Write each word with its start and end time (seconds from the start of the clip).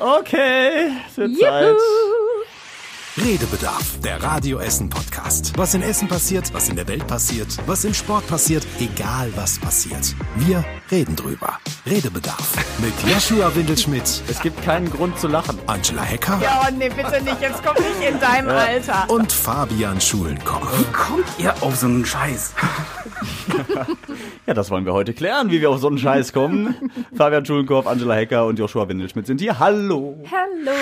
Okay, 0.00 0.92
es 1.08 1.16
wird 1.16 1.36
Zeit. 1.38 1.76
Redebedarf, 3.20 3.98
der 4.00 4.22
Radio 4.22 4.58
Essen 4.58 4.88
Podcast. 4.88 5.52
Was 5.56 5.74
in 5.74 5.82
Essen 5.82 6.06
passiert, 6.08 6.52
was 6.54 6.68
in 6.68 6.76
der 6.76 6.86
Welt 6.86 7.06
passiert, 7.06 7.48
was 7.66 7.84
im 7.84 7.92
Sport 7.92 8.26
passiert, 8.28 8.64
egal 8.78 9.32
was 9.34 9.58
passiert. 9.58 10.14
Wir 10.36 10.64
reden 10.90 11.16
drüber. 11.16 11.58
Redebedarf 11.84 12.54
mit 12.80 12.92
Joshua 13.12 13.54
Windelschmidt, 13.54 14.22
Es 14.28 14.40
gibt 14.40 14.62
keinen 14.62 14.88
Grund 14.90 15.18
zu 15.18 15.26
lachen. 15.26 15.58
Angela 15.66 16.02
Hecker 16.02 16.38
Ja, 16.42 16.62
oh, 16.68 16.74
nee, 16.76 16.88
bitte 16.90 17.20
nicht. 17.22 17.40
Jetzt 17.40 17.62
komm 17.64 17.74
nicht 17.82 18.08
in 18.08 18.20
deinem 18.20 18.50
Alter. 18.50 19.06
und 19.10 19.32
Fabian 19.32 20.00
Schulenkoch. 20.00 20.70
Kommt 20.92 21.26
ihr 21.38 21.52
auf 21.62 21.76
so 21.76 21.86
einen 21.86 22.04
Scheiß? 22.06 22.54
Ja, 24.46 24.54
das 24.54 24.70
wollen 24.70 24.86
wir 24.86 24.94
heute 24.94 25.12
klären, 25.12 25.50
wie 25.50 25.60
wir 25.60 25.68
auf 25.70 25.80
so 25.80 25.88
einen 25.88 25.98
Scheiß 25.98 26.32
kommen. 26.32 26.74
Fabian 27.14 27.44
Schulenkorf, 27.44 27.86
Angela 27.86 28.14
Hecker 28.14 28.46
und 28.46 28.58
Joshua 28.58 28.88
Windelschmidt 28.88 29.26
sind 29.26 29.40
hier. 29.42 29.58
Hallo. 29.58 30.16
Hallo. 30.30 30.72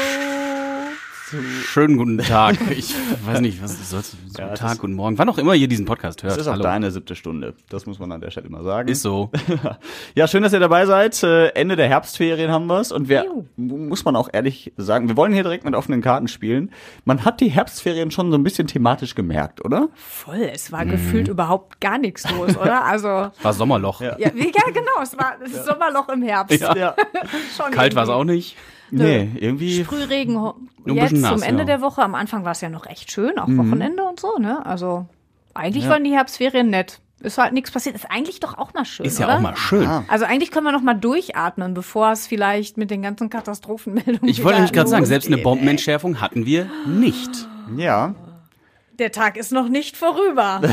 Schönen 1.28 1.96
guten 1.96 2.18
Tag. 2.18 2.56
Ich 2.70 2.94
weiß 3.26 3.40
nicht, 3.40 3.60
was 3.60 3.90
das? 3.90 4.12
Guten 4.12 4.32
Ja, 4.38 4.52
es 4.52 4.60
Tag, 4.60 4.72
ist- 4.74 4.78
guten 4.78 4.92
Morgen. 4.94 5.18
Wann 5.18 5.28
auch 5.28 5.38
immer 5.38 5.54
ihr 5.54 5.66
diesen 5.66 5.84
Podcast 5.84 6.22
hört. 6.22 6.32
Das 6.34 6.40
ist 6.42 6.46
auch 6.46 6.52
Hallo. 6.52 6.62
deine 6.62 6.90
siebte 6.92 7.16
Stunde. 7.16 7.54
Das 7.68 7.84
muss 7.86 7.98
man 7.98 8.12
an 8.12 8.20
der 8.20 8.30
Stelle 8.30 8.48
mal 8.48 8.62
sagen. 8.62 8.88
Ist 8.88 9.02
so. 9.02 9.30
Ja, 10.14 10.28
schön, 10.28 10.42
dass 10.44 10.52
ihr 10.52 10.60
dabei 10.60 10.86
seid. 10.86 11.20
Äh, 11.24 11.48
Ende 11.48 11.74
der 11.74 11.88
Herbstferien 11.88 12.50
haben 12.52 12.66
wir's 12.68 12.92
und 12.92 13.08
wir 13.08 13.24
Juhu. 13.24 13.44
muss 13.56 14.04
man 14.04 14.14
auch 14.14 14.28
ehrlich 14.32 14.72
sagen, 14.76 15.08
wir 15.08 15.16
wollen 15.16 15.32
hier 15.32 15.42
direkt 15.42 15.64
mit 15.64 15.74
offenen 15.74 16.00
Karten 16.00 16.28
spielen. 16.28 16.70
Man 17.04 17.24
hat 17.24 17.40
die 17.40 17.48
Herbstferien 17.48 18.10
schon 18.12 18.30
so 18.30 18.38
ein 18.38 18.44
bisschen 18.44 18.68
thematisch 18.68 19.14
gemerkt, 19.16 19.64
oder? 19.64 19.88
Voll, 19.94 20.48
es 20.52 20.70
war 20.70 20.86
gefühlt 20.86 21.26
überhaupt 21.28 21.80
gar 21.80 21.98
nichts 21.98 22.30
los, 22.30 22.56
oder? 22.56 22.84
Also, 22.84 23.08
War 23.42 23.52
Sommerloch. 23.52 24.00
ja, 24.00 24.16
wie- 24.16 24.44
ja 24.46 24.70
genau, 24.72 25.02
es 25.02 25.16
war 25.18 25.34
das 25.42 25.64
Sommerloch 25.66 26.08
im 26.10 26.22
Herbst. 26.22 26.60
Ja. 26.60 26.94
Schon 27.56 27.72
Kalt 27.72 27.94
war 27.96 28.04
es 28.04 28.10
auch 28.10 28.24
nicht. 28.24 28.56
Nee, 28.90 29.30
irgendwie 29.34 29.80
ein 29.80 30.94
jetzt 30.94 31.12
nass, 31.12 31.32
zum 31.32 31.42
Ende 31.42 31.62
ja. 31.62 31.66
der 31.66 31.80
Woche. 31.80 32.02
Am 32.02 32.14
Anfang 32.14 32.44
war 32.44 32.52
es 32.52 32.60
ja 32.60 32.68
noch 32.68 32.86
echt 32.86 33.10
schön, 33.10 33.38
auch 33.38 33.46
Mhm. 33.48 33.58
Wochenende 33.58 34.04
und 34.04 34.20
so, 34.20 34.38
ne? 34.38 34.64
Also, 34.64 35.06
eigentlich 35.54 35.88
waren 35.88 36.04
die 36.04 36.12
Herbstferien 36.12 36.68
nett. 36.70 37.00
Ist 37.20 37.38
halt 37.38 37.54
nichts 37.54 37.70
passiert. 37.70 37.96
Ist 37.96 38.10
eigentlich 38.10 38.40
doch 38.40 38.58
auch 38.58 38.74
mal 38.74 38.84
schön, 38.84 39.06
Ist 39.06 39.18
ja 39.18 39.26
oder? 39.26 39.36
auch 39.36 39.40
mal 39.40 39.56
schön. 39.56 39.88
Also 40.08 40.26
eigentlich 40.26 40.50
können 40.50 40.66
wir 40.66 40.72
noch 40.72 40.82
mal 40.82 40.94
durchatmen, 40.94 41.72
bevor 41.72 42.12
es 42.12 42.26
vielleicht 42.26 42.76
mit 42.76 42.90
den 42.90 43.00
ganzen 43.00 43.30
Katastrophenmeldungen 43.30 44.28
Ich 44.28 44.44
wollte 44.44 44.58
nämlich 44.58 44.72
gerade 44.72 44.90
sagen, 44.90 45.06
selbst 45.06 45.26
eine. 45.28 45.38
Bombenentschärfung 45.38 46.20
hatten 46.20 46.44
wir 46.44 46.68
nicht. 46.86 47.48
ja. 47.76 48.14
Der 48.98 49.12
Tag 49.12 49.36
ist 49.36 49.52
noch 49.52 49.68
nicht 49.68 49.96
vorüber. 49.96 50.60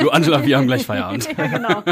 Du, 0.00 0.08
Angela, 0.10 0.46
wir 0.46 0.56
haben 0.56 0.66
gleich 0.66 0.86
Feierabend. 0.86 1.28
ja, 1.36 1.46
genau. 1.46 1.82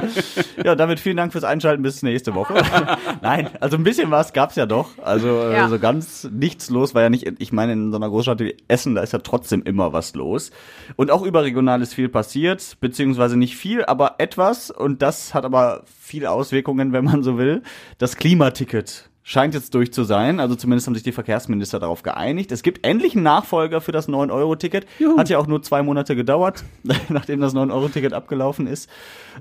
Ja, 0.64 0.74
damit 0.74 0.98
vielen 0.98 1.18
Dank 1.18 1.32
fürs 1.32 1.44
Einschalten 1.44 1.82
bis 1.82 2.02
nächste 2.02 2.34
Woche. 2.34 2.54
Nein, 3.20 3.50
also 3.60 3.76
ein 3.76 3.82
bisschen 3.82 4.10
was 4.10 4.32
gab's 4.32 4.54
ja 4.56 4.64
doch. 4.64 4.90
Also 5.02 5.28
äh, 5.28 5.52
Ja. 5.54 5.68
so 5.68 5.78
ganz 5.78 6.26
nichts 6.32 6.70
los 6.70 6.94
war 6.94 7.02
ja 7.02 7.10
nicht. 7.10 7.30
Ich 7.38 7.52
meine, 7.52 7.72
in 7.74 7.90
so 7.90 7.98
einer 7.98 8.08
Großstadt 8.08 8.40
wie 8.40 8.56
Essen, 8.66 8.94
da 8.94 9.02
ist 9.02 9.12
ja 9.12 9.18
trotzdem 9.18 9.62
immer 9.62 9.92
was 9.92 10.14
los. 10.14 10.52
Und 10.96 11.10
auch 11.10 11.22
überregional 11.22 11.82
ist 11.82 11.92
viel 11.92 12.08
passiert, 12.08 12.78
beziehungsweise 12.80 13.36
nicht 13.36 13.56
viel, 13.56 13.84
aber 13.84 14.14
etwas. 14.18 14.70
Und 14.70 15.02
das 15.02 15.34
hat 15.34 15.44
aber 15.44 15.82
viele 16.00 16.30
Auswirkungen, 16.30 16.92
wenn 16.94 17.04
man 17.04 17.22
so 17.22 17.36
will. 17.36 17.62
Das 17.98 18.16
Klimaticket 18.16 19.07
scheint 19.28 19.52
jetzt 19.52 19.74
durch 19.74 19.92
zu 19.92 20.04
sein. 20.04 20.40
Also 20.40 20.54
zumindest 20.54 20.86
haben 20.86 20.94
sich 20.94 21.02
die 21.02 21.12
Verkehrsminister 21.12 21.78
darauf 21.78 22.02
geeinigt. 22.02 22.50
Es 22.50 22.62
gibt 22.62 22.86
endlich 22.86 23.14
einen 23.14 23.24
Nachfolger 23.24 23.82
für 23.82 23.92
das 23.92 24.08
9-Euro-Ticket. 24.08 24.86
Hat 25.18 25.28
ja 25.28 25.36
auch 25.38 25.46
nur 25.46 25.62
zwei 25.62 25.82
Monate 25.82 26.16
gedauert, 26.16 26.64
nachdem 27.10 27.40
das 27.40 27.54
9-Euro-Ticket 27.54 28.14
abgelaufen 28.14 28.66
ist. 28.66 28.88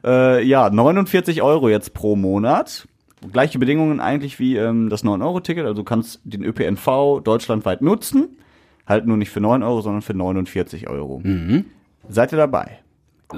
Äh, 0.04 0.44
ja, 0.44 0.70
49 0.70 1.42
Euro 1.42 1.70
jetzt 1.70 1.94
pro 1.94 2.18
Monat. 2.18 2.86
Gleiche 3.32 3.60
Bedingungen 3.60 4.02
eigentlich 4.02 4.40
wie 4.40 4.58
ähm, 4.58 4.90
das 4.90 5.06
9-Euro-Ticket. 5.06 5.64
Also 5.64 5.76
du 5.76 5.84
kannst 5.86 6.20
den 6.26 6.44
ÖPNV 6.44 7.22
deutschlandweit 7.24 7.82
nutzen. 7.82 8.38
Halt 8.86 9.08
nur 9.08 9.16
nicht 9.16 9.30
für 9.30 9.40
9 9.40 9.64
Euro, 9.64 9.80
sondern 9.80 10.02
für 10.02 10.14
49 10.14 10.90
Euro. 10.90 11.22
Seid 12.10 12.34
ihr 12.34 12.38
dabei? 12.38 12.80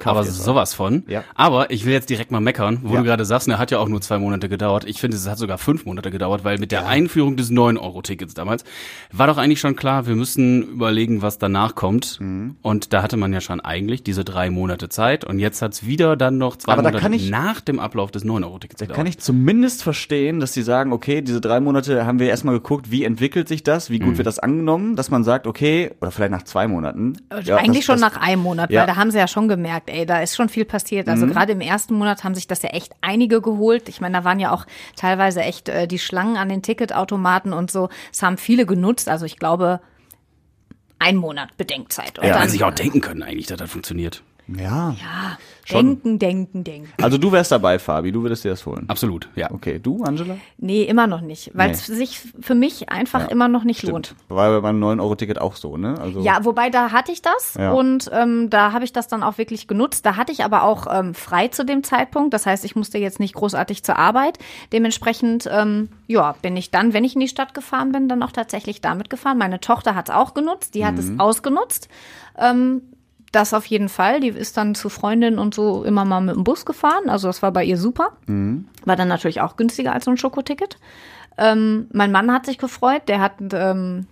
Aber 0.03 0.23
sowas 0.23 0.73
von. 0.73 1.03
Ja. 1.07 1.23
Aber 1.35 1.71
ich 1.71 1.85
will 1.85 1.93
jetzt 1.93 2.09
direkt 2.09 2.29
mal 2.31 2.39
meckern, 2.39 2.79
wo 2.83 2.93
Ja. 2.93 2.99
du 2.99 3.05
gerade 3.05 3.25
sagst, 3.25 3.47
ne, 3.47 3.57
hat 3.57 3.71
ja 3.71 3.79
auch 3.79 3.87
nur 3.87 4.01
zwei 4.01 4.19
Monate 4.19 4.47
gedauert. 4.47 4.83
Ich 4.85 4.99
finde, 5.01 5.17
es 5.17 5.27
hat 5.27 5.37
sogar 5.39 5.57
fünf 5.57 5.85
Monate 5.85 6.11
gedauert, 6.11 6.43
weil 6.43 6.59
mit 6.59 6.71
der 6.71 6.87
Einführung 6.87 7.35
des 7.37 7.49
9-Euro-Tickets 7.49 8.33
damals 8.35 8.63
war 9.11 9.25
doch 9.27 9.37
eigentlich 9.37 9.59
schon 9.59 9.75
klar, 9.75 10.05
wir 10.05 10.15
müssen 10.15 10.61
überlegen, 10.63 11.21
was 11.23 11.39
danach 11.39 11.73
kommt. 11.75 12.19
Mhm. 12.21 12.57
Und 12.61 12.93
da 12.93 13.01
hatte 13.01 13.17
man 13.17 13.33
ja 13.33 13.41
schon 13.41 13.61
eigentlich 13.61 14.03
diese 14.03 14.23
drei 14.23 14.49
Monate 14.51 14.89
Zeit. 14.89 15.25
Und 15.25 15.39
jetzt 15.39 15.61
hat's 15.61 15.85
wieder 15.85 16.15
dann 16.15 16.37
noch 16.37 16.57
zwei 16.57 16.73
Aber 16.73 16.83
da 16.83 16.89
Monate 16.89 17.01
kann 17.03 17.13
ich- 17.13 17.29
nach 17.31 17.59
dem 17.61 17.79
Ablauf 17.79 18.11
des 18.11 18.23
9-Euro-Tickets 18.23 18.79
Da 18.79 18.85
gedauert. 18.85 18.95
kann 18.97 19.07
ich 19.07 19.17
zumindest 19.17 19.81
verstehen, 19.81 20.39
dass 20.39 20.53
sie 20.53 20.61
sagen, 20.61 20.93
okay, 20.93 21.21
diese 21.21 21.41
drei 21.41 21.59
Monate 21.59 22.05
haben 22.05 22.19
wir 22.19 22.29
erstmal 22.29 22.53
geguckt, 22.53 22.91
wie 22.91 23.03
entwickelt 23.03 23.47
sich 23.47 23.63
das, 23.63 23.89
wie 23.89 23.97
gut 23.99 24.17
wird 24.17 24.27
das 24.27 24.37
angenommen, 24.39 24.95
dass 24.95 25.09
man 25.09 25.23
sagt, 25.23 25.47
okay, 25.47 25.91
oder 26.01 26.11
vielleicht 26.11 26.31
nach 26.31 26.43
zwei 26.43 26.67
Monaten. 26.67 27.13
ja, 27.43 27.55
Eigentlich 27.57 27.79
das- 27.79 27.85
schon 27.85 28.01
das, 28.01 28.13
nach 28.13 28.21
einem 28.21 28.43
Monat, 28.43 28.69
Ja. 28.69 28.81
weil 28.81 28.87
da 28.87 28.95
haben 28.95 29.09
sie 29.11 29.17
ja 29.17 29.27
schon 29.27 29.47
gemerkt, 29.47 29.78
ey, 29.87 30.05
da 30.05 30.19
ist 30.21 30.35
schon 30.35 30.49
viel 30.49 30.65
passiert. 30.65 31.07
Also 31.07 31.25
Mhm. 31.25 31.31
gerade 31.31 31.51
im 31.53 31.61
ersten 31.61 31.93
Monat 31.95 32.23
haben 32.23 32.35
sich 32.35 32.47
das 32.47 32.61
ja 32.61 32.69
echt 32.69 32.93
einige 33.01 33.41
geholt. 33.41 33.87
Ich 33.89 34.01
meine, 34.01 34.17
da 34.17 34.23
waren 34.23 34.39
ja 34.39 34.51
auch 34.51 34.65
teilweise 34.95 35.41
echt 35.41 35.69
äh, 35.69 35.87
die 35.87 35.99
Schlangen 35.99 36.37
an 36.37 36.49
den 36.49 36.61
Ticketautomaten 36.61 37.53
und 37.53 37.71
so. 37.71 37.89
Es 38.11 38.21
haben 38.23 38.37
viele 38.37 38.65
genutzt. 38.65 39.07
Also 39.09 39.25
ich 39.25 39.37
glaube, 39.37 39.79
ein 40.99 41.15
Monat 41.15 41.55
Bedenkzeit. 41.57 42.19
Und 42.19 42.25
Ja, 42.25 42.31
dann, 42.33 42.39
Hätten 42.41 42.51
sich 42.51 42.63
auch 42.63 42.73
denken 42.73 43.01
können 43.01 43.23
eigentlich, 43.23 43.47
dass 43.47 43.57
das 43.57 43.71
funktioniert. 43.71 44.23
Ja. 44.57 44.95
ja, 44.99 45.37
schon. 45.65 45.85
denken, 46.01 46.19
denken, 46.19 46.63
denken. 46.63 46.89
Also 47.01 47.17
du 47.17 47.31
wärst 47.31 47.51
dabei, 47.51 47.77
Fabi, 47.79 48.11
du 48.11 48.23
würdest 48.23 48.43
dir 48.43 48.49
das 48.49 48.65
holen. 48.65 48.85
Absolut, 48.87 49.29
ja. 49.35 49.51
Okay, 49.51 49.79
du, 49.79 50.03
Angela? 50.03 50.37
Nee, 50.57 50.83
immer 50.83 51.07
noch 51.07 51.21
nicht, 51.21 51.51
weil 51.53 51.67
Nee. 51.67 51.73
es 51.73 51.85
sich 51.85 52.19
für 52.39 52.55
mich 52.55 52.89
einfach 52.89 53.27
immer 53.29 53.47
noch 53.47 53.63
nicht 53.63 53.83
lohnt. 53.83 54.15
War 54.27 54.61
beim 54.61 54.79
9-Euro-Ticket 54.83 55.39
auch 55.39 55.55
so, 55.55 55.77
ne? 55.77 55.95
Also, 56.01 56.21
Ja, 56.21 56.43
wobei 56.45 56.69
da 56.69 56.91
hatte 56.91 57.11
ich 57.11 57.21
das 57.21 57.55
Ja. 57.59 57.71
und 57.73 58.09
ähm, 58.13 58.49
da 58.49 58.71
habe 58.71 58.85
ich 58.85 58.93
das 58.93 59.07
dann 59.07 59.21
auch 59.23 59.37
wirklich 59.37 59.67
genutzt. 59.67 60.05
Da 60.05 60.15
hatte 60.15 60.31
ich 60.31 60.43
aber 60.43 60.63
auch 60.63 60.87
ähm, 60.91 61.13
frei 61.13 61.49
zu 61.49 61.63
dem 61.65 61.83
Zeitpunkt. 61.83 62.33
Das 62.33 62.45
heißt, 62.45 62.65
ich 62.65 62.75
musste 62.75 62.97
jetzt 62.97 63.19
nicht 63.19 63.35
großartig 63.35 63.83
zur 63.83 63.97
Arbeit. 63.97 64.39
Dementsprechend, 64.73 65.47
ähm, 65.51 65.89
ja, 66.07 66.35
bin 66.41 66.55
ich 66.57 66.71
dann, 66.71 66.93
wenn 66.93 67.03
ich 67.03 67.13
in 67.15 67.21
die 67.21 67.27
Stadt 67.27 67.53
gefahren 67.53 67.91
bin, 67.91 68.07
dann 68.09 68.23
auch 68.23 68.31
tatsächlich 68.31 68.81
damit 68.81 69.09
gefahren. 69.09 69.37
Meine 69.37 69.59
Tochter 69.59 69.95
hat 69.95 70.09
es 70.09 70.15
auch 70.15 70.33
genutzt, 70.33 70.73
die 70.75 70.85
hat 70.85 70.97
es 70.97 71.11
ausgenutzt. 71.19 71.89
Ähm, 72.37 72.81
das 73.31 73.53
auf 73.53 73.65
jeden 73.65 73.89
Fall. 73.89 74.19
Die 74.19 74.29
ist 74.29 74.57
dann 74.57 74.75
zu 74.75 74.89
Freundinnen 74.89 75.39
und 75.39 75.53
so 75.53 75.83
immer 75.83 76.05
mal 76.05 76.21
mit 76.21 76.35
dem 76.35 76.43
Bus 76.43 76.65
gefahren. 76.65 77.09
Also 77.09 77.27
das 77.27 77.41
war 77.41 77.51
bei 77.51 77.63
ihr 77.63 77.77
super. 77.77 78.13
War 78.85 78.95
dann 78.95 79.07
natürlich 79.07 79.41
auch 79.41 79.55
günstiger 79.55 79.93
als 79.93 80.05
so 80.05 80.11
ein 80.11 80.17
Schokoticket. 80.17 80.77
Ähm, 81.37 81.87
mein 81.93 82.11
Mann 82.11 82.31
hat 82.31 82.45
sich 82.45 82.57
gefreut. 82.57 83.03
Der 83.07 83.19
hat 83.21 83.33
ähm, 83.53 84.07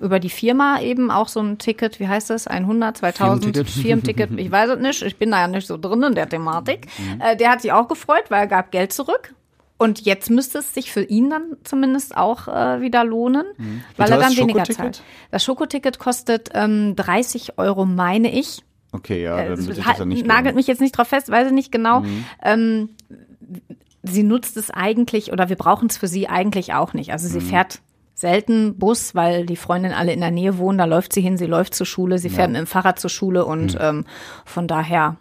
über 0.00 0.18
die 0.18 0.30
Firma 0.30 0.80
eben 0.80 1.10
auch 1.10 1.28
so 1.28 1.40
ein 1.40 1.58
Ticket, 1.58 2.00
wie 2.00 2.08
heißt 2.08 2.30
das? 2.30 2.46
100, 2.46 2.96
2000 2.98 3.68
Firmenticket? 3.68 4.30
Ich 4.38 4.50
weiß 4.50 4.70
es 4.70 4.78
nicht. 4.80 5.02
Ich 5.02 5.16
bin 5.16 5.30
da 5.30 5.40
ja 5.40 5.48
nicht 5.48 5.66
so 5.66 5.76
drin 5.76 6.02
in 6.02 6.14
der 6.14 6.28
Thematik. 6.28 6.86
Äh, 7.20 7.36
der 7.36 7.50
hat 7.50 7.62
sich 7.62 7.72
auch 7.72 7.88
gefreut, 7.88 8.24
weil 8.30 8.40
er 8.40 8.46
gab 8.46 8.70
Geld 8.72 8.92
zurück. 8.92 9.34
Und 9.80 10.02
jetzt 10.02 10.28
müsste 10.28 10.58
es 10.58 10.74
sich 10.74 10.92
für 10.92 11.02
ihn 11.02 11.30
dann 11.30 11.56
zumindest 11.64 12.14
auch 12.14 12.48
äh, 12.48 12.82
wieder 12.82 13.02
lohnen, 13.02 13.46
weil 13.96 14.08
teuer 14.08 14.16
er 14.18 14.22
dann 14.22 14.36
weniger 14.36 14.64
zahlt. 14.76 15.02
Das 15.30 15.42
Schokoticket 15.42 15.98
kostet 15.98 16.50
ähm, 16.52 16.94
30 16.96 17.56
Euro, 17.58 17.86
meine 17.86 18.30
ich. 18.30 18.62
Okay, 18.92 19.22
ja, 19.22 19.36
dann 19.42 19.52
Es 19.54 19.66
wird 19.68 19.84
hat- 19.86 19.92
das 19.94 19.98
ja 20.00 20.04
nicht 20.04 20.26
nagelt 20.26 20.54
mich 20.54 20.66
jetzt 20.66 20.82
nicht 20.82 20.92
drauf 20.98 21.08
fest, 21.08 21.30
weiß 21.30 21.46
ich 21.46 21.54
nicht 21.54 21.72
genau. 21.72 22.04
Ähm, 22.42 22.90
sie 24.02 24.22
nutzt 24.22 24.58
es 24.58 24.70
eigentlich 24.70 25.32
oder 25.32 25.48
wir 25.48 25.56
brauchen 25.56 25.88
es 25.88 25.96
für 25.96 26.08
sie 26.08 26.28
eigentlich 26.28 26.74
auch 26.74 26.92
nicht. 26.92 27.12
Also 27.12 27.26
sie 27.28 27.40
fährt 27.40 27.80
selten 28.14 28.76
Bus, 28.78 29.14
weil 29.14 29.46
die 29.46 29.56
Freundinnen 29.56 29.94
alle 29.94 30.12
in 30.12 30.20
der 30.20 30.30
Nähe 30.30 30.58
wohnen. 30.58 30.76
Da 30.76 30.84
läuft 30.84 31.14
sie 31.14 31.22
hin, 31.22 31.38
sie 31.38 31.46
läuft 31.46 31.74
zur 31.74 31.86
Schule, 31.86 32.18
sie 32.18 32.28
fährt 32.28 32.50
mit 32.50 32.58
dem 32.60 32.66
Fahrrad 32.66 32.98
zur 33.00 33.08
Schule 33.08 33.46
und 33.46 33.78
ähm, 33.80 34.04
von 34.44 34.66
daher 34.68 35.16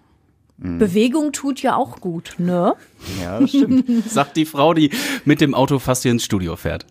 Bewegung 0.61 1.31
tut 1.31 1.61
ja 1.61 1.75
auch 1.75 2.01
gut, 2.01 2.35
ne? 2.37 2.75
Ja, 3.21 3.39
das 3.39 3.49
stimmt. 3.49 4.03
Sagt 4.09 4.35
die 4.35 4.45
Frau, 4.45 4.73
die 4.73 4.91
mit 5.23 5.39
dem 5.39 5.53
Auto 5.53 5.79
fast 5.79 6.03
hier 6.03 6.11
ins 6.11 6.25
Studio 6.25 6.57
fährt. 6.57 6.85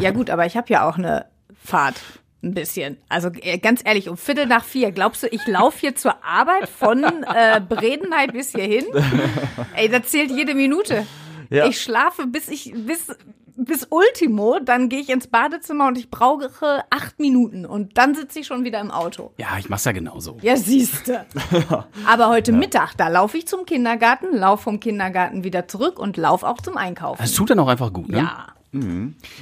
Ja 0.00 0.10
gut, 0.10 0.28
aber 0.28 0.44
ich 0.44 0.56
habe 0.56 0.70
ja 0.70 0.88
auch 0.88 0.98
eine 0.98 1.24
Fahrt. 1.64 1.96
Ein 2.42 2.54
bisschen. 2.54 2.96
Also 3.08 3.30
äh, 3.42 3.58
ganz 3.58 3.82
ehrlich, 3.84 4.08
um 4.08 4.16
Viertel 4.16 4.46
nach 4.46 4.64
vier, 4.64 4.92
glaubst 4.92 5.22
du, 5.22 5.26
ich 5.26 5.46
laufe 5.46 5.78
hier 5.78 5.94
zur 5.94 6.24
Arbeit 6.24 6.70
von 6.70 7.04
äh, 7.04 7.60
Bredeney 7.66 8.28
bis 8.32 8.52
hierhin? 8.52 8.86
Ey, 9.76 9.90
da 9.90 10.02
zählt 10.02 10.30
jede 10.30 10.54
Minute. 10.54 11.06
Ja. 11.50 11.66
Ich 11.66 11.80
schlafe 11.80 12.26
bis 12.26 12.48
ich 12.48 12.72
bis 12.74 13.08
bis 13.64 13.86
Ultimo, 13.90 14.58
dann 14.60 14.88
gehe 14.88 15.00
ich 15.00 15.10
ins 15.10 15.26
Badezimmer 15.26 15.86
und 15.88 15.98
ich 15.98 16.10
brauche 16.10 16.50
acht 16.90 17.18
Minuten 17.18 17.66
und 17.66 17.96
dann 17.98 18.14
sitze 18.14 18.40
ich 18.40 18.46
schon 18.46 18.64
wieder 18.64 18.80
im 18.80 18.90
Auto. 18.90 19.32
Ja, 19.36 19.58
ich 19.58 19.68
mach's 19.68 19.84
ja 19.84 19.92
genauso. 19.92 20.38
Ja, 20.42 20.56
siehste. 20.56 21.26
Aber 22.06 22.28
heute 22.28 22.52
Mittag, 22.52 22.94
da 22.96 23.08
laufe 23.08 23.38
ich 23.38 23.46
zum 23.46 23.66
Kindergarten, 23.66 24.36
laufe 24.36 24.64
vom 24.64 24.80
Kindergarten 24.80 25.44
wieder 25.44 25.68
zurück 25.68 25.98
und 25.98 26.16
laufe 26.16 26.46
auch 26.48 26.60
zum 26.60 26.76
Einkaufen. 26.76 27.22
Es 27.22 27.34
tut 27.34 27.50
dann 27.50 27.58
auch 27.58 27.68
einfach 27.68 27.92
gut, 27.92 28.08
ne? 28.08 28.18
Ja. 28.18 28.46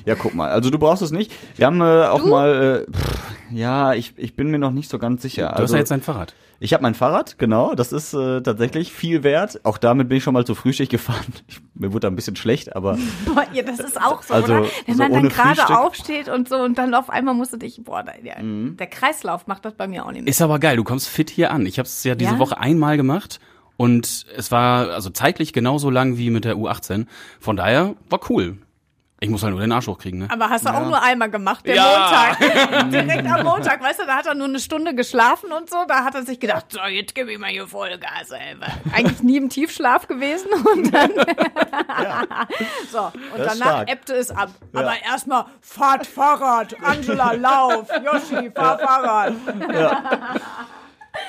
Ja, 0.06 0.14
guck 0.14 0.34
mal. 0.34 0.48
Also 0.50 0.70
du 0.70 0.78
brauchst 0.78 1.02
es 1.02 1.10
nicht. 1.10 1.30
Wir 1.56 1.66
haben 1.66 1.80
äh, 1.80 1.84
auch 2.06 2.22
Du? 2.22 2.28
mal, 2.28 2.86
äh, 2.88 2.90
pff, 2.92 3.18
Ja, 3.50 3.92
ich, 3.94 4.14
ich 4.16 4.34
bin 4.36 4.50
mir 4.50 4.58
noch 4.58 4.70
nicht 4.72 4.88
so 4.90 4.98
ganz 4.98 5.20
sicher. 5.22 5.52
Du 5.56 5.62
hast 5.62 5.72
ja 5.72 5.78
jetzt 5.78 5.92
ein 5.92 6.00
Fahrrad. 6.00 6.34
Ich 6.60 6.72
habe 6.72 6.82
mein 6.82 6.94
Fahrrad, 6.94 7.38
genau. 7.38 7.74
Das 7.74 7.92
ist 7.92 8.14
äh, 8.14 8.40
tatsächlich 8.40 8.92
viel 8.92 9.22
wert. 9.22 9.60
Auch 9.64 9.78
damit 9.78 10.08
bin 10.08 10.18
ich 10.18 10.24
schon 10.24 10.34
mal 10.34 10.44
zu 10.44 10.54
Frühstück 10.56 10.88
gefahren. 10.88 11.24
Ich, 11.46 11.60
mir 11.74 11.92
wurde 11.92 12.00
da 12.00 12.08
ein 12.08 12.16
bisschen 12.16 12.34
schlecht, 12.36 12.74
aber 12.74 12.98
Boah, 13.26 13.44
ja, 13.52 13.62
das 13.62 13.78
ist 13.78 14.00
auch 14.00 14.22
so, 14.22 14.34
Also, 14.34 14.54
oder? 14.54 14.66
Wenn 14.86 14.96
so 14.96 15.02
man 15.04 15.12
dann 15.12 15.28
gerade 15.28 15.54
Frühstück. 15.56 15.76
aufsteht 15.76 16.28
und 16.28 16.48
so 16.48 16.56
und 16.56 16.76
dann 16.78 16.94
auf 16.94 17.08
einmal 17.10 17.34
musst 17.34 17.52
du 17.52 17.58
dich, 17.58 17.80
boah, 17.84 18.02
der, 18.02 18.42
Mhm. 18.42 18.76
der 18.78 18.86
Kreislauf 18.88 19.46
macht 19.46 19.64
das 19.64 19.74
bei 19.74 19.86
mir 19.86 20.04
auch 20.06 20.10
nicht 20.10 20.22
mehr. 20.22 20.30
Ist 20.30 20.42
aber 20.42 20.58
geil, 20.58 20.76
du 20.76 20.84
kommst 20.84 21.06
fit 21.08 21.30
hier 21.30 21.52
an. 21.52 21.64
Ich 21.66 21.78
habe 21.78 21.86
es 21.86 22.02
ja 22.02 22.14
diese 22.16 22.32
Ja? 22.32 22.38
Woche 22.40 22.58
einmal 22.58 22.96
gemacht 22.96 23.38
und 23.76 24.26
es 24.36 24.50
war 24.50 24.90
also 24.90 25.10
zeitlich 25.10 25.52
genauso 25.52 25.90
lang 25.90 26.16
wie 26.18 26.30
mit 26.30 26.44
der 26.44 26.56
U18. 26.56 27.06
Von 27.38 27.56
daher 27.56 27.94
war 28.10 28.18
cool. 28.30 28.56
Ich 29.20 29.28
muss 29.28 29.42
halt 29.42 29.50
nur 29.52 29.60
den 29.60 29.72
Arsch 29.72 29.88
hochkriegen, 29.88 30.20
ne? 30.20 30.28
Aber 30.30 30.48
hast 30.48 30.64
du 30.64 30.72
auch 30.72 30.84
nur 30.86 31.02
einmal 31.02 31.28
gemacht, 31.28 31.66
der 31.66 31.74
Ja. 31.74 32.36
Montag. 32.38 32.90
Direkt 32.92 33.26
am 33.28 33.42
Montag, 33.44 33.82
weißt 33.82 33.98
du, 34.00 34.06
da 34.06 34.14
hat 34.14 34.26
er 34.26 34.34
nur 34.34 34.46
eine 34.46 34.60
Stunde 34.60 34.94
geschlafen 34.94 35.50
und 35.50 35.68
so. 35.68 35.76
Da 35.88 36.04
hat 36.04 36.14
er 36.14 36.22
sich 36.22 36.38
gedacht, 36.38 36.66
so, 36.70 36.78
jetzt 36.88 37.16
gebe 37.16 37.32
ich 37.32 37.38
mal 37.38 37.50
hier 37.50 37.66
Vollgas, 37.66 38.30
ey. 38.30 38.54
Eigentlich 38.94 39.20
nie 39.24 39.36
im 39.38 39.48
Tiefschlaf 39.48 40.06
gewesen 40.06 40.46
und 40.72 40.94
dann. 40.94 41.10
so, 42.92 43.06
und 43.06 43.12
Das 43.38 43.58
danach 43.58 43.88
ebbte 43.88 44.14
es 44.14 44.30
ab. 44.30 44.50
Aber 44.72 44.92
erstmal, 45.04 45.46
fahrt 45.62 46.06
Fahrrad, 46.06 46.76
Angela, 46.84 47.32
lauf, 47.32 47.88
Yoshi, 48.04 48.52
fahr 48.54 48.78
Fahrrad. 48.78 49.32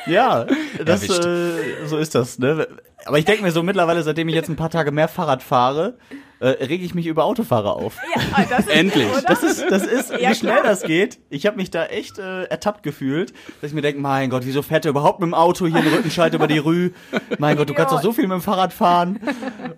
ja, 0.05 0.45
das 0.85 1.03
äh, 1.09 1.85
so 1.87 1.97
ist 1.97 2.13
das. 2.13 2.37
Ne? 2.37 2.67
Aber 3.05 3.17
ich 3.17 3.25
denke 3.25 3.41
mir 3.41 3.51
so 3.51 3.63
mittlerweile, 3.63 4.03
seitdem 4.03 4.29
ich 4.29 4.35
jetzt 4.35 4.49
ein 4.49 4.55
paar 4.55 4.69
Tage 4.69 4.91
mehr 4.91 5.07
Fahrrad 5.07 5.41
fahre, 5.41 5.97
äh, 6.39 6.47
rege 6.47 6.83
ich 6.85 6.93
mich 6.95 7.05
über 7.07 7.25
Autofahrer 7.25 7.75
auf. 7.75 7.97
Ja, 8.15 8.45
das 8.49 8.59
ist, 8.61 8.69
Endlich. 8.69 9.07
Oder? 9.11 9.21
Das 9.23 9.43
ist, 9.43 9.65
das 9.69 9.85
ist, 9.85 10.11
Ja, 10.11 10.29
wie 10.31 10.35
schnell 10.35 10.53
klar. 10.59 10.63
das 10.63 10.83
geht. 10.83 11.19
Ich 11.29 11.45
habe 11.45 11.57
mich 11.57 11.69
da 11.71 11.85
echt 11.85 12.17
äh, 12.17 12.43
ertappt 12.45 12.83
gefühlt, 12.83 13.33
dass 13.61 13.69
ich 13.71 13.73
mir 13.75 13.81
denke, 13.81 13.99
mein 14.01 14.29
Gott, 14.29 14.43
wieso 14.45 14.61
fährt 14.61 14.85
er 14.85 14.89
überhaupt 14.91 15.19
mit 15.19 15.27
dem 15.27 15.33
Auto 15.33 15.65
hier 15.67 15.75
einen 15.77 15.93
Rückenschalt 15.93 16.33
über 16.33 16.47
die 16.47 16.57
Rü? 16.59 16.91
Mein 17.39 17.57
Gott, 17.57 17.69
du 17.69 17.73
kannst 17.73 17.93
doch 17.93 18.01
so 18.01 18.11
viel 18.13 18.27
mit 18.27 18.35
dem 18.37 18.41
Fahrrad 18.41 18.71
fahren. 18.73 19.19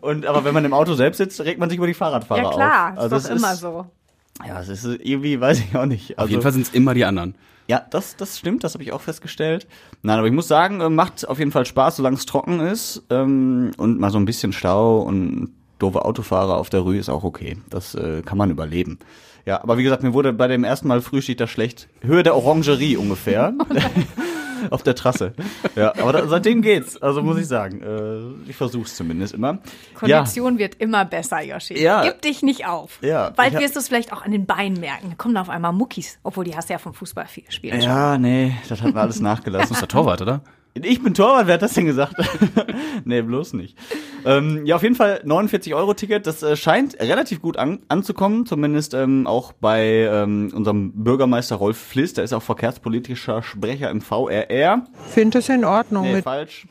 Und 0.02 0.26
aber 0.26 0.44
wenn 0.46 0.54
man 0.54 0.64
im 0.66 0.74
Auto 0.74 0.94
selbst 0.94 1.18
sitzt, 1.18 1.42
regt 1.42 1.60
man 1.60 1.70
sich 1.70 1.78
über 1.78 1.88
die 1.88 1.94
Fahrradfahrer 1.94 2.44
ja 2.44 2.50
klar, 2.52 2.88
auf. 2.90 2.94
ist 2.94 3.00
Also 3.00 3.16
doch 3.16 3.24
es 3.24 3.30
immer 3.42 3.54
ist, 3.54 3.60
so. 3.60 3.86
Ja, 4.48 4.60
es 4.62 4.70
ist 4.70 4.86
irgendwie, 4.86 5.40
weiß 5.40 5.60
ich 5.60 5.76
auch 5.76 5.86
nicht. 5.86 6.18
Also, 6.18 6.24
Auf 6.26 6.30
jeden 6.30 6.42
Fall 6.42 6.54
sind 6.54 6.64
es 6.68 6.74
immer 6.74 6.94
die 6.94 7.06
anderen. 7.06 7.36
Ja, 7.68 7.86
das, 7.90 8.16
das 8.18 8.38
stimmt, 8.38 8.64
das 8.64 8.74
habe 8.74 8.84
ich 8.84 8.92
auch 8.92 9.02
festgestellt. 9.02 9.68
Nein, 10.02 10.18
aber 10.18 10.28
ich 10.28 10.34
muss 10.34 10.48
sagen, 10.48 10.82
äh, 10.82 10.90
macht 10.90 11.28
auf 11.28 11.40
jeden 11.40 11.52
Fall 11.52 11.66
Spaß, 11.66 11.98
solange 11.98 12.18
es 12.18 12.26
trocken 12.26 12.60
ist. 12.60 13.04
Ähm, 13.10 13.72
und 13.78 14.00
mal 14.00 14.10
so 14.10 14.18
ein 14.18 14.26
bisschen 14.26 14.52
Stau 14.52 15.00
und 15.02 15.52
doofe 15.82 16.06
Autofahrer 16.06 16.58
auf 16.58 16.70
der 16.70 16.82
Rue 16.82 16.98
ist 16.98 17.10
auch 17.10 17.24
okay. 17.24 17.58
Das 17.70 17.96
äh, 17.96 18.22
kann 18.24 18.38
man 18.38 18.52
überleben. 18.52 19.00
Ja, 19.46 19.64
aber 19.64 19.78
wie 19.78 19.84
gesagt, 19.84 20.04
mir 20.04 20.14
wurde 20.14 20.34
bei 20.34 20.48
dem 20.48 20.64
ersten 20.64 20.88
Mal 20.88 21.02
Frühstück 21.02 21.38
da 21.38 21.48
schlecht. 21.48 21.88
Höhe 22.02 22.24
der 22.24 22.36
Orangerie 22.36 22.96
ungefähr. 22.98 23.54
auf 24.70 24.84
der 24.84 24.96
Trasse. 24.96 25.34
Ja, 25.76 25.94
aber 26.00 26.14
da, 26.14 26.28
seitdem 26.28 26.62
geht's. 26.62 27.02
Also 27.02 27.24
muss 27.24 27.38
ich 27.40 27.48
sagen. 27.48 27.82
Äh, 27.82 28.50
ich 28.50 28.56
versuch's 28.56 28.96
zumindest 28.96 29.34
immer. 29.34 29.60
Ja, 30.06 30.20
Kondition 30.20 30.58
wird 30.60 30.76
immer 30.76 31.06
besser, 31.06 31.42
Yoshi. 31.42 31.82
Ja. 31.82 32.04
Gib 32.04 32.22
dich 32.22 32.44
nicht 32.44 32.68
auf. 32.68 33.00
Ja, 33.02 33.32
Bald 33.32 33.54
wirst 33.58 33.76
du 33.76 33.80
es 33.80 33.88
vielleicht 33.88 34.14
auch 34.14 34.22
an 34.22 34.32
den 34.32 34.46
Beinen 34.46 34.80
merken. 34.80 35.10
Da 35.10 35.16
kommen 35.16 35.38
auf 35.38 35.50
einmal 35.50 35.74
Muckis. 35.74 36.20
Obwohl, 36.24 36.46
die 36.46 36.56
hast 36.56 36.70
du 36.70 36.74
ja 36.74 36.80
vom 36.80 36.94
Fußball 36.94 37.26
viel 37.26 37.50
spielen. 37.50 37.82
ja, 37.82 38.18
nee, 38.18 38.56
das 38.70 38.82
hat 38.82 38.94
mir 38.94 39.02
alles 39.02 39.16
Das 39.22 39.24
nachgelassen. 39.24 39.74
ist 39.74 39.82
der 39.82 39.88
Torwart, 39.88 40.22
oder? 40.22 40.42
Ich 40.74 41.04
bin 41.04 41.14
Torwart, 41.14 41.48
wer 41.48 41.56
hat 41.56 41.62
das 41.62 41.74
denn 41.74 41.86
gesagt? 41.86 42.16
nee, 43.06 43.22
bloß 43.22 43.54
nicht. 43.54 43.78
Ähm, 44.26 44.66
ja, 44.66 44.78
auf 44.78 44.84
jeden 44.84 44.96
Fall 44.96 45.22
49 45.26 45.74
Euro 45.74 45.94
Ticket, 45.94 46.26
das 46.26 46.44
äh, 46.44 46.56
scheint 46.56 46.98
relativ 47.00 47.42
gut 47.42 47.58
an, 47.58 47.80
anzukommen, 47.90 48.46
zumindest 48.46 48.94
ähm, 48.94 49.28
auch 49.28 49.52
bei 49.52 50.08
ähm, 50.10 50.52
unserem 50.56 50.94
Bürgermeister 51.04 51.58
Rolf 51.58 51.78
Fliss, 51.78 52.14
der 52.14 52.24
ist 52.24 52.32
auch 52.32 52.44
verkehrspolitischer 52.44 53.44
Sprecher 53.44 53.90
im 53.90 54.00
VRR. 54.00 54.86
finde 55.10 55.40
es 55.40 55.50
in 55.50 55.66
Ordnung. 55.66 56.04
Nee, 56.04 56.22
falsch. 56.22 56.68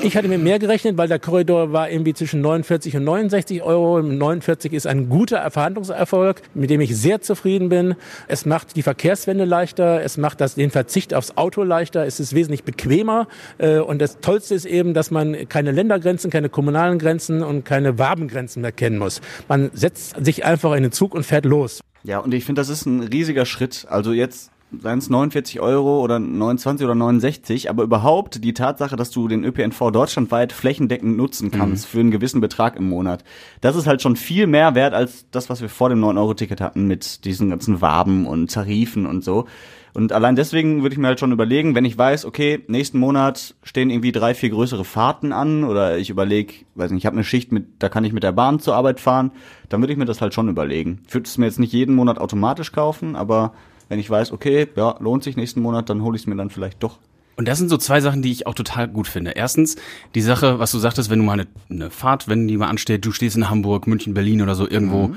Ich 0.00 0.16
hatte 0.16 0.26
mit 0.26 0.42
mehr 0.42 0.58
gerechnet, 0.58 0.96
weil 0.96 1.06
der 1.06 1.18
Korridor 1.18 1.72
war 1.72 1.90
irgendwie 1.90 2.14
zwischen 2.14 2.40
49 2.40 2.96
und 2.96 3.04
69 3.04 3.62
Euro. 3.62 4.00
49 4.00 4.72
ist 4.72 4.86
ein 4.86 5.10
guter 5.10 5.48
Verhandlungserfolg, 5.50 6.40
mit 6.54 6.70
dem 6.70 6.80
ich 6.80 6.96
sehr 6.96 7.20
zufrieden 7.20 7.68
bin. 7.68 7.94
Es 8.26 8.46
macht 8.46 8.74
die 8.74 8.82
Verkehrswende 8.82 9.44
leichter, 9.44 10.02
es 10.02 10.16
macht 10.16 10.40
das, 10.40 10.54
den 10.54 10.70
Verzicht 10.70 11.12
aufs 11.12 11.36
Auto 11.36 11.62
leichter, 11.62 12.06
es 12.06 12.20
ist 12.20 12.34
wesentlich 12.34 12.64
bequemer. 12.64 13.28
Äh, 13.58 13.78
Und 13.80 14.00
das 14.00 14.18
Tollste 14.20 14.54
ist 14.54 14.64
eben, 14.64 14.94
dass 14.94 15.10
man 15.10 15.48
keine 15.48 15.72
Ländergrenzen, 15.72 16.30
keine 16.30 16.48
kommunalen 16.48 16.98
Grenzen 16.98 17.42
und 17.42 17.64
keine 17.66 17.98
Wabengrenzen 17.98 18.62
mehr 18.62 18.72
kennen 18.72 18.96
muss. 18.96 19.20
Man 19.46 19.70
setzt 19.74 20.24
sich 20.24 20.44
einfach 20.46 20.72
in 20.72 20.84
den 20.84 20.92
Zug 20.92 21.14
und 21.14 21.24
fährt 21.24 21.44
los. 21.44 21.80
Ja, 22.02 22.18
und 22.18 22.32
ich 22.32 22.46
finde, 22.46 22.62
das 22.62 22.70
ist 22.70 22.86
ein 22.86 23.02
riesiger 23.02 23.44
Schritt. 23.44 23.86
Also 23.90 24.12
jetzt 24.12 24.50
seien 24.80 24.98
es 24.98 25.10
49 25.10 25.60
Euro 25.60 26.00
oder 26.00 26.18
29 26.18 26.84
oder 26.84 26.94
69, 26.94 27.70
aber 27.70 27.82
überhaupt 27.82 28.42
die 28.44 28.54
Tatsache, 28.54 28.96
dass 28.96 29.10
du 29.10 29.28
den 29.28 29.44
ÖPNV 29.44 29.90
deutschlandweit 29.90 30.52
flächendeckend 30.52 31.16
nutzen 31.16 31.50
kannst 31.50 31.86
für 31.86 32.00
einen 32.00 32.10
gewissen 32.10 32.40
Betrag 32.40 32.76
im 32.76 32.88
Monat, 32.88 33.24
das 33.60 33.76
ist 33.76 33.86
halt 33.86 34.02
schon 34.02 34.16
viel 34.16 34.46
mehr 34.46 34.74
wert 34.74 34.94
als 34.94 35.26
das, 35.30 35.50
was 35.50 35.60
wir 35.60 35.68
vor 35.68 35.88
dem 35.88 36.02
9-Euro-Ticket 36.02 36.60
hatten 36.60 36.86
mit 36.86 37.24
diesen 37.24 37.50
ganzen 37.50 37.80
Waben 37.80 38.26
und 38.26 38.52
Tarifen 38.52 39.06
und 39.06 39.22
so. 39.24 39.46
Und 39.94 40.12
allein 40.12 40.36
deswegen 40.36 40.82
würde 40.82 40.94
ich 40.94 40.98
mir 40.98 41.08
halt 41.08 41.20
schon 41.20 41.32
überlegen, 41.32 41.74
wenn 41.74 41.84
ich 41.84 41.98
weiß, 41.98 42.24
okay, 42.24 42.64
nächsten 42.66 42.98
Monat 42.98 43.54
stehen 43.62 43.90
irgendwie 43.90 44.12
drei, 44.12 44.34
vier 44.34 44.48
größere 44.48 44.84
Fahrten 44.84 45.32
an 45.32 45.64
oder 45.64 45.98
ich 45.98 46.08
überlege, 46.08 46.54
weiß 46.76 46.92
nicht, 46.92 47.02
ich 47.02 47.06
habe 47.06 47.16
eine 47.16 47.24
Schicht 47.24 47.52
mit, 47.52 47.66
da 47.78 47.90
kann 47.90 48.04
ich 48.04 48.14
mit 48.14 48.22
der 48.22 48.32
Bahn 48.32 48.58
zur 48.58 48.74
Arbeit 48.74 49.00
fahren, 49.00 49.32
dann 49.68 49.82
würde 49.82 49.92
ich 49.92 49.98
mir 49.98 50.06
das 50.06 50.22
halt 50.22 50.32
schon 50.32 50.48
überlegen. 50.48 51.02
Ich 51.06 51.12
würde 51.12 51.26
es 51.26 51.36
mir 51.36 51.44
jetzt 51.44 51.58
nicht 51.58 51.74
jeden 51.74 51.94
Monat 51.94 52.18
automatisch 52.18 52.72
kaufen, 52.72 53.16
aber 53.16 53.52
wenn 53.92 53.98
ich 53.98 54.08
weiß, 54.08 54.32
okay, 54.32 54.68
ja, 54.74 54.96
lohnt 55.00 55.22
sich 55.22 55.36
nächsten 55.36 55.60
Monat, 55.60 55.90
dann 55.90 56.00
hole 56.00 56.16
ich 56.16 56.22
es 56.22 56.26
mir 56.26 56.34
dann 56.34 56.48
vielleicht 56.48 56.82
doch. 56.82 56.98
Und 57.36 57.46
das 57.46 57.58
sind 57.58 57.68
so 57.68 57.76
zwei 57.76 58.00
Sachen, 58.00 58.22
die 58.22 58.32
ich 58.32 58.46
auch 58.46 58.54
total 58.54 58.88
gut 58.88 59.06
finde. 59.06 59.32
Erstens, 59.32 59.76
die 60.14 60.22
Sache, 60.22 60.58
was 60.58 60.72
du 60.72 60.78
sagtest, 60.78 61.10
wenn 61.10 61.18
du 61.18 61.26
mal 61.26 61.34
eine, 61.34 61.46
eine 61.68 61.90
Fahrt, 61.90 62.26
wenn 62.26 62.48
die 62.48 62.56
mal 62.56 62.68
ansteht, 62.68 63.04
du 63.04 63.12
stehst 63.12 63.36
in 63.36 63.50
Hamburg, 63.50 63.86
München, 63.86 64.14
Berlin 64.14 64.40
oder 64.40 64.54
so 64.54 64.66
irgendwo 64.66 65.10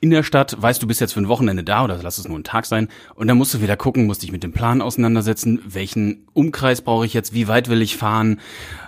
in 0.00 0.10
der 0.10 0.22
Stadt, 0.22 0.56
weißt 0.58 0.82
du 0.82 0.86
bist 0.86 1.02
jetzt 1.02 1.12
für 1.12 1.20
ein 1.20 1.28
Wochenende 1.28 1.64
da 1.64 1.84
oder 1.84 1.98
lass 2.02 2.16
es 2.16 2.26
nur 2.26 2.38
ein 2.38 2.44
Tag 2.44 2.64
sein 2.64 2.88
und 3.14 3.26
dann 3.26 3.36
musst 3.36 3.52
du 3.52 3.60
wieder 3.60 3.76
gucken, 3.76 4.06
musst 4.06 4.22
dich 4.22 4.32
mit 4.32 4.42
dem 4.42 4.52
Plan 4.52 4.80
auseinandersetzen, 4.80 5.60
welchen 5.66 6.26
Umkreis 6.32 6.80
brauche 6.80 7.04
ich 7.04 7.12
jetzt, 7.12 7.34
wie 7.34 7.48
weit 7.48 7.68
will 7.68 7.82
ich 7.82 7.96
fahren. 7.98 8.40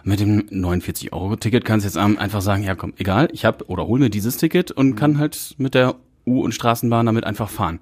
Mit 0.05 0.21
dem 0.21 0.47
49-Euro-Ticket 0.49 1.65
kannst 1.65 1.85
du 1.85 1.89
jetzt 1.89 1.99
einfach 1.99 2.41
sagen, 2.41 2.62
ja 2.62 2.75
komm, 2.75 2.94
egal, 2.97 3.29
ich 3.32 3.44
habe 3.44 3.67
oder 3.67 3.87
hol 3.87 3.99
mir 3.99 4.11
dieses 4.11 4.39
Ticket 4.39 4.71
und 4.71 4.97
kann 4.97 5.19
halt 5.19 5.55
mit 5.59 5.75
der 5.75 5.97
U- 6.27 6.43
und 6.43 6.53
Straßenbahn 6.53 7.06
damit 7.06 7.25
einfach 7.25 7.49
fahren. 7.49 7.81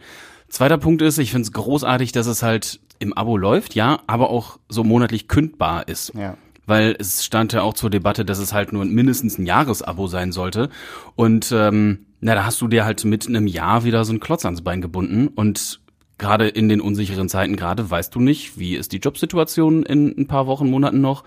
Zweiter 0.54 0.78
Punkt 0.78 1.02
ist, 1.02 1.18
ich 1.18 1.32
finde 1.32 1.46
es 1.46 1.52
großartig, 1.52 2.12
dass 2.12 2.28
es 2.28 2.44
halt 2.44 2.78
im 3.00 3.12
Abo 3.12 3.36
läuft, 3.36 3.74
ja, 3.74 3.98
aber 4.06 4.30
auch 4.30 4.60
so 4.68 4.84
monatlich 4.84 5.26
kündbar 5.26 5.88
ist. 5.88 6.12
Ja. 6.14 6.36
Weil 6.64 6.94
es 6.96 7.24
stand 7.24 7.52
ja 7.52 7.62
auch 7.62 7.74
zur 7.74 7.90
Debatte, 7.90 8.24
dass 8.24 8.38
es 8.38 8.52
halt 8.52 8.72
nur 8.72 8.84
mindestens 8.84 9.36
ein 9.36 9.46
Jahresabo 9.46 10.06
sein 10.06 10.30
sollte. 10.30 10.68
Und 11.16 11.50
ähm, 11.50 12.06
na, 12.20 12.36
da 12.36 12.44
hast 12.44 12.60
du 12.60 12.68
dir 12.68 12.84
halt 12.84 13.04
mit 13.04 13.26
einem 13.26 13.48
Jahr 13.48 13.82
wieder 13.82 14.04
so 14.04 14.12
einen 14.12 14.20
Klotz 14.20 14.44
ans 14.44 14.62
Bein 14.62 14.80
gebunden. 14.80 15.26
Und 15.26 15.80
gerade 16.18 16.46
in 16.46 16.68
den 16.68 16.80
unsicheren 16.80 17.28
Zeiten 17.28 17.56
gerade 17.56 17.90
weißt 17.90 18.14
du 18.14 18.20
nicht, 18.20 18.56
wie 18.56 18.76
ist 18.76 18.92
die 18.92 18.98
Jobsituation 18.98 19.82
in 19.82 20.16
ein 20.16 20.28
paar 20.28 20.46
Wochen, 20.46 20.70
Monaten 20.70 21.00
noch. 21.00 21.24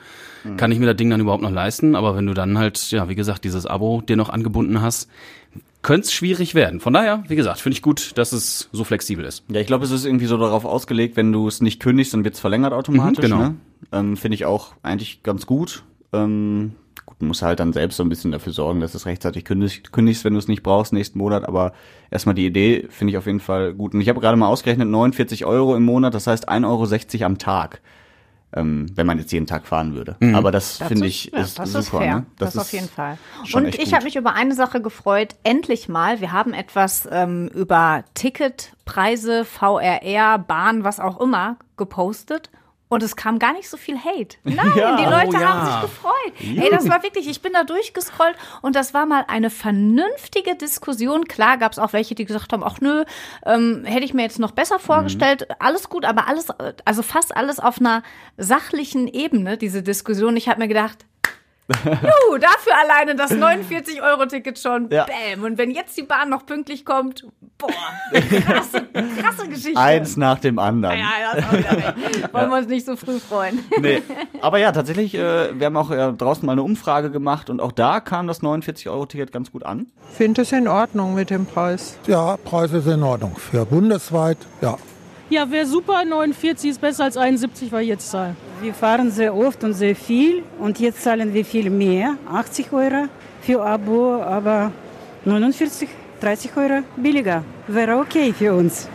Kann 0.56 0.72
ich 0.72 0.80
mir 0.80 0.86
das 0.86 0.96
Ding 0.96 1.10
dann 1.10 1.20
überhaupt 1.20 1.44
noch 1.44 1.51
leisten? 1.51 1.98
Aber 1.98 2.16
wenn 2.16 2.28
du 2.28 2.34
dann 2.34 2.58
halt, 2.58 2.92
ja, 2.92 3.10
wie 3.10 3.16
gesagt, 3.16 3.44
dieses 3.44 3.66
Abo 3.66 4.00
dir 4.00 4.16
noch 4.16 4.30
angebunden 4.30 4.82
hast, 4.82 5.10
könnte 5.88 6.03
es 6.03 6.12
schwierig 6.12 6.53
werden. 6.53 6.82
Von 6.82 6.91
daher, 6.91 7.24
wie 7.29 7.38
gesagt, 7.38 7.62
finde 7.62 7.75
ich 7.75 7.82
gut, 7.82 8.12
dass 8.17 8.34
es 8.34 8.67
so 8.74 8.84
flexibel 8.84 9.24
ist. 9.24 9.46
Ja, 9.48 9.62
ich 9.62 9.67
glaube, 9.67 9.86
es 9.86 9.91
ist 9.91 10.03
irgendwie 10.03 10.25
so 10.25 10.38
darauf 10.38 10.65
ausgelegt, 10.65 11.15
wenn 11.15 11.32
du 11.32 11.48
es 11.48 11.62
nicht 11.62 11.79
kündigst, 11.79 12.13
dann 12.13 12.25
wird 12.25 12.34
es 12.34 12.41
verlängert 12.41 12.74
automatisch. 12.74 13.20
Mhm, 13.20 13.22
genau. 13.22 13.38
Ne? 13.38 13.56
Ähm, 13.94 14.17
Finde 14.17 14.36
ich 14.36 14.44
auch 14.44 14.74
eigentlich 14.84 15.24
ganz 15.24 15.46
gut. 15.46 15.86
Ähm, 16.12 16.74
gut, 17.06 17.15
du 17.22 17.25
musst 17.25 17.41
halt 17.41 17.62
dann 17.62 17.72
selbst 17.72 17.96
so 17.96 18.03
ein 18.03 18.10
bisschen 18.10 18.34
dafür 18.34 18.51
sorgen, 18.51 18.82
dass 18.82 18.91
du 18.91 18.98
es 18.98 19.06
rechtzeitig 19.06 19.46
kündigst, 19.46 19.94
kündigst 19.94 20.25
wenn 20.25 20.34
du 20.34 20.39
es 20.39 20.50
nicht 20.50 20.62
brauchst 20.62 20.91
nächsten 20.91 21.20
Monat. 21.20 21.48
Aber 21.48 21.72
erstmal 22.12 22.36
die 22.36 22.46
Idee 22.46 22.88
finde 22.89 23.12
ich 23.12 23.17
auf 23.17 23.25
jeden 23.25 23.39
Fall 23.39 23.74
gut. 23.74 23.94
Und 23.94 24.01
ich 24.01 24.10
habe 24.10 24.20
gerade 24.20 24.36
mal 24.36 24.50
ausgerechnet, 24.50 24.89
49 24.89 25.46
Euro 25.46 25.74
im 25.74 25.84
Monat, 25.84 26.13
das 26.13 26.27
heißt 26.27 26.50
1,60 26.50 27.20
Euro 27.20 27.25
am 27.27 27.38
Tag. 27.38 27.79
Ähm, 28.56 28.86
wenn 28.96 29.06
man 29.06 29.20
jetzt 29.20 29.34
jeden 29.34 29.46
Tag 29.46 29.68
fahren 29.68 29.94
würde. 29.94 30.16
Aber 30.34 30.51
das, 30.54 30.77
Das 30.77 30.88
finde 30.88 31.06
ist- 31.08 31.25
ich 31.25 31.32
ja, 31.34 31.39
ist 31.39 31.60
das 31.60 31.68
super. 31.70 31.80
ist 31.80 31.89
fair. 31.89 32.16
Ne? 32.16 32.25
Das, 32.38 32.58
auf 32.58 32.72
jeden 32.72 32.88
Fall. 32.88 33.18
schon 33.44 33.66
Und 33.66 33.77
ich 33.77 33.94
habe 33.94 34.06
mich 34.06 34.16
über 34.16 34.34
eine 34.36 34.54
Sache 34.56 34.82
gefreut. 34.82 35.36
Endlich 35.44 35.89
mal. 35.89 36.22
Wir 36.22 36.32
haben 36.32 36.54
etwas 36.54 37.08
ähm, 37.12 37.50
über 37.50 38.06
Ticketpreise, 38.13 39.44
VRR, 39.46 40.39
Bahn, 40.39 40.84
was 40.84 41.00
auch 41.00 41.20
immer 41.20 41.58
gepostet. 41.75 42.50
Und 42.89 43.03
es 43.03 43.15
kam 43.17 43.38
gar 43.38 43.51
nicht 43.53 43.70
so 43.70 43.75
viel 43.75 43.98
Hate. 43.98 44.38
Nein, 44.44 44.72
Ja. 44.75 44.96
die 44.96 45.03
Leute 45.03 45.27
Oh, 45.27 45.34
ja. 45.34 45.48
haben 45.50 45.65
sich 45.65 45.82
gefreut. 45.82 46.62
Ey, 46.63 46.70
das 46.70 46.88
war 46.89 47.03
wirklich, 47.03 47.27
ich 47.27 47.41
bin 47.41 47.51
da 47.53 47.63
durchgescrollt 47.65 48.36
und 48.62 48.75
das 48.77 48.94
war 48.94 49.06
mal 49.06 49.25
eine 49.27 49.50
vernünftige 49.50 50.56
Diskussion. 50.56 51.25
Klar 51.25 51.58
gab 51.58 51.72
es 51.74 51.79
auch 51.79 51.91
welche, 51.94 52.15
die 52.15 52.25
gesagt 52.25 52.53
haben, 52.53 52.63
ach 52.63 52.79
nö, 52.79 53.03
ähm, 53.46 53.84
hätte 53.86 54.06
ich 54.06 54.13
mir 54.13 54.22
jetzt 54.24 54.39
noch 54.39 54.51
besser 54.51 54.79
vorgestellt. 54.79 55.48
Alles 55.60 55.89
gut, 55.89 56.06
aber 56.06 56.27
alles, 56.27 56.48
also 56.86 57.01
fast 57.03 57.36
alles 57.36 57.60
auf 57.60 57.79
einer 57.79 58.03
sachlichen 58.38 59.08
Ebene, 59.08 59.58
diese 59.58 59.84
Diskussion. 59.84 60.38
Ich 60.38 60.48
habe 60.48 60.60
mir 60.62 60.67
gedacht, 60.67 61.06
Juhu, 61.70 62.38
dafür 62.38 62.74
alleine 62.82 63.16
das 63.16 63.32
49-Euro-Ticket 63.32 64.58
schon. 64.58 64.90
Ja. 64.90 65.06
Bäm. 65.06 65.44
Und 65.44 65.58
wenn 65.58 65.72
jetzt 65.72 65.98
die 65.98 66.04
Bahn 66.04 66.30
noch 66.30 66.46
pünktlich 66.46 66.86
kommt, 66.86 67.26
boah, 67.58 67.70
krasse, 68.12 68.88
krasse 69.20 69.44
Ja, 69.44 69.50
Geschichte. 69.50 69.78
Eins 69.80 70.16
nach 70.16 70.40
dem 70.40 70.60
anderen. 70.60 70.98
Ja, 70.98 71.36
das 71.36 71.52
wieder 71.52 71.72
recht. 71.72 72.34
Wollen 72.34 72.50
wir 72.50 72.58
uns 72.58 72.68
nicht 72.68 72.86
so 72.86 72.96
früh 72.96 73.20
freuen. 73.20 73.60
Nee. 73.82 74.02
Aber 74.42 74.60
ja, 74.60 74.72
tatsächlich, 74.72 75.14
äh, 75.16 75.60
wir 75.60 75.66
haben 75.66 75.78
auch 75.78 75.92
äh, 75.92 76.14
draußen 76.14 76.46
mal 76.46 76.54
eine 76.54 76.64
Umfrage 76.64 77.12
gemacht 77.12 77.50
und 77.50 77.60
auch 77.60 77.72
da 77.74 78.00
kam 78.00 78.28
das 78.28 78.42
49-Euro-Ticket 78.42 79.32
ganz 79.32 79.52
gut 79.52 79.64
an. 79.64 79.88
finde 80.14 80.44
es 80.44 80.52
in 80.52 80.68
Ordnung 80.68 81.16
mit 81.16 81.30
dem 81.30 81.46
Preis. 81.46 81.98
Ja, 82.08 82.38
Preis 82.38 82.72
ist 82.72 82.88
in 82.88 83.04
Ordnung. 83.04 83.36
Für 83.36 83.66
bundesweit, 83.66 84.38
ja. 84.62 84.78
Ja, 85.29 85.51
wäre 85.51 85.65
super. 85.65 86.05
49 86.05 86.72
ist 86.72 86.81
besser 86.81 87.03
als 87.03 87.17
71, 87.17 87.72
weil 87.72 87.84
ich 87.84 87.89
jetzt 87.89 88.10
zahle. 88.10 88.36
Wir 88.62 88.74
fahren 88.74 89.12
sehr 89.12 89.36
oft 89.36 89.62
und 89.63 89.74
sehr 89.74 89.96
viel 89.96 90.43
und 90.60 90.79
jetzt 90.79 91.03
zahlen 91.03 91.34
wir 91.34 91.43
viel 91.43 91.69
mehr, 91.69 92.15
80 92.31 92.72
Euro 92.72 93.07
für 93.41 93.62
Abo, 93.62 94.22
aber 94.22 94.72
49, 95.25 95.89
30 96.22 96.55
Euro 96.55 96.84
billiger. 96.96 97.43
Wäre 97.67 97.98
okay 97.98 98.34
für 98.34 98.53
uns. 98.53 98.88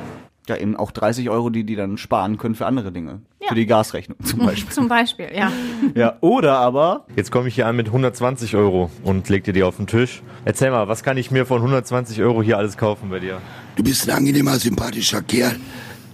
Ja, 0.49 0.57
eben 0.57 0.75
auch 0.75 0.91
30 0.91 1.29
Euro, 1.31 1.51
die 1.51 1.65
die 1.65 1.77
dann 1.77 1.99
sparen 1.99 2.39
können 2.39 2.55
für 2.55 2.67
andere 2.67 2.91
Dinge. 2.91 3.21
Für 3.47 3.55
die 3.55 3.67
Gasrechnung 3.67 4.17
zum 4.25 4.39
Beispiel. 4.47 4.73
Zum 4.73 4.89
Beispiel, 4.89 5.29
ja. 5.37 5.53
ja, 5.95 6.17
oder 6.21 6.57
aber, 6.57 7.05
Jetzt 7.15 7.31
komme 7.31 7.49
ich 7.49 7.55
hier 7.55 7.67
an 7.67 7.77
mit 7.77 7.89
120 7.89 8.57
Euro 8.57 8.91
und 9.05 9.29
leg 9.29 9.45
dir 9.45 9.53
die 9.53 9.63
auf 9.63 9.77
den 9.77 9.87
Tisch. 9.87 10.23
Erzähl 10.47 10.71
mal, 10.71 10.89
was 10.89 11.03
kann 11.03 11.19
ich 11.19 11.31
mir 11.31 11.45
von 11.45 11.59
120 11.59 12.23
Euro 12.23 12.43
hier 12.43 12.57
alles 12.57 12.77
kaufen 12.79 13.11
bei 13.11 13.21
dir? 13.21 13.41
Du 13.77 13.85
bist 13.85 14.09
ein 14.09 14.17
angenehmer, 14.17 14.59
sympathischer 14.59 15.23
Kerl. 15.23 15.57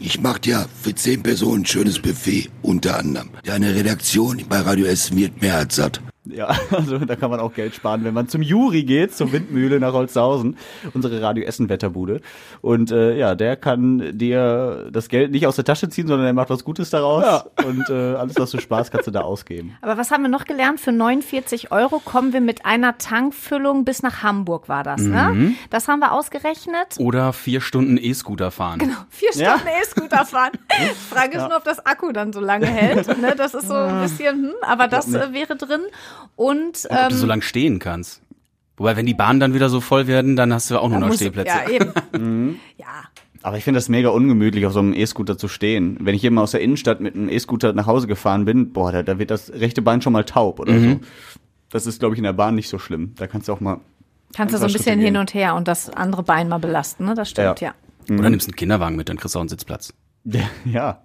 Ich 0.00 0.21
mach 0.21 0.38
dir 0.38 0.67
für 0.81 0.95
zehn 0.95 1.23
Personen 1.23 1.62
ein 1.62 1.67
schönes 1.67 1.99
Buffet, 1.99 2.50
unter 2.62 2.99
anderem. 2.99 3.31
Deine 3.45 3.75
Redaktion 3.75 4.45
bei 4.49 4.61
Radio 4.61 4.87
Essen 4.87 5.17
wird 5.17 5.43
mehr 5.43 5.57
als 5.57 5.76
satt. 5.76 6.00
Ja, 6.32 6.49
also 6.70 6.99
da 6.99 7.16
kann 7.16 7.30
man 7.30 7.40
auch 7.40 7.52
Geld 7.54 7.75
sparen, 7.75 8.04
wenn 8.04 8.14
man 8.14 8.28
zum 8.28 8.42
Juri 8.42 8.85
geht, 8.85 9.14
zur 9.14 9.32
Windmühle 9.32 9.80
nach 9.80 9.92
Holzhausen, 9.92 10.56
unsere 10.94 11.20
Radio 11.23 11.44
Essen 11.44 11.68
Wetterbude. 11.68 12.20
Und 12.61 12.90
äh, 12.90 13.16
ja, 13.16 13.35
der 13.35 13.56
kann 13.56 14.16
dir 14.18 14.88
das 14.92 15.08
Geld 15.08 15.30
nicht 15.32 15.47
aus 15.47 15.56
der 15.56 15.64
Tasche 15.64 15.88
ziehen, 15.88 16.06
sondern 16.06 16.26
er 16.26 16.32
macht 16.32 16.50
was 16.50 16.64
Gutes 16.64 16.90
daraus. 16.90 17.44
Und 17.66 17.88
äh, 17.90 18.14
alles, 18.14 18.37
was 18.38 18.50
du 18.50 18.61
sparst, 18.61 18.90
kannst 18.90 19.06
du 19.06 19.11
da 19.11 19.20
ausgeben. 19.23 19.76
Aber 19.82 19.97
was 19.97 20.11
haben 20.11 20.23
wir 20.23 20.28
noch 20.28 20.44
gelernt? 20.44 20.80
Für 20.80 20.92
49 20.92 21.73
Euro 21.73 21.99
kommen 21.99 22.32
wir 22.32 22.40
mit 22.40 22.64
einer 22.64 22.99
Tankfüllung 22.99 23.85
bis 23.85 24.02
nach 24.02 24.23
Hamburg, 24.23 24.68
war 24.68 24.82
das, 24.85 25.00
ne? 25.02 25.54
Das 25.70 25.88
haben 25.88 26.00
wir 26.00 26.12
ausgerechnet. 26.12 26.97
Oder 26.99 27.32
vier 27.32 27.61
Stunden 27.61 27.97
E-Scooter 27.99 28.50
fahren. 28.50 28.78
Genau, 28.78 28.97
vier 29.11 29.30
Ja. 29.35 29.58
Stunden 29.58 29.68
E-Scooter 29.82 30.25
fahren. 30.25 30.52
Frage 31.11 31.38
ist 31.38 31.49
nur, 31.49 31.56
ob 31.56 31.64
das 31.64 31.85
Akku 31.85 32.12
dann 32.12 32.32
so 32.32 32.40
lange 32.40 32.66
hält. 32.66 33.06
Ne? 33.20 33.35
Das 33.37 33.54
ist 33.54 33.68
so 33.68 33.75
ein 33.75 34.00
bisschen, 34.02 34.37
hm, 34.44 34.52
aber 34.62 34.88
das 34.88 35.12
äh, 35.12 35.32
wäre 35.32 35.56
drin. 35.56 35.80
Und, 36.37 36.87
Und 36.88 36.90
ob 36.90 37.08
du 37.08 37.14
so 37.14 37.22
ähm, 37.25 37.28
lange 37.28 37.42
stehen 37.42 37.78
kannst. 37.78 38.22
Wobei, 38.76 38.96
wenn 38.96 39.06
die 39.06 39.14
Bahnen 39.14 39.40
dann 39.40 39.54
wieder 39.54 39.68
so 39.68 39.80
voll 39.80 40.06
werden, 40.06 40.37
dann 40.37 40.52
hast 40.52 40.70
du 40.70 40.78
auch 40.78 40.88
nur 40.88 41.00
noch 41.00 41.08
du- 41.10 41.16
Stehplätze. 41.16 41.48
Ja, 41.48 41.68
eben. 41.68 42.60
ja. 42.76 42.87
Aber 43.42 43.56
ich 43.56 43.64
finde 43.64 43.78
das 43.78 43.88
mega 43.88 44.08
ungemütlich, 44.10 44.66
auf 44.66 44.72
so 44.72 44.80
einem 44.80 44.92
E-Scooter 44.92 45.38
zu 45.38 45.48
stehen. 45.48 45.96
Wenn 46.00 46.14
ich 46.14 46.20
hier 46.20 46.30
mal 46.30 46.42
aus 46.42 46.50
der 46.52 46.60
Innenstadt 46.60 47.00
mit 47.00 47.14
einem 47.14 47.28
E-Scooter 47.28 47.72
nach 47.72 47.87
Hause 47.87 48.06
gefahren 48.06 48.44
bin, 48.44 48.72
boah, 48.72 48.90
da, 48.92 49.02
da 49.02 49.18
wird 49.18 49.30
das 49.30 49.50
rechte 49.52 49.80
Bein 49.82 50.02
schon 50.02 50.12
mal 50.12 50.25
taub 50.25 50.60
oder 50.60 50.78
so. 50.78 51.00
Das 51.70 51.87
ist, 51.87 52.00
glaube 52.00 52.14
ich, 52.14 52.18
in 52.18 52.25
der 52.25 52.32
Bahn 52.32 52.54
nicht 52.54 52.68
so 52.68 52.78
schlimm. 52.78 53.14
Da 53.16 53.26
kannst 53.26 53.48
du 53.48 53.52
auch 53.52 53.60
mal. 53.60 53.80
Kannst 54.34 54.54
du 54.54 54.58
so 54.58 54.64
ein 54.64 54.72
bisschen 54.72 54.94
Schritte 54.94 55.04
hin 55.04 55.16
und 55.16 55.34
her 55.34 55.54
und 55.54 55.68
das 55.68 55.88
andere 55.90 56.22
Bein 56.22 56.48
mal 56.48 56.58
belasten, 56.58 57.04
ne? 57.04 57.14
Das 57.14 57.30
stimmt, 57.30 57.60
ja. 57.60 57.75
Ja. 58.08 58.18
Oder 58.18 58.30
nimmst 58.30 58.48
einen 58.48 58.56
Kinderwagen 58.56 58.96
mit, 58.96 59.08
dann 59.08 59.16
kriegst 59.18 59.34
du 59.34 59.38
auch 59.38 59.42
einen 59.42 59.48
Sitzplatz. 59.48 59.92
Ja. 60.64 61.02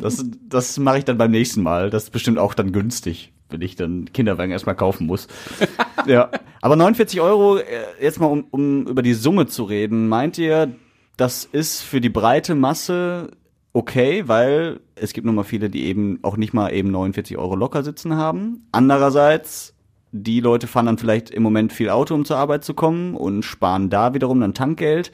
Das, 0.00 0.24
das 0.48 0.78
mache 0.78 0.98
ich 0.98 1.04
dann 1.04 1.18
beim 1.18 1.30
nächsten 1.32 1.62
Mal. 1.62 1.90
Das 1.90 2.04
ist 2.04 2.10
bestimmt 2.10 2.38
auch 2.38 2.54
dann 2.54 2.72
günstig, 2.72 3.32
wenn 3.54 3.62
ich 3.62 3.76
dann 3.76 4.12
Kinderwagen 4.12 4.52
erstmal 4.52 4.76
kaufen 4.76 5.06
muss. 5.06 5.28
ja. 6.06 6.30
Aber 6.60 6.76
49 6.76 7.20
Euro, 7.20 7.56
äh, 7.56 7.62
jetzt 8.00 8.20
mal 8.20 8.26
um, 8.26 8.46
um 8.50 8.86
über 8.86 9.02
die 9.02 9.14
Summe 9.14 9.46
zu 9.46 9.64
reden, 9.64 10.08
meint 10.08 10.36
ihr, 10.38 10.74
das 11.16 11.44
ist 11.44 11.80
für 11.82 12.00
die 12.00 12.10
breite 12.10 12.54
Masse 12.54 13.30
okay, 13.74 14.26
weil 14.26 14.80
es 14.94 15.12
gibt 15.12 15.26
nun 15.26 15.34
mal 15.34 15.42
viele, 15.42 15.68
die 15.68 15.84
eben 15.84 16.20
auch 16.22 16.36
nicht 16.36 16.54
mal 16.54 16.72
eben 16.72 16.90
49 16.90 17.36
Euro 17.36 17.56
locker 17.56 17.82
sitzen 17.82 18.16
haben. 18.16 18.66
Andererseits, 18.72 19.74
die 20.12 20.40
Leute 20.40 20.66
fahren 20.66 20.86
dann 20.86 20.98
vielleicht 20.98 21.30
im 21.30 21.42
Moment 21.42 21.72
viel 21.72 21.90
Auto, 21.90 22.14
um 22.14 22.24
zur 22.24 22.38
Arbeit 22.38 22.64
zu 22.64 22.72
kommen 22.72 23.14
und 23.14 23.42
sparen 23.42 23.90
da 23.90 24.14
wiederum 24.14 24.40
dann 24.40 24.54
Tankgeld. 24.54 25.10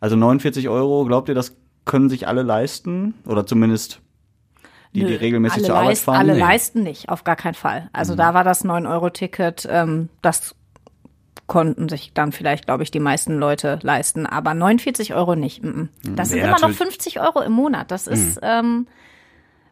Also 0.00 0.14
49 0.14 0.68
Euro, 0.68 1.04
glaubt 1.04 1.28
ihr, 1.28 1.34
das 1.34 1.56
können 1.84 2.08
sich 2.08 2.28
alle 2.28 2.42
leisten? 2.42 3.14
Oder 3.26 3.44
zumindest 3.44 4.00
die, 5.00 5.06
die 5.06 5.14
regelmäßig 5.14 5.58
alle 5.58 5.66
zur 5.66 5.76
Arbeit 5.76 5.98
fahren? 5.98 6.16
Alle 6.18 6.32
Nee. 6.34 6.40
leisten 6.40 6.82
nicht, 6.82 7.08
auf 7.08 7.24
gar 7.24 7.36
keinen 7.36 7.54
Fall. 7.54 7.88
Also 7.92 8.14
da 8.14 8.34
war 8.34 8.44
das 8.44 8.64
9-Euro-Ticket, 8.64 9.66
ähm, 9.70 10.08
das 10.22 10.54
konnten 11.46 11.88
sich 11.88 12.12
dann 12.12 12.32
vielleicht, 12.32 12.66
glaube 12.66 12.82
ich, 12.82 12.90
die 12.90 12.98
meisten 13.00 13.38
Leute 13.38 13.78
leisten. 13.82 14.26
Aber 14.26 14.52
49 14.54 15.14
Euro 15.14 15.36
nicht. 15.36 15.62
mm, 15.62 15.68
mm. 15.68 15.90
Das 16.16 16.28
sind 16.30 16.38
Wäre 16.38 16.48
immer 16.48 16.56
noch 16.56 16.62
natürlich- 16.62 16.78
50 16.78 17.20
Euro 17.20 17.40
im 17.40 17.52
Monat. 17.52 17.92
Das 17.92 18.08
ist, 18.08 18.40
ähm, 18.42 18.88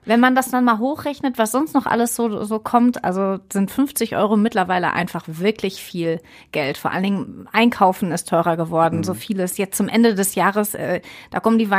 wenn 0.04 0.20
man 0.20 0.36
das 0.36 0.50
dann 0.50 0.64
mal 0.64 0.78
hochrechnet, 0.78 1.36
was 1.38 1.50
sonst 1.50 1.74
noch 1.74 1.86
alles 1.86 2.14
so, 2.14 2.44
so 2.44 2.58
kommt, 2.60 3.02
also 3.04 3.38
sind 3.52 3.70
50 3.72 4.14
Euro 4.16 4.36
mittlerweile 4.36 4.92
einfach 4.92 5.24
wirklich 5.26 5.82
viel 5.82 6.20
Geld. 6.52 6.76
Vor 6.78 6.92
allen 6.92 7.02
Dingen 7.02 7.48
Einkaufen 7.52 8.12
ist 8.12 8.28
teurer 8.28 8.56
geworden, 8.56 9.02
so 9.02 9.14
vieles. 9.14 9.56
Jetzt 9.56 9.76
zum 9.76 9.88
Ende 9.88 10.14
des 10.14 10.34
Jahres, 10.36 10.74
äh, 10.74 11.00
da 11.30 11.40
kommen 11.40 11.58
die 11.58 11.70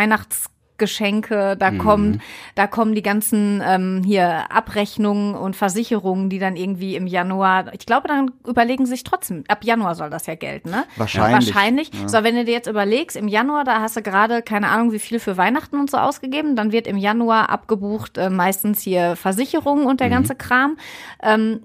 Weihnachtsgeschenke, 0.75 1.55
da 1.57 1.71
kommen, 1.71 2.21
da 2.55 2.67
kommen 2.67 2.95
die 2.95 3.01
ganzen 3.01 3.61
ähm, 3.65 4.01
hier 4.05 4.51
Abrechnungen 4.51 5.35
und 5.35 5.55
Versicherungen, 5.55 6.29
die 6.29 6.39
dann 6.39 6.55
irgendwie 6.55 6.95
im 6.95 7.07
Januar, 7.07 7.73
ich 7.73 7.85
glaube, 7.85 8.07
dann 8.07 8.31
überlegen 8.47 8.85
sich 8.85 9.03
trotzdem, 9.03 9.43
ab 9.47 9.63
Januar 9.63 9.95
soll 9.95 10.09
das 10.09 10.25
ja 10.25 10.35
gelten, 10.35 10.71
ne? 10.71 10.85
Wahrscheinlich. 10.97 11.47
Wahrscheinlich. 11.47 11.91
So, 12.07 12.23
wenn 12.23 12.35
du 12.35 12.45
dir 12.45 12.53
jetzt 12.53 12.67
überlegst, 12.67 13.15
im 13.15 13.27
Januar, 13.27 13.63
da 13.63 13.81
hast 13.81 13.95
du 13.95 14.01
gerade 14.01 14.41
keine 14.41 14.69
Ahnung, 14.69 14.91
wie 14.91 14.99
viel 14.99 15.19
für 15.19 15.37
Weihnachten 15.37 15.79
und 15.79 15.89
so 15.89 15.97
ausgegeben, 15.97 16.55
dann 16.55 16.71
wird 16.71 16.87
im 16.87 16.97
Januar 16.97 17.49
abgebucht 17.49 18.17
äh, 18.17 18.29
meistens 18.29 18.81
hier 18.81 19.15
Versicherungen 19.15 19.85
und 19.85 19.99
der 19.99 20.09
ganze 20.09 20.35
Kram. 20.35 20.77
Ähm, 21.21 21.63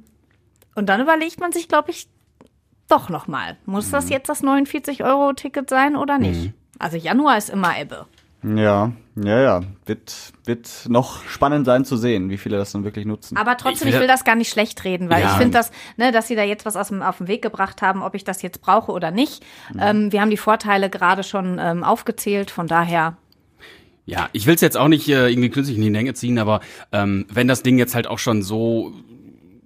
und 0.74 0.88
dann 0.88 1.00
überlegt 1.00 1.40
man 1.40 1.52
sich, 1.52 1.68
glaube 1.68 1.90
ich, 1.90 2.08
doch 2.88 3.08
nochmal, 3.08 3.56
muss 3.66 3.90
das 3.90 4.08
jetzt 4.08 4.28
das 4.28 4.42
49-Euro-Ticket 4.42 5.70
sein 5.70 5.94
oder 5.94 6.18
nicht? 6.18 6.52
Also 6.80 6.96
Januar 6.96 7.36
ist 7.38 7.50
immer 7.50 7.78
Ebbe. 7.78 8.06
Ja, 8.42 8.92
ja, 9.16 9.40
ja. 9.40 9.60
Wird, 9.84 10.32
wird 10.46 10.86
noch 10.88 11.22
spannend 11.28 11.66
sein 11.66 11.84
zu 11.84 11.96
sehen, 11.98 12.30
wie 12.30 12.38
viele 12.38 12.56
das 12.56 12.72
dann 12.72 12.84
wirklich 12.84 13.04
nutzen. 13.04 13.36
Aber 13.36 13.56
trotzdem, 13.58 13.88
Ich 13.88 13.94
ich 13.94 14.00
will 14.00 14.00
will, 14.02 14.08
das 14.08 14.24
gar 14.24 14.34
nicht 14.34 14.50
schlecht 14.50 14.82
reden, 14.84 15.10
weil 15.10 15.20
Ja. 15.22 15.32
ich 15.32 15.36
finde 15.36 15.58
das, 15.58 15.70
ne, 15.98 16.10
dass 16.10 16.28
sie 16.28 16.36
da 16.36 16.42
jetzt 16.42 16.64
was 16.64 16.74
aus 16.76 16.88
dem, 16.88 17.02
auf 17.02 17.18
den 17.18 17.28
Weg 17.28 17.42
gebracht 17.42 17.82
haben, 17.82 18.02
ob 18.02 18.14
ich 18.14 18.24
das 18.24 18.40
jetzt 18.40 18.62
brauche 18.62 18.92
oder 18.92 19.10
nicht. 19.10 19.44
Ähm, 19.78 20.10
wir 20.12 20.22
haben 20.22 20.30
die 20.30 20.38
Vorteile 20.38 20.88
gerade 20.88 21.22
schon 21.22 21.58
ähm, 21.60 21.84
aufgezählt, 21.84 22.50
von 22.50 22.66
daher 22.66 23.18
Ja, 24.06 24.28
ich 24.32 24.46
will 24.46 24.54
es 24.54 24.62
jetzt 24.62 24.76
auch 24.78 24.88
nicht 24.88 25.06
äh, 25.08 25.28
irgendwie 25.28 25.50
künstlich 25.50 25.76
in 25.76 25.82
die 25.84 25.90
Länge 25.90 26.14
ziehen, 26.14 26.38
aber 26.38 26.60
ähm, 26.92 27.26
wenn 27.30 27.46
das 27.46 27.62
Ding 27.62 27.78
jetzt 27.78 27.94
halt 27.94 28.06
auch 28.06 28.18
schon 28.18 28.42
so 28.42 28.92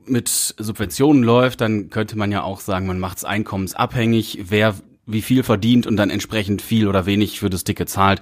mit 0.06 0.28
Subventionen 0.28 1.22
läuft, 1.22 1.60
dann 1.60 1.88
könnte 1.90 2.18
man 2.18 2.32
ja 2.32 2.42
auch 2.42 2.60
sagen, 2.60 2.86
man 2.86 2.98
macht 2.98 3.18
es 3.18 3.24
einkommensabhängig, 3.24 4.40
wer 4.48 4.74
wie 5.06 5.22
viel 5.22 5.42
verdient 5.42 5.86
und 5.86 5.96
dann 5.96 6.10
entsprechend 6.10 6.62
viel 6.62 6.88
oder 6.88 7.06
wenig 7.06 7.40
für 7.40 7.50
das 7.50 7.64
Ticket 7.64 7.88
zahlt. 7.88 8.20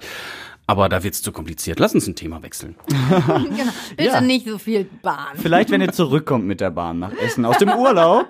Aber 0.65 0.87
da 0.87 1.03
wird's 1.03 1.21
zu 1.21 1.31
kompliziert. 1.33 1.79
Lass 1.79 1.93
uns 1.93 2.07
ein 2.07 2.15
Thema 2.15 2.41
wechseln. 2.41 2.75
bitte 3.97 4.09
Ja. 4.11 4.21
nicht 4.21 4.47
so 4.47 4.57
viel 4.57 4.85
Bahn. 5.01 5.35
Vielleicht, 5.35 5.71
wenn 5.71 5.81
ihr 5.81 5.91
zurückkommt 5.91 6.45
mit 6.45 6.61
der 6.61 6.71
Bahn 6.71 6.99
nach 6.99 7.11
Essen 7.21 7.43
aus 7.45 7.57
dem 7.57 7.69
Urlaub, 7.69 8.27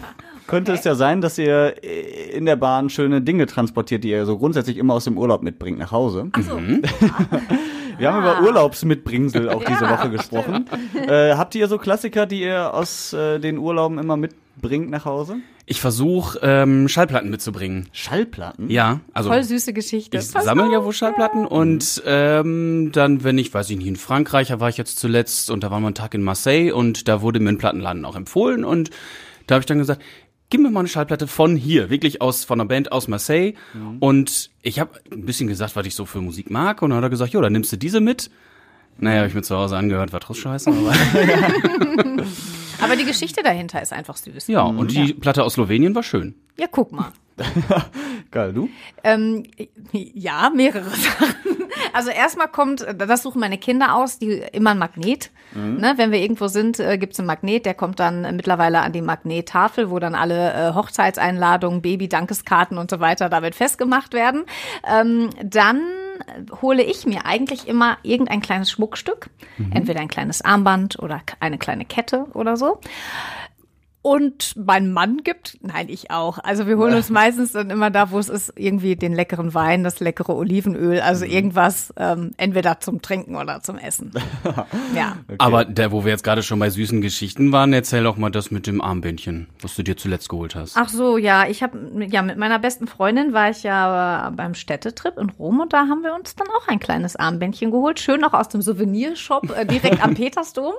könnte 0.47 0.71
es 0.73 0.83
ja 0.83 0.95
sein, 0.95 1.21
dass 1.21 1.37
ihr 1.37 1.75
äh, 1.83 2.31
in 2.35 2.45
der 2.45 2.55
Bahn 2.55 2.89
schöne 2.89 3.21
Dinge 3.21 3.45
transportiert, 3.45 4.03
die 4.03 4.09
ihr 4.09 4.25
so 4.25 4.37
grundsätzlich 4.39 4.77
immer 4.77 4.95
aus 4.95 5.03
dem 5.03 5.17
Urlaub 5.17 5.43
mitbringt 5.43 5.77
nach 5.77 5.91
Hause. 5.91 6.29
Ach 6.31 6.41
so. 6.41 6.59
Wir 7.97 8.11
haben 8.11 8.23
über 8.23 8.41
Urlaubsmitbringsel 8.41 9.49
auch 9.49 9.63
diese 9.67 9.85
Ja, 9.85 9.91
Woche 9.97 10.09
gesprochen. 10.09 10.65
Äh, 10.95 11.35
habt 11.35 11.55
ihr 11.55 11.67
so 11.67 11.77
Klassiker, 11.77 12.25
die 12.25 12.41
ihr 12.41 12.73
aus 12.73 13.13
äh, 13.13 13.39
den 13.39 13.57
Urlauben 13.57 13.97
immer 13.99 14.17
mitbringt 14.17 14.89
nach 14.89 15.05
Hause? 15.05 15.37
Ich 15.65 15.79
versuche 15.79 16.39
ähm, 16.41 16.89
Schallplatten 16.89 17.29
mitzubringen. 17.29 17.87
Schallplatten? 17.93 18.69
Ja, 18.69 18.99
also 19.13 19.29
Voll 19.29 19.43
süße 19.43 19.71
Geschichte. 19.71 20.17
ich 20.17 20.25
sammle 20.25 20.69
ja 20.71 20.83
wohl 20.83 20.91
Schallplatten 20.91 21.45
und 21.45 22.03
ähm, 22.05 22.91
dann, 22.91 23.23
wenn 23.23 23.37
ich, 23.37 23.53
weiß 23.53 23.69
ich 23.69 23.77
nicht, 23.77 23.87
in 23.87 23.95
Frankreich, 23.95 24.49
da 24.49 24.59
war 24.59 24.67
ich 24.67 24.75
jetzt 24.77 24.99
zuletzt 24.99 25.49
und 25.49 25.63
da 25.63 25.71
waren 25.71 25.81
wir 25.81 25.87
einen 25.87 25.95
Tag 25.95 26.13
in 26.15 26.21
Marseille 26.21 26.71
und 26.73 27.07
da 27.07 27.21
wurde 27.21 27.39
mir 27.39 27.49
ein 27.49 27.57
Plattenladen 27.59 28.03
auch 28.03 28.17
empfohlen 28.17 28.65
und 28.65 28.89
da 29.47 29.55
habe 29.55 29.61
ich 29.61 29.65
dann 29.65 29.77
gesagt, 29.77 30.01
gib 30.53 30.61
mir 30.61 30.69
mal 30.69 30.81
eine 30.81 30.87
Schallplatte 30.87 31.25
von 31.25 31.55
hier, 31.55 31.89
wirklich 31.89 32.21
aus 32.21 32.43
von 32.43 32.61
einer 32.61 32.67
Band 32.67 32.91
aus 32.91 33.07
Marseille. 33.07 33.55
Und 33.99 34.51
ich 34.61 34.79
habe 34.79 34.91
ein 35.11 35.25
bisschen 35.25 35.47
gesagt, 35.47 35.75
was 35.75 35.87
ich 35.87 35.95
so 35.95 36.05
für 36.05 36.21
Musik 36.21 36.51
mag. 36.51 36.83
Und 36.83 36.91
dann 36.91 36.97
hat 36.97 37.03
er 37.05 37.09
gesagt, 37.09 37.33
jo, 37.33 37.41
dann 37.41 37.53
nimmst 37.53 37.71
du 37.71 37.75
diese 37.75 37.99
mit. 37.99 38.29
Naja, 38.99 39.17
habe 39.17 39.29
ich 39.29 39.33
mir 39.33 39.41
zu 39.41 39.57
Hause 39.57 39.75
angehört, 39.77 40.13
war 40.13 40.19
trotzdem 40.19 40.43
scheiße, 40.43 40.69
aber 40.69 40.93
Aber 42.83 42.95
die 42.95 43.05
Geschichte 43.05 43.43
dahinter 43.43 43.81
ist 43.81 43.93
einfach 43.93 44.17
süß. 44.17 44.47
ja, 44.47 44.61
und 44.63 44.91
die 44.91 45.13
Platte 45.13 45.43
aus 45.43 45.53
Slowenien 45.53 45.95
war 45.95 46.03
schön. 46.03 46.35
Ja, 46.57 46.67
guck 46.69 46.91
mal. 46.91 47.11
Geil, 48.31 48.53
du? 48.53 48.69
Ähm, 49.03 49.43
ja, 49.91 50.51
mehrere 50.53 50.89
Sachen. 50.89 51.35
Also 51.93 52.09
erstmal 52.09 52.47
kommt, 52.47 52.85
das 52.97 53.23
suchen 53.23 53.39
meine 53.39 53.57
Kinder 53.57 53.95
aus, 53.95 54.17
die 54.19 54.43
immer 54.51 54.71
ein 54.71 54.77
Magnet. 54.79 55.31
Ne, 55.55 55.93
wenn 55.97 56.11
wir 56.11 56.19
irgendwo 56.19 56.47
sind, 56.47 56.79
äh, 56.79 56.97
gibt's 56.97 57.19
einen 57.19 57.27
Magnet, 57.27 57.67
der 57.67 57.75
kommt 57.75 57.99
dann 57.99 58.35
mittlerweile 58.35 58.79
an 58.79 58.91
die 58.91 59.03
Magnettafel, 59.03 59.91
wo 59.91 59.99
dann 59.99 60.15
alle 60.15 60.51
äh, 60.51 60.73
Hochzeitseinladungen, 60.73 61.83
Baby-Dankeskarten 61.83 62.79
und 62.79 62.89
so 62.89 62.99
weiter 62.99 63.29
damit 63.29 63.53
festgemacht 63.53 64.13
werden. 64.15 64.45
Ähm, 64.91 65.29
dann 65.43 65.81
hole 66.61 66.83
ich 66.83 67.05
mir 67.05 67.25
eigentlich 67.25 67.67
immer 67.67 67.97
irgendein 68.03 68.41
kleines 68.41 68.71
Schmuckstück, 68.71 69.29
entweder 69.71 69.99
ein 69.99 70.07
kleines 70.07 70.41
Armband 70.41 70.99
oder 70.99 71.21
eine 71.39 71.57
kleine 71.57 71.85
Kette 71.85 72.25
oder 72.33 72.57
so. 72.57 72.79
Und 74.03 74.57
mein 74.57 74.91
Mann 74.91 75.23
gibt, 75.23 75.59
nein, 75.61 75.87
ich 75.87 76.11
auch. 76.11 76.37
Also 76.37 76.67
wir 76.67 76.77
holen 76.77 76.93
uns 76.93 77.09
meistens 77.09 77.53
dann 77.53 77.69
immer 77.69 77.89
da, 77.89 78.11
wo 78.11 78.19
es 78.19 78.27
ist, 78.27 78.51
irgendwie 78.57 78.97
den 78.97 79.13
leckeren 79.13 79.53
Wein, 79.53 79.85
das 79.85 80.01
leckere 80.01 80.35
Olivenöl, 80.35 80.99
also 80.99 81.23
irgendwas, 81.23 81.93
ähm, 81.95 82.31
entweder 82.35 82.81
zum 82.81 83.01
Trinken 83.01 83.37
oder 83.37 83.63
zum 83.63 83.77
Essen. 83.77 84.11
ja. 84.93 85.15
Aber 85.37 85.63
der, 85.63 85.93
wo 85.93 86.03
wir 86.03 86.11
jetzt 86.11 86.25
gerade 86.25 86.43
schon 86.43 86.59
bei 86.59 86.69
süßen 86.69 86.99
Geschichten 86.99 87.53
waren, 87.53 87.71
erzähl 87.71 88.03
doch 88.03 88.17
mal 88.17 88.29
das 88.29 88.51
mit 88.51 88.67
dem 88.67 88.81
Armbändchen, 88.81 89.47
was 89.61 89.73
du 89.75 89.83
dir 89.83 89.95
zuletzt 89.95 90.27
geholt 90.27 90.53
hast. 90.53 90.75
Ach 90.75 90.89
so, 90.89 91.17
ja, 91.17 91.47
ich 91.47 91.63
habe 91.63 91.79
ja 92.09 92.23
mit 92.23 92.37
meiner 92.37 92.59
besten 92.59 92.87
Freundin 92.87 93.31
war 93.31 93.51
ich 93.51 93.63
ja 93.63 94.33
beim 94.35 94.53
Städtetrip 94.53 95.17
in 95.17 95.29
Rom 95.29 95.61
und 95.61 95.71
da 95.71 95.87
haben 95.87 96.03
wir 96.03 96.13
uns 96.13 96.35
dann 96.35 96.47
auch 96.49 96.67
ein 96.67 96.79
kleines 96.79 97.15
Armbändchen 97.15 97.71
geholt, 97.71 98.01
schön 98.01 98.21
auch 98.25 98.33
aus 98.33 98.49
dem 98.49 98.61
Souvenirshop 98.61 99.57
äh, 99.57 99.65
direkt 99.65 100.03
am 100.03 100.13
Petersdom, 100.15 100.73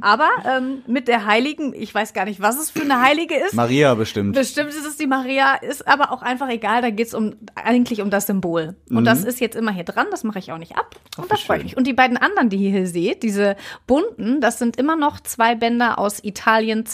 aber 0.00 0.30
ähm, 0.44 0.82
mit 0.88 1.06
der 1.06 1.26
Heiligen, 1.26 1.72
ich 1.72 1.94
weiß 1.94 2.12
gar 2.12 2.24
nicht, 2.24 2.40
was 2.40 2.55
es 2.58 2.70
für 2.70 2.82
eine 2.82 3.00
Heilige 3.00 3.34
ist. 3.36 3.54
Maria 3.54 3.94
bestimmt. 3.94 4.34
Bestimmt 4.34 4.70
ist 4.70 4.86
es 4.86 4.96
die 4.96 5.06
Maria, 5.06 5.54
ist 5.54 5.86
aber 5.86 6.12
auch 6.12 6.22
einfach 6.22 6.48
egal, 6.48 6.82
da 6.82 6.90
geht's 6.90 7.14
um 7.14 7.34
eigentlich 7.54 8.00
um 8.00 8.10
das 8.10 8.26
Symbol. 8.26 8.76
Und 8.90 9.04
das 9.04 9.24
ist 9.24 9.40
jetzt 9.40 9.56
immer 9.56 9.72
hier 9.72 9.84
dran, 9.84 10.06
das 10.10 10.24
mache 10.24 10.38
ich 10.38 10.52
auch 10.52 10.58
nicht 10.58 10.76
ab. 10.76 10.96
Und 11.16 11.30
das 11.30 11.40
freut 11.40 11.62
mich. 11.62 11.76
Und 11.76 11.86
die 11.86 11.92
beiden 11.92 12.16
anderen, 12.16 12.48
die 12.48 12.56
ihr 12.56 12.70
hier 12.70 12.86
seht, 12.86 13.22
diese 13.22 13.56
bunten, 13.86 14.40
das 14.40 14.58
sind 14.58 14.76
immer 14.76 14.96
noch 14.96 15.20
zwei 15.20 15.54
Bänder 15.54 15.98
aus 15.98 16.22
Italien 16.22 16.84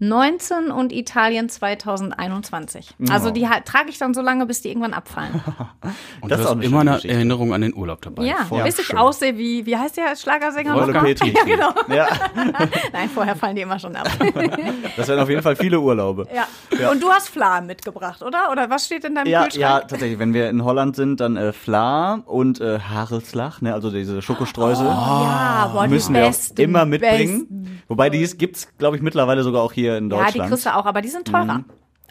2019 0.00 0.70
und 0.70 0.92
Italien 0.92 1.48
2021. 1.48 2.94
Also 3.10 3.30
die 3.30 3.46
trage 3.64 3.90
ich 3.90 3.98
dann 3.98 4.14
so 4.14 4.20
lange, 4.22 4.46
bis 4.46 4.62
die 4.62 4.68
irgendwann 4.68 4.94
abfallen. 4.94 5.42
Und 6.20 6.30
das 6.30 6.40
ist 6.40 6.46
auch 6.46 6.58
immer 6.60 6.80
eine 6.80 6.92
Geschichte. 6.92 7.14
Erinnerung 7.16 7.52
an 7.52 7.60
den 7.60 7.74
Urlaub 7.74 8.02
dabei. 8.02 8.24
Ja, 8.24 8.44
voll 8.48 8.62
bis 8.62 8.78
ich 8.78 8.96
aussehe 8.96 9.36
wie, 9.38 9.64
wie 9.66 9.76
heißt 9.76 9.96
der 9.96 10.14
Schlagersänger 10.16 10.74
noch? 10.74 11.02
Petri. 11.02 11.32
Ja, 11.34 11.44
genau. 11.44 11.70
Ja, 11.88 12.06
Nein, 12.92 13.08
vorher 13.12 13.34
fallen 13.36 13.56
die 13.56 13.62
immer 13.62 13.78
schon 13.78 13.94
ab. 13.96 14.08
das 14.96 15.08
wären 15.08 15.20
auf 15.20 15.28
jeden 15.28 15.42
Fall 15.42 15.56
viele 15.56 15.80
Urlaube. 15.80 16.26
ja. 16.34 16.90
Und 16.90 17.02
du 17.02 17.10
hast 17.10 17.28
Fladen 17.28 17.66
mitgebracht, 17.66 18.22
oder? 18.22 18.50
Oder 18.52 18.70
was 18.70 18.86
steht 18.86 19.04
in 19.04 19.14
deinem 19.14 19.26
Ja, 19.26 19.42
Kühlschrank? 19.44 19.60
ja, 19.60 19.80
tatsächlich. 19.80 20.18
Wenn 20.18 20.34
wir 20.34 20.48
in 20.50 20.64
Holland 20.64 20.96
sind, 20.96 21.20
dann 21.20 21.36
äh, 21.36 21.52
Fla 21.52 22.14
und 22.26 22.60
äh, 22.60 22.78
Haarelslach, 22.80 23.60
ne, 23.62 23.74
also 23.74 23.90
diese 23.90 24.22
Schokostreusel. 24.22 24.86
ja, 24.86 25.70
boah, 25.72 25.84
die 25.84 25.90
müssen 25.94 26.14
wir 26.14 26.24
auch 26.24 26.28
besten, 26.28 26.60
immer 26.60 26.84
mitbringen. 26.84 27.40
besten. 27.48 27.82
Wobei 27.88 28.10
die 28.10 28.28
gibt's, 28.36 28.68
glaube 28.78 28.96
ich, 28.96 29.02
mittlerweile 29.02 29.42
sogar 29.42 29.62
auch 29.62 29.72
hier 29.72 29.87
in 29.96 30.10
Ja, 30.10 30.16
Deutschland. 30.18 30.34
die 30.34 30.50
kriegst 30.50 30.66
du 30.66 30.74
auch, 30.76 30.86
aber 30.86 31.00
die 31.02 31.08
sind 31.08 31.26
teurer. 31.26 31.64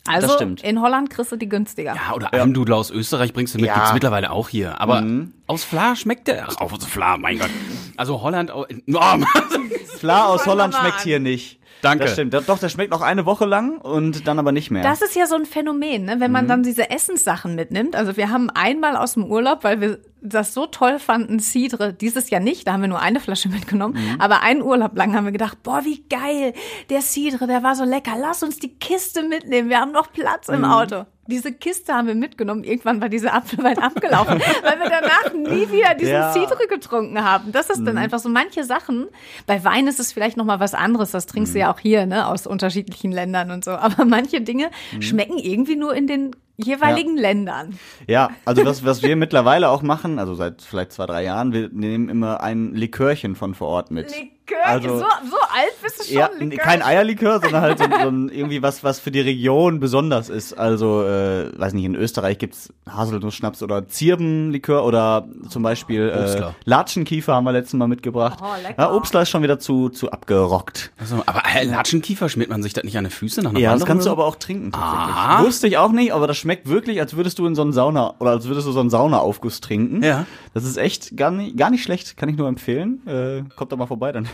Also 0.09 0.27
Das 0.27 0.35
stimmt. 0.37 0.63
in 0.63 0.81
Holland 0.81 1.09
kriegst 1.09 1.33
du 1.33 1.35
die 1.35 1.49
günstiger. 1.49 1.93
Ja, 1.93 2.13
oder 2.15 2.33
Almdudel 2.33 2.73
aus 2.75 2.91
Österreich 2.91 3.33
bringst 3.33 3.53
du 3.55 3.57
mit, 3.59 3.67
Ja. 3.67 3.73
gibt's 3.75 3.93
mittlerweile 3.93 4.31
auch 4.31 4.47
hier. 4.47 4.79
Aber 4.79 5.01
Mhm. 5.01 5.33
aus 5.47 5.65
Fla 5.65 5.97
schmeckt 5.97 6.27
der. 6.29 6.47
Ach, 6.49 6.61
aus 6.61 6.85
Fla, 6.85 7.17
mein 7.17 7.39
Gott. 7.39 7.49
Also 7.97 8.21
Holland, 8.21 8.49
au- 8.51 8.65
oh, 8.65 8.67
Fla 9.99 10.25
aus 10.27 10.45
Holland 10.45 10.75
schmeckt 10.75 11.01
hier 11.01 11.19
nicht. 11.19 11.59
Danke. 11.81 12.05
Das 12.05 12.13
stimmt. 12.13 12.33
Doch, 12.33 12.57
der 12.59 12.69
schmeckt 12.69 12.91
noch 12.91 13.01
eine 13.01 13.25
Woche 13.25 13.45
lang 13.45 13.77
und 13.77 14.27
dann 14.27 14.39
aber 14.39 14.51
nicht 14.51 14.71
mehr. 14.71 14.83
Das 14.83 15.01
ist 15.01 15.15
ja 15.15 15.25
so 15.27 15.35
ein 15.35 15.45
Phänomen, 15.45 16.05
ne? 16.05 16.19
wenn 16.19 16.31
man 16.31 16.45
Mhm. 16.45 16.49
dann 16.49 16.63
diese 16.63 16.89
Essenssachen 16.89 17.55
mitnimmt. 17.55 17.95
Also 17.95 18.17
wir 18.17 18.29
haben 18.29 18.49
einmal 18.49 18.95
aus 18.95 19.13
dem 19.13 19.25
Urlaub, 19.25 19.63
weil 19.63 19.79
wir 19.81 19.99
das 20.21 20.53
so 20.53 20.65
toll 20.65 20.97
fanden, 20.99 21.39
Cidre, 21.39 21.93
dieses 21.93 22.29
Jahr 22.31 22.41
nicht, 22.41 22.67
da 22.67 22.73
haben 22.73 22.81
wir 22.81 22.87
nur 22.87 22.99
eine 23.01 23.19
Flasche 23.19 23.49
mitgenommen, 23.49 23.93
Mhm. 23.95 24.19
aber 24.19 24.41
einen 24.41 24.61
Urlaub 24.63 24.97
lang 24.97 25.15
haben 25.15 25.25
wir 25.25 25.31
gedacht, 25.31 25.61
boah, 25.63 25.85
wie 25.85 26.03
geil, 26.09 26.53
der 26.89 27.01
Cidre, 27.01 27.45
der 27.47 27.61
war 27.63 27.75
so 27.75 27.83
lecker, 27.83 28.13
lass 28.19 28.41
uns 28.43 28.57
die 28.57 28.73
Kiste 28.77 29.21
mitnehmen, 29.23 29.69
wir 29.69 29.79
haben 29.79 29.91
noch 29.91 30.11
Platz 30.11 30.47
Mhm. 30.47 30.53
im 30.55 30.65
Auto. 30.65 31.05
Diese 31.27 31.51
Kiste 31.51 31.93
haben 31.93 32.07
wir 32.07 32.15
mitgenommen. 32.15 32.63
Irgendwann 32.63 33.01
war 33.01 33.09
diese 33.09 33.33
Apfelwein 33.33 33.77
abgelaufen, 33.79 34.39
weil 34.63 34.79
wir 34.79 34.89
danach 34.89 35.33
nie 35.33 35.69
wieder 35.71 35.93
diesen 35.95 36.13
Ja. 36.13 36.29
Mhm. 36.29 36.33
Cidre 36.39 36.67
getrunken 36.67 37.23
haben. 37.23 37.51
Das 37.51 37.69
ist 37.69 37.83
dann 37.85 37.97
einfach 37.97 38.19
so 38.19 38.29
manche 38.29 38.63
Sachen. 38.63 39.07
Bei 39.45 39.63
Wein 39.63 39.87
ist 39.87 39.99
es 39.99 40.13
vielleicht 40.13 40.37
noch 40.37 40.45
mal 40.45 40.59
was 40.59 40.73
anderes. 40.73 41.11
Das 41.11 41.25
trinkst 41.25 41.51
Mhm. 41.51 41.55
du 41.55 41.59
ja 41.59 41.73
auch 41.73 41.79
hier, 41.79 42.05
ne, 42.05 42.27
aus 42.27 42.47
unterschiedlichen 42.47 43.11
Ländern 43.11 43.51
und 43.51 43.63
so. 43.63 43.71
Aber 43.71 44.05
manche 44.05 44.41
Dinge 44.41 44.69
Mhm. 44.93 45.01
schmecken 45.01 45.37
irgendwie 45.37 45.75
nur 45.75 45.93
in 45.95 46.07
den 46.07 46.35
jeweiligen 46.57 47.15
Ländern. 47.17 47.77
Ja, 48.07 48.31
also 48.45 48.65
was, 48.65 48.83
was 48.83 49.03
wir 49.03 49.15
mittlerweile 49.15 49.69
auch 49.69 49.83
machen, 49.83 50.17
also 50.17 50.33
seit 50.33 50.61
vielleicht 50.63 50.91
zwei, 50.91 51.05
drei 51.05 51.23
Jahren, 51.23 51.53
wir 51.53 51.69
nehmen 51.71 52.09
immer 52.09 52.41
ein 52.41 52.73
Likörchen 52.73 53.35
von 53.35 53.53
vor 53.53 53.67
Ort 53.67 53.91
mit. 53.91 54.11
Likör, 54.49 54.65
Also- 54.65 54.99
so, 54.99 55.05
so 55.29 55.37
alt 55.53 55.81
bist 55.83 55.99
du 55.99 56.03
schon. 56.05 56.13
Ja, 56.15 56.29
Likör. 56.39 56.63
kein 56.63 56.81
Eierlikör, 56.81 57.39
sondern 57.41 57.61
halt 57.61 57.79
so, 57.79 57.85
so 57.85 58.07
ein, 58.07 58.29
irgendwie 58.29 58.61
was, 58.61 58.83
was 58.83 58.99
für 58.99 59.11
die 59.11 59.19
Region 59.19 59.79
besonders 59.79 60.29
ist. 60.29 60.53
Also, 60.57 61.03
äh, 61.03 61.51
weiß 61.57 61.73
nicht, 61.73 61.85
in 61.85 61.95
Österreich 61.95 62.37
gibt's 62.37 62.73
Haselnussschnaps 62.89 63.61
oder 63.63 63.87
Zirbenlikör 63.87 64.85
oder 64.85 65.27
zum 65.49 65.63
Beispiel 65.63 66.09
äh. 66.09 66.43
Latschenkiefer 66.65 67.33
haben 67.35 67.43
wir 67.43 67.51
letztes 67.51 67.73
Mal 67.73 67.87
mitgebracht. 67.87 68.39
Oh, 68.41 68.45
lecker. 68.61 68.75
ja, 68.81 68.93
Obstler 68.93 69.23
ist 69.23 69.29
schon 69.29 69.43
wieder 69.43 69.59
zu, 69.59 69.89
zu 69.89 70.11
abgerockt. 70.11 70.91
Also, 70.97 71.23
aber 71.25 71.43
äh, 71.55 71.63
Latschenkiefer 71.65 72.29
schmiert 72.29 72.49
man 72.49 72.63
sich 72.63 72.73
das 72.73 72.83
nicht 72.83 72.97
an 72.97 73.03
die 73.03 73.09
Füße 73.09 73.41
nach 73.41 73.51
einer 73.51 73.59
Ja, 73.59 73.73
das 73.73 73.85
kannst 73.85 74.05
du 74.05 74.11
aber 74.11 74.25
auch 74.25 74.35
trinken 74.35 74.71
tatsächlich. 74.71 75.15
Aha. 75.15 75.43
Wusste 75.43 75.67
ich 75.67 75.77
auch 75.77 75.91
nicht, 75.91 76.13
aber 76.13 76.27
das 76.27 76.37
schmeckt 76.37 76.69
wirklich, 76.69 76.99
als 77.01 77.15
würdest 77.15 77.39
du 77.39 77.45
in 77.45 77.55
so 77.55 77.61
einen 77.61 77.73
Sauna 77.73 78.13
oder 78.19 78.31
als 78.31 78.47
würdest 78.47 78.67
du 78.67 78.71
so 78.71 78.79
einen 78.79 78.89
Saunaaufguss 78.89 79.61
trinken. 79.61 80.03
Ja. 80.03 80.25
Das 80.57 80.65
ist 80.65 80.77
echt 80.77 81.15
gar 81.15 81.31
nicht, 81.31 81.55
gar 81.57 81.69
nicht 81.69 81.83
schlecht, 81.83 82.17
kann 82.17 82.27
ich 82.29 82.35
nur 82.37 82.47
empfehlen. 82.47 83.05
Äh, 83.07 83.43
kommt 83.55 83.71
doch 83.71 83.77
mal 83.77 83.85
vorbei 83.85 84.11
dann. 84.11 84.27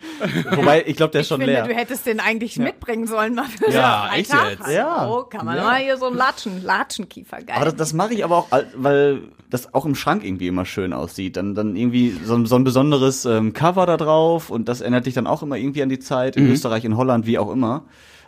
Wobei, 0.56 0.84
ich 0.86 0.96
glaube, 0.96 1.12
der 1.12 1.22
ist 1.22 1.26
Ich 1.26 1.28
schon 1.28 1.40
finde, 1.40 1.54
leer. 1.54 1.66
du 1.66 1.74
hättest 1.74 2.06
den 2.06 2.20
eigentlich 2.20 2.58
mitbringen 2.58 3.06
sollen 3.06 3.34
mal 3.34 3.46
für 3.46 3.70
Ja, 3.70 4.02
einen 4.10 4.20
echt 4.20 4.32
jetzt? 4.32 4.68
Ja. 4.68 5.00
Hallo, 5.00 5.24
kann 5.24 5.46
man 5.46 5.56
Ja. 5.56 5.64
mal 5.64 5.76
hier 5.80 5.96
so 5.96 6.06
einen 6.06 6.16
Latschen, 6.16 6.62
Latschenkiefer, 6.62 7.38
geil. 7.38 7.56
Aber 7.56 7.64
das, 7.64 7.76
das 7.76 7.92
mache 7.94 8.14
ich 8.14 8.24
aber 8.24 8.36
auch, 8.36 8.48
weil 8.76 9.20
das 9.48 9.72
auch 9.74 9.86
im 9.86 9.94
Schrank 9.94 10.24
irgendwie 10.24 10.46
immer 10.48 10.64
schön 10.64 10.92
aussieht. 10.92 11.36
Dann, 11.36 11.54
dann 11.54 11.74
irgendwie 11.76 12.10
so, 12.24 12.34
ein- 12.34 12.46
so 12.46 12.56
ein 12.56 12.64
besonderes 12.64 13.24
ähm, 13.24 13.52
Cover 13.52 13.86
da 13.86 13.96
drauf 13.96 14.50
und 14.50 14.68
das 14.68 14.80
erinnert 14.80 15.06
dich 15.06 15.14
dann 15.14 15.26
auch 15.26 15.42
immer 15.42 15.56
irgendwie 15.56 15.82
an 15.82 15.88
die 15.88 15.98
Zeit 15.98 16.36
in 16.36 16.50
Österreich, 16.50 16.84
in 16.84 16.96
Holland, 16.96 17.26
wie 17.26 17.38
auch 17.38 17.50
immer. 17.50 17.84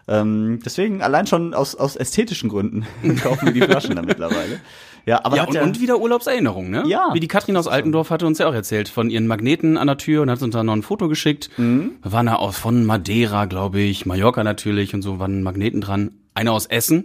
Ähm, 0.08 0.58
deswegen 0.64 1.00
allein 1.00 1.28
schon 1.28 1.54
aus, 1.54 1.76
aus 1.76 1.94
ästhetischen 1.94 2.48
Gründen 2.48 2.84
kaufen 3.22 3.46
wir 3.46 3.52
die 3.52 3.60
Flaschen 3.62 3.94
dann 3.94 4.04
mittlerweile. 4.04 4.60
Ja, 5.06 5.24
aber 5.24 5.36
Ja, 5.36 5.44
und, 5.44 5.56
und 5.56 5.80
wieder 5.80 5.98
Urlaubserinnerung, 5.98 6.70
ne? 6.70 6.84
Ja. 6.86 7.10
Wie 7.12 7.20
die 7.20 7.28
Katrin 7.28 7.56
aus 7.56 7.66
Altendorf 7.66 8.10
hatte 8.10 8.26
uns 8.26 8.38
ja 8.38 8.48
auch 8.48 8.54
erzählt 8.54 8.88
von 8.88 9.10
ihren 9.10 9.26
Magneten 9.26 9.76
an 9.76 9.86
der 9.86 9.98
Tür 9.98 10.22
und 10.22 10.30
hat 10.30 10.40
uns 10.42 10.52
dann 10.54 10.66
noch 10.66 10.74
ein 10.74 10.82
Foto 10.82 11.08
geschickt. 11.08 11.50
Mhm. 11.56 11.92
Wir 12.02 12.12
waren 12.12 12.26
da 12.26 12.36
aus 12.36 12.56
von 12.58 12.84
Madeira, 12.84 13.46
glaube 13.46 13.80
ich, 13.80 14.06
Mallorca 14.06 14.44
natürlich 14.44 14.94
und 14.94 15.02
so 15.02 15.18
waren 15.18 15.42
Magneten 15.42 15.80
dran. 15.80 16.12
Einer 16.34 16.52
aus 16.52 16.66
Essen. 16.66 17.04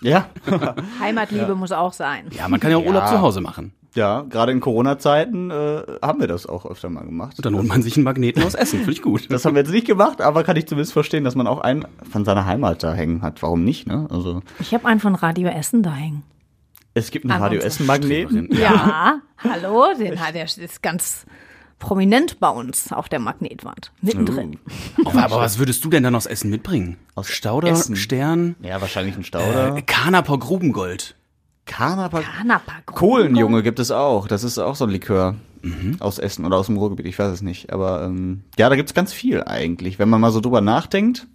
ja. 0.00 0.26
Heimatliebe 1.00 1.54
muss 1.54 1.72
auch 1.72 1.92
sein. 1.92 2.26
Ja, 2.36 2.48
man 2.48 2.60
kann 2.60 2.70
ja 2.70 2.76
auch 2.78 2.84
Urlaub 2.86 3.06
zu 3.08 3.20
Hause 3.20 3.40
machen. 3.40 3.72
ja, 3.94 4.22
gerade 4.22 4.50
in 4.50 4.58
Corona-Zeiten 4.60 5.50
äh, 5.50 5.82
haben 6.02 6.18
wir 6.20 6.26
das 6.26 6.46
auch 6.46 6.66
öfter 6.66 6.88
mal 6.90 7.04
gemacht. 7.04 7.36
Und 7.36 7.46
dann 7.46 7.54
holt 7.54 7.68
man 7.68 7.82
sich 7.82 7.96
einen 7.96 8.04
Magneten 8.04 8.42
aus 8.42 8.54
Essen. 8.54 8.78
Finde 8.80 8.92
ich 8.92 9.02
gut. 9.02 9.30
Das 9.30 9.44
haben 9.44 9.54
wir 9.54 9.62
jetzt 9.62 9.70
nicht 9.70 9.86
gemacht, 9.86 10.20
aber 10.20 10.42
kann 10.42 10.56
ich 10.56 10.66
zumindest 10.66 10.92
verstehen, 10.92 11.22
dass 11.24 11.36
man 11.36 11.46
auch 11.46 11.60
einen 11.60 11.86
von 12.10 12.24
seiner 12.24 12.46
Heimat 12.46 12.82
da 12.82 12.92
hängen 12.94 13.22
hat. 13.22 13.42
Warum 13.42 13.62
nicht, 13.64 13.86
ne? 13.86 14.08
Also, 14.10 14.42
Ich 14.58 14.74
habe 14.74 14.86
einen 14.86 14.98
von 15.00 15.14
Radio 15.14 15.48
Essen 15.48 15.82
da 15.84 15.92
hängen. 15.94 16.22
Es 16.94 17.10
gibt 17.10 17.28
einen 17.30 17.42
unserer 17.42 17.64
Essen-Magneten. 17.64 18.48
Ja, 18.52 19.20
hallo, 19.38 19.86
den 19.98 20.18
hat 20.20 20.34
der 20.34 20.44
ist 20.44 20.82
ganz 20.82 21.26
prominent 21.78 22.40
bei 22.40 22.48
uns 22.48 22.92
auf 22.92 23.08
der 23.08 23.18
Magnetwand. 23.18 23.92
Mittendrin. 24.00 24.58
Aber, 25.04 25.24
aber 25.24 25.36
was 25.38 25.58
würdest 25.58 25.84
du 25.84 25.90
denn 25.90 26.02
dann 26.02 26.14
aus 26.14 26.26
Essen 26.26 26.50
mitbringen? 26.50 26.96
Aus 27.14 27.28
Stauder, 27.28 27.68
Essen? 27.68 27.96
Stern, 27.96 28.56
Ja, 28.62 28.80
wahrscheinlich 28.80 29.16
ein 29.16 29.24
Stauder. 29.24 29.76
äh, 29.76 29.82
Kanaper 29.82 30.38
Grubengold. 30.38 31.16
Kanapa 31.66 32.20
Kanapa. 32.20 32.72
Kohlenjunge 32.86 33.62
gibt 33.62 33.78
es 33.78 33.90
auch. 33.90 34.28
Das 34.28 34.44
ist 34.44 34.58
auch 34.58 34.76
so 34.76 34.84
ein 34.84 34.90
Likör 34.90 35.34
aus 35.98 36.18
Essen 36.18 36.44
oder 36.44 36.58
aus 36.58 36.66
dem 36.66 36.76
Ruhrgebiet, 36.76 37.06
ich 37.06 37.18
weiß 37.18 37.32
es 37.32 37.40
nicht. 37.40 37.72
Aber 37.72 38.02
ähm, 38.04 38.42
ja, 38.58 38.68
da 38.68 38.76
gibt's 38.76 38.92
ganz 38.92 39.14
viel 39.14 39.42
eigentlich. 39.44 39.98
Wenn 39.98 40.10
man 40.10 40.20
mal 40.20 40.30
so 40.30 40.40
drüber 40.40 40.60
nachdenkt, 40.60 41.26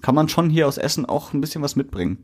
kann 0.00 0.14
man 0.14 0.28
schon 0.28 0.50
hier 0.50 0.68
aus 0.68 0.78
Essen 0.78 1.04
auch 1.04 1.32
ein 1.32 1.40
bisschen 1.40 1.62
was 1.62 1.74
mitbringen. 1.74 2.18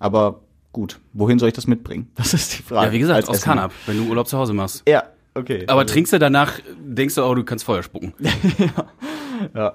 Aber 0.00 0.40
gut, 0.76 1.00
wohin 1.14 1.38
soll 1.38 1.48
ich 1.48 1.54
das 1.54 1.66
mitbringen? 1.66 2.10
Das 2.16 2.34
ist 2.34 2.58
die 2.58 2.62
Frage. 2.62 2.88
Ja, 2.88 2.92
wie 2.92 2.98
gesagt, 2.98 3.16
Als 3.16 3.28
aus. 3.30 3.40
Kanap, 3.40 3.72
wenn 3.86 3.96
du 3.96 4.10
Urlaub 4.10 4.28
zu 4.28 4.36
Hause 4.36 4.52
machst. 4.52 4.82
Ja, 4.86 5.04
okay. 5.32 5.64
Aber 5.68 5.86
trinkst 5.86 6.12
du 6.12 6.18
danach, 6.18 6.60
denkst 6.78 7.14
du, 7.14 7.24
oh, 7.24 7.34
du 7.34 7.44
kannst 7.44 7.64
Feuer 7.64 7.82
spucken. 7.82 8.12
ja, 8.20 8.86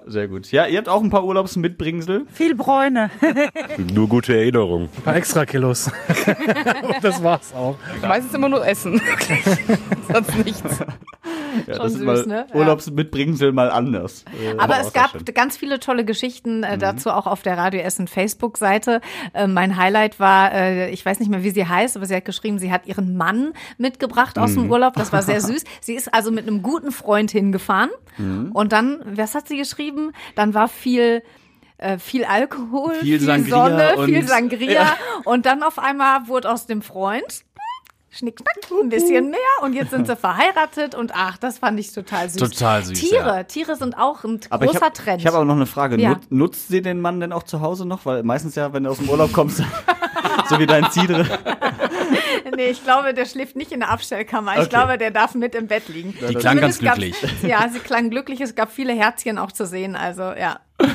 sehr 0.08 0.28
gut. 0.28 0.52
Ja, 0.52 0.66
ihr 0.68 0.78
habt 0.78 0.90
auch 0.90 1.02
ein 1.04 1.10
paar 1.10 1.24
Urlaubsmitbringsel. 1.26 2.26
Viel 2.34 2.56
Bräune. 2.56 3.10
Nur 3.94 4.08
gute 4.08 4.36
Erinnerungen. 4.36 4.90
Ein 4.98 5.04
paar 5.04 5.16
extra 5.16 5.46
Kilos. 5.46 5.88
Und 5.88 6.96
das 7.04 7.24
war's 7.24 7.54
auch. 7.54 7.76
Meistens 8.02 8.34
immer 8.34 8.50
nur 8.50 8.66
Essen. 8.66 9.02
Sonst 10.12 10.46
nichts. 10.46 10.80
Ja, 11.68 11.76
Schon 11.76 11.84
das 11.84 11.92
ist 11.94 11.98
süß, 12.00 12.06
mal 12.06 12.26
ne? 12.26 12.46
Ja. 12.50 12.56
Urlaubsmitbringsel 12.56 13.52
mal 13.52 13.70
anders. 13.72 14.24
Äh, 14.42 14.58
Aber 14.58 14.80
es 14.80 14.94
gab 14.94 15.12
ganz 15.34 15.58
viele 15.58 15.80
tolle 15.80 16.06
Geschichten 16.06 16.60
Mhm. 16.60 16.64
äh, 16.64 16.78
dazu 16.78 17.10
auch 17.12 17.28
auf 17.28 17.42
der 17.42 17.58
Radio 17.58 17.82
Essen 17.82 18.08
Facebook-Seite. 18.08 19.02
Äh, 19.34 19.48
mein 19.48 19.76
Highlight 19.78 20.20
war, 20.20 20.54
äh, 20.54 20.90
ich 20.92 21.06
weiß 21.06 21.20
nicht 21.20 21.30
mehr, 21.30 21.44
wie 21.44 21.50
sie 21.52 21.66
heißt, 21.68 21.98
aber 21.98 22.06
sie 22.06 22.16
hat 22.16 22.26
geschrieben, 22.26 22.58
sie 22.60 22.72
hat 22.72 22.86
ihren 22.88 23.16
Mann 23.18 23.54
mitgebracht 23.78 24.40
aus 24.40 24.52
Mhm. 24.52 24.64
dem 24.64 24.72
Urlaub. 24.72 24.94
Das 24.96 25.12
war 25.14 25.22
sehr 25.24 25.42
süß. 25.42 25.64
Sie 25.82 25.94
ist 25.94 26.14
also 26.14 26.32
mit 26.32 26.48
einem 26.48 26.62
guten 26.62 26.92
Freund 26.92 27.32
hingefahren. 27.32 27.90
Mhm. 28.18 28.52
Und 28.54 28.72
dann, 28.74 29.00
was 29.06 29.36
hat 29.36 29.48
sie 29.48 29.51
geschrieben? 29.58 30.12
Dann 30.36 30.54
war 30.54 30.68
viel 30.68 31.24
äh, 31.78 31.98
viel 31.98 32.26
Alkohol, 32.26 32.94
Viel 32.96 33.18
viel, 33.18 33.20
Sangria 33.22 33.50
Sonne, 33.96 34.06
viel 34.06 34.20
und- 34.20 34.28
Sangria 34.30 34.72
Ja. 34.72 34.98
und 35.26 35.46
dann 35.48 35.64
auf 35.64 35.80
einmal 35.80 36.28
wurde 36.28 36.52
aus 36.52 36.68
dem 36.68 36.82
Freund 36.84 37.44
schnick, 38.14 38.40
schnack, 38.40 38.80
ein 38.84 38.90
bisschen 38.90 39.30
mehr 39.32 39.40
und 39.64 39.74
jetzt 39.74 39.90
sind 39.92 40.06
sie 40.06 40.16
verheiratet 40.18 40.94
und 40.96 41.14
ach, 41.16 41.38
das 41.38 41.60
fand 41.60 41.80
ich 41.80 41.92
total 41.94 42.30
süß. 42.30 42.38
Total 42.52 42.84
süß, 42.84 43.00
Tiere, 43.00 43.26
ja. 43.38 43.44
Tiere 43.44 43.76
sind 43.78 43.98
auch 43.98 44.24
ein 44.26 44.42
Aber 44.50 44.66
ich 44.66 44.72
großer 44.72 44.86
habe 44.86 44.94
Trend. 44.94 45.26
hab 45.26 45.34
aber 45.34 45.46
noch 45.46 45.56
eine 45.56 45.66
Frage. 45.66 45.98
Ja. 46.00 46.10
Nut, 46.10 46.20
nutzt 46.30 46.68
sie 46.68 46.82
den 46.82 47.00
Mann 47.02 47.20
denn 47.22 47.32
auch 47.32 47.44
zu 47.44 47.62
Hause 47.62 47.88
noch? 47.88 48.06
Weil 48.06 48.22
meistens 48.24 48.54
ja, 48.56 48.74
wenn 48.74 48.84
du 48.84 48.90
aus 48.92 48.98
dem 48.98 49.10
Urlaub 49.10 49.32
kommst, 49.34 49.64
so 50.50 50.60
wie 50.60 50.66
dein 50.68 50.92
Zidre. 50.92 51.26
nee, 52.56 52.68
ich 52.70 52.84
glaube, 52.84 53.14
der 53.14 53.26
schläft 53.26 53.56
nicht 53.56 53.72
in 53.72 53.80
der 53.82 53.90
Abstellkammer. 53.90 54.52
Okay. 54.54 54.64
Ich 54.64 54.70
glaube, 54.70 54.98
der 54.98 55.12
darf 55.12 55.36
mit 55.36 55.56
im 55.56 55.68
Bett 55.68 55.88
liegen. 55.90 56.14
Die 56.30 56.36
klang 56.36 56.60
ganz 56.60 56.80
glücklich. 56.80 57.16
Ja, 57.44 57.68
sie 57.70 57.80
klang 57.80 58.10
glücklich. 58.10 58.42
Es 58.42 58.56
gab 58.56 58.72
viele 58.72 58.94
Herzchen 58.94 59.38
auch 59.38 59.52
zu 59.52 59.66
sehen. 59.66 59.96
Also, 59.96 60.22
ja. 60.24 60.60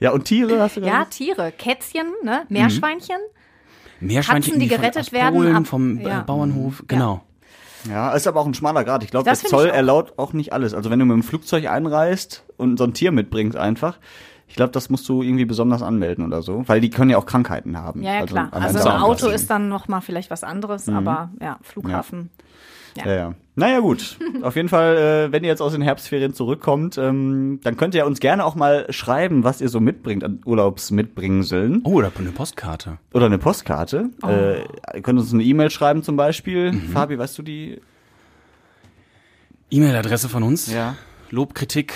Ja, 0.00 0.10
und 0.12 0.24
Tiere 0.24 0.60
hast 0.60 0.76
du 0.76 0.80
Ja, 0.80 0.86
gesagt? 1.04 1.10
Tiere. 1.12 1.52
Kätzchen, 1.52 2.06
ne? 2.22 2.42
Meerschweinchen. 2.48 3.16
Meerschweinchen 4.00 4.52
Katzen, 4.54 4.60
die 4.60 4.68
von- 4.68 4.78
gerettet 4.80 5.00
aus 5.02 5.12
werden, 5.12 5.34
Polen, 5.34 5.56
ab- 5.56 5.66
vom 5.66 6.00
ja. 6.00 6.20
äh, 6.20 6.24
Bauernhof, 6.24 6.84
genau. 6.88 7.22
Ja, 7.88 8.12
ist 8.12 8.26
aber 8.26 8.40
auch 8.40 8.46
ein 8.46 8.54
schmaler 8.54 8.82
Grad. 8.84 9.04
Ich 9.04 9.10
glaube, 9.10 9.24
der 9.24 9.34
Zoll 9.34 9.70
auch. 9.70 9.74
erlaubt 9.74 10.18
auch 10.18 10.32
nicht 10.32 10.52
alles. 10.52 10.72
Also 10.74 10.90
wenn 10.90 10.98
du 10.98 11.04
mit 11.04 11.14
dem 11.14 11.22
Flugzeug 11.22 11.66
einreist 11.70 12.44
und 12.56 12.78
so 12.78 12.84
ein 12.84 12.94
Tier 12.94 13.12
mitbringst 13.12 13.56
einfach, 13.58 13.98
ich 14.46 14.56
glaube, 14.56 14.72
das 14.72 14.90
musst 14.90 15.08
du 15.08 15.22
irgendwie 15.22 15.44
besonders 15.44 15.82
anmelden 15.82 16.24
oder 16.24 16.42
so, 16.42 16.62
weil 16.66 16.80
die 16.80 16.90
können 16.90 17.10
ja 17.10 17.18
auch 17.18 17.26
Krankheiten 17.26 17.76
haben. 17.76 18.02
Ja, 18.02 18.14
ja, 18.14 18.26
klar. 18.26 18.48
an 18.52 18.62
Also 18.62 18.88
ein 18.88 19.00
Auto 19.00 19.28
ist 19.28 19.50
dann 19.50 19.68
noch 19.68 19.88
mal 19.88 20.00
vielleicht 20.00 20.30
was 20.30 20.44
anderes, 20.44 20.88
aber 20.88 21.30
ja, 21.40 21.58
Flughafen. 21.62 22.30
Ja, 22.96 23.12
ja. 23.12 23.34
Naja, 23.56 23.80
gut. 23.80 24.18
Auf 24.42 24.56
jeden 24.56 24.68
Fall, 24.68 24.96
äh, 24.96 25.32
wenn 25.32 25.44
ihr 25.44 25.48
jetzt 25.48 25.62
aus 25.62 25.72
den 25.72 25.82
Herbstferien 25.82 26.34
zurückkommt, 26.34 26.98
ähm, 26.98 27.60
dann 27.62 27.76
könnt 27.76 27.94
ihr 27.94 28.06
uns 28.06 28.20
gerne 28.20 28.44
auch 28.44 28.54
mal 28.54 28.86
schreiben, 28.90 29.44
was 29.44 29.60
ihr 29.60 29.68
so 29.68 29.80
mitbringt 29.80 30.24
an 30.24 30.40
Urlaubsmitbringseln. 30.44 31.82
Oh, 31.84 31.94
oder 31.94 32.12
eine 32.16 32.30
Postkarte. 32.30 32.98
Oder 33.12 33.26
eine 33.26 33.38
Postkarte. 33.38 34.10
Oh. 34.22 34.28
Äh, 34.28 34.64
ihr 34.94 35.02
könnt 35.02 35.18
uns 35.18 35.32
eine 35.32 35.42
E-Mail 35.42 35.70
schreiben 35.70 36.02
zum 36.02 36.16
Beispiel. 36.16 36.72
Mhm. 36.72 36.88
Fabi, 36.90 37.18
weißt 37.18 37.38
du 37.38 37.42
die? 37.42 37.80
E-Mail-Adresse 39.70 40.28
von 40.28 40.42
uns. 40.42 40.72
Ja. 40.72 40.96
Lob, 41.30 41.54
Kritik, 41.54 41.94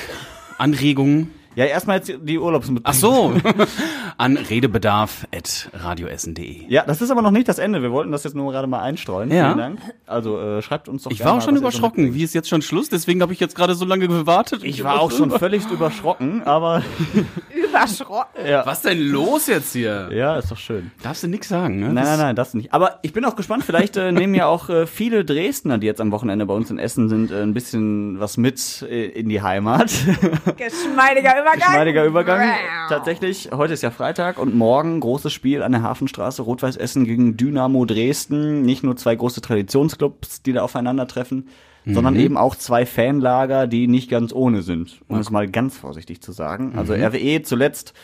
Anregungen. 0.59 1.31
Ja, 1.59 1.65
erstmal 1.65 1.97
jetzt 1.97 2.13
die 2.23 2.39
Urlaubsmitbringseln. 2.39 2.85
Ach 2.85 2.95
so. 2.95 3.35
An 4.17 4.37
redebedarf.radioessen.de. 4.37 6.67
Ja, 6.69 6.85
das 6.87 7.03
ist 7.03 7.11
aber 7.11 7.21
noch 7.21 7.33
nicht 7.33 7.49
das 7.49 7.59
Ende. 7.59 7.83
Wir 7.83 7.91
wollten 7.91 8.13
das 8.13 8.23
jetzt 8.23 8.37
nur 8.37 8.53
gerade 8.53 8.69
mal 8.69 8.81
einstreuen. 8.81 9.33
Ja. 9.33 9.47
Vielen 9.47 9.59
Dank. 9.59 9.81
Also 10.07 10.41
äh, 10.41 10.63
schreibt 10.63 10.89
uns 10.89 11.03
doch 11.03 11.11
Ich 11.11 11.19
war 11.25 11.33
auch 11.33 11.39
mal, 11.39 11.41
schon 11.41 11.57
was 11.57 11.61
ihr 11.61 11.63
so 11.63 11.67
überschrocken. 11.79 12.15
Wie 12.15 12.23
ist 12.23 12.33
jetzt 12.33 12.49
schon 12.49 12.63
Schluss? 12.63 12.91
Deswegen 12.91 13.23
habe 13.23 13.33
ich 13.33 13.41
jetzt 13.41 13.57
gerade 13.57 13.75
so 13.75 13.85
lange 13.85 14.07
gewartet. 14.07 14.63
Ich 14.63 14.85
war 14.85 15.01
auch 15.01 15.11
schon 15.11 15.31
völlig 15.33 15.69
überschrocken, 15.69 16.45
aber 16.45 16.85
Überschrocken. 17.69 18.47
ja. 18.49 18.65
Was 18.65 18.83
denn 18.83 19.01
los 19.01 19.49
jetzt 19.49 19.73
hier? 19.73 20.11
Ja, 20.13 20.39
ist 20.39 20.53
doch 20.53 20.59
schön. 20.59 20.93
Darfst 21.03 21.25
du 21.25 21.27
nix 21.27 21.49
sagen, 21.49 21.81
ne? 21.81 21.93
Nein, 21.93 22.05
nein, 22.05 22.19
nein, 22.21 22.37
das 22.37 22.55
nicht. 22.55 22.73
Aber 22.73 23.01
ich 23.03 23.13
bin 23.13 23.25
auch 23.25 23.35
gespannt, 23.35 23.65
vielleicht 23.65 23.97
äh, 23.97 24.13
nehmen 24.13 24.35
ja 24.35 24.47
auch 24.47 24.69
äh, 24.69 24.87
viele 24.87 25.25
Dresdner, 25.25 25.79
die 25.79 25.89
jetzt 25.89 26.01
am 26.01 26.13
Wochenende 26.13 26.47
bei 26.47 26.55
uns 26.55 26.71
in 26.71 26.79
Essen 26.79 27.09
sind, 27.09 27.33
äh, 27.33 27.43
ein 27.43 27.53
bisschen 27.53 28.21
was 28.21 28.37
mit 28.37 28.87
äh, 28.89 29.07
in 29.07 29.29
die 29.29 29.43
Heimat. 29.43 29.91
Geschmeidiger 30.57 31.48
Übergang. 31.49 31.69
Geschmeidiger 31.69 32.05
Übergang. 32.05 32.51
Tatsächlich, 32.89 33.51
heute 33.53 33.73
ist 33.73 33.83
ja 33.83 33.91
Freitag 33.91 34.39
und 34.39 34.55
morgen 34.55 35.01
großes 35.01 35.33
Spiel 35.33 35.63
an 35.63 35.73
der 35.73 35.83
Hafenstraße, 35.83 36.43
Rot-Weiß 36.43 36.77
Essen 36.77 37.05
gegen 37.05 37.37
Dynamo 37.37 37.85
Dresden. 37.85 38.63
Nicht 38.63 38.83
nur 38.83 38.97
zwei 38.97 39.15
große 39.15 39.41
Traditionsclubs, 39.41 40.43
die 40.43 40.53
da 40.53 40.63
aufeinandertreffen, 40.63 41.49
sondern 41.87 42.17
eben 42.17 42.37
auch 42.37 42.55
zwei 42.55 42.85
Fanlager, 42.85 43.67
die 43.67 43.87
nicht 43.87 44.11
ganz 44.11 44.33
ohne 44.35 44.63
sind, 44.63 45.01
um 45.09 45.19
es 45.19 45.31
mal 45.31 45.49
ganz 45.49 45.77
vorsichtig 45.79 46.21
zu 46.21 46.33
sagen. 46.33 46.75
Also 46.77 46.93
RWE 46.93 47.43
zuletzt 47.43 47.95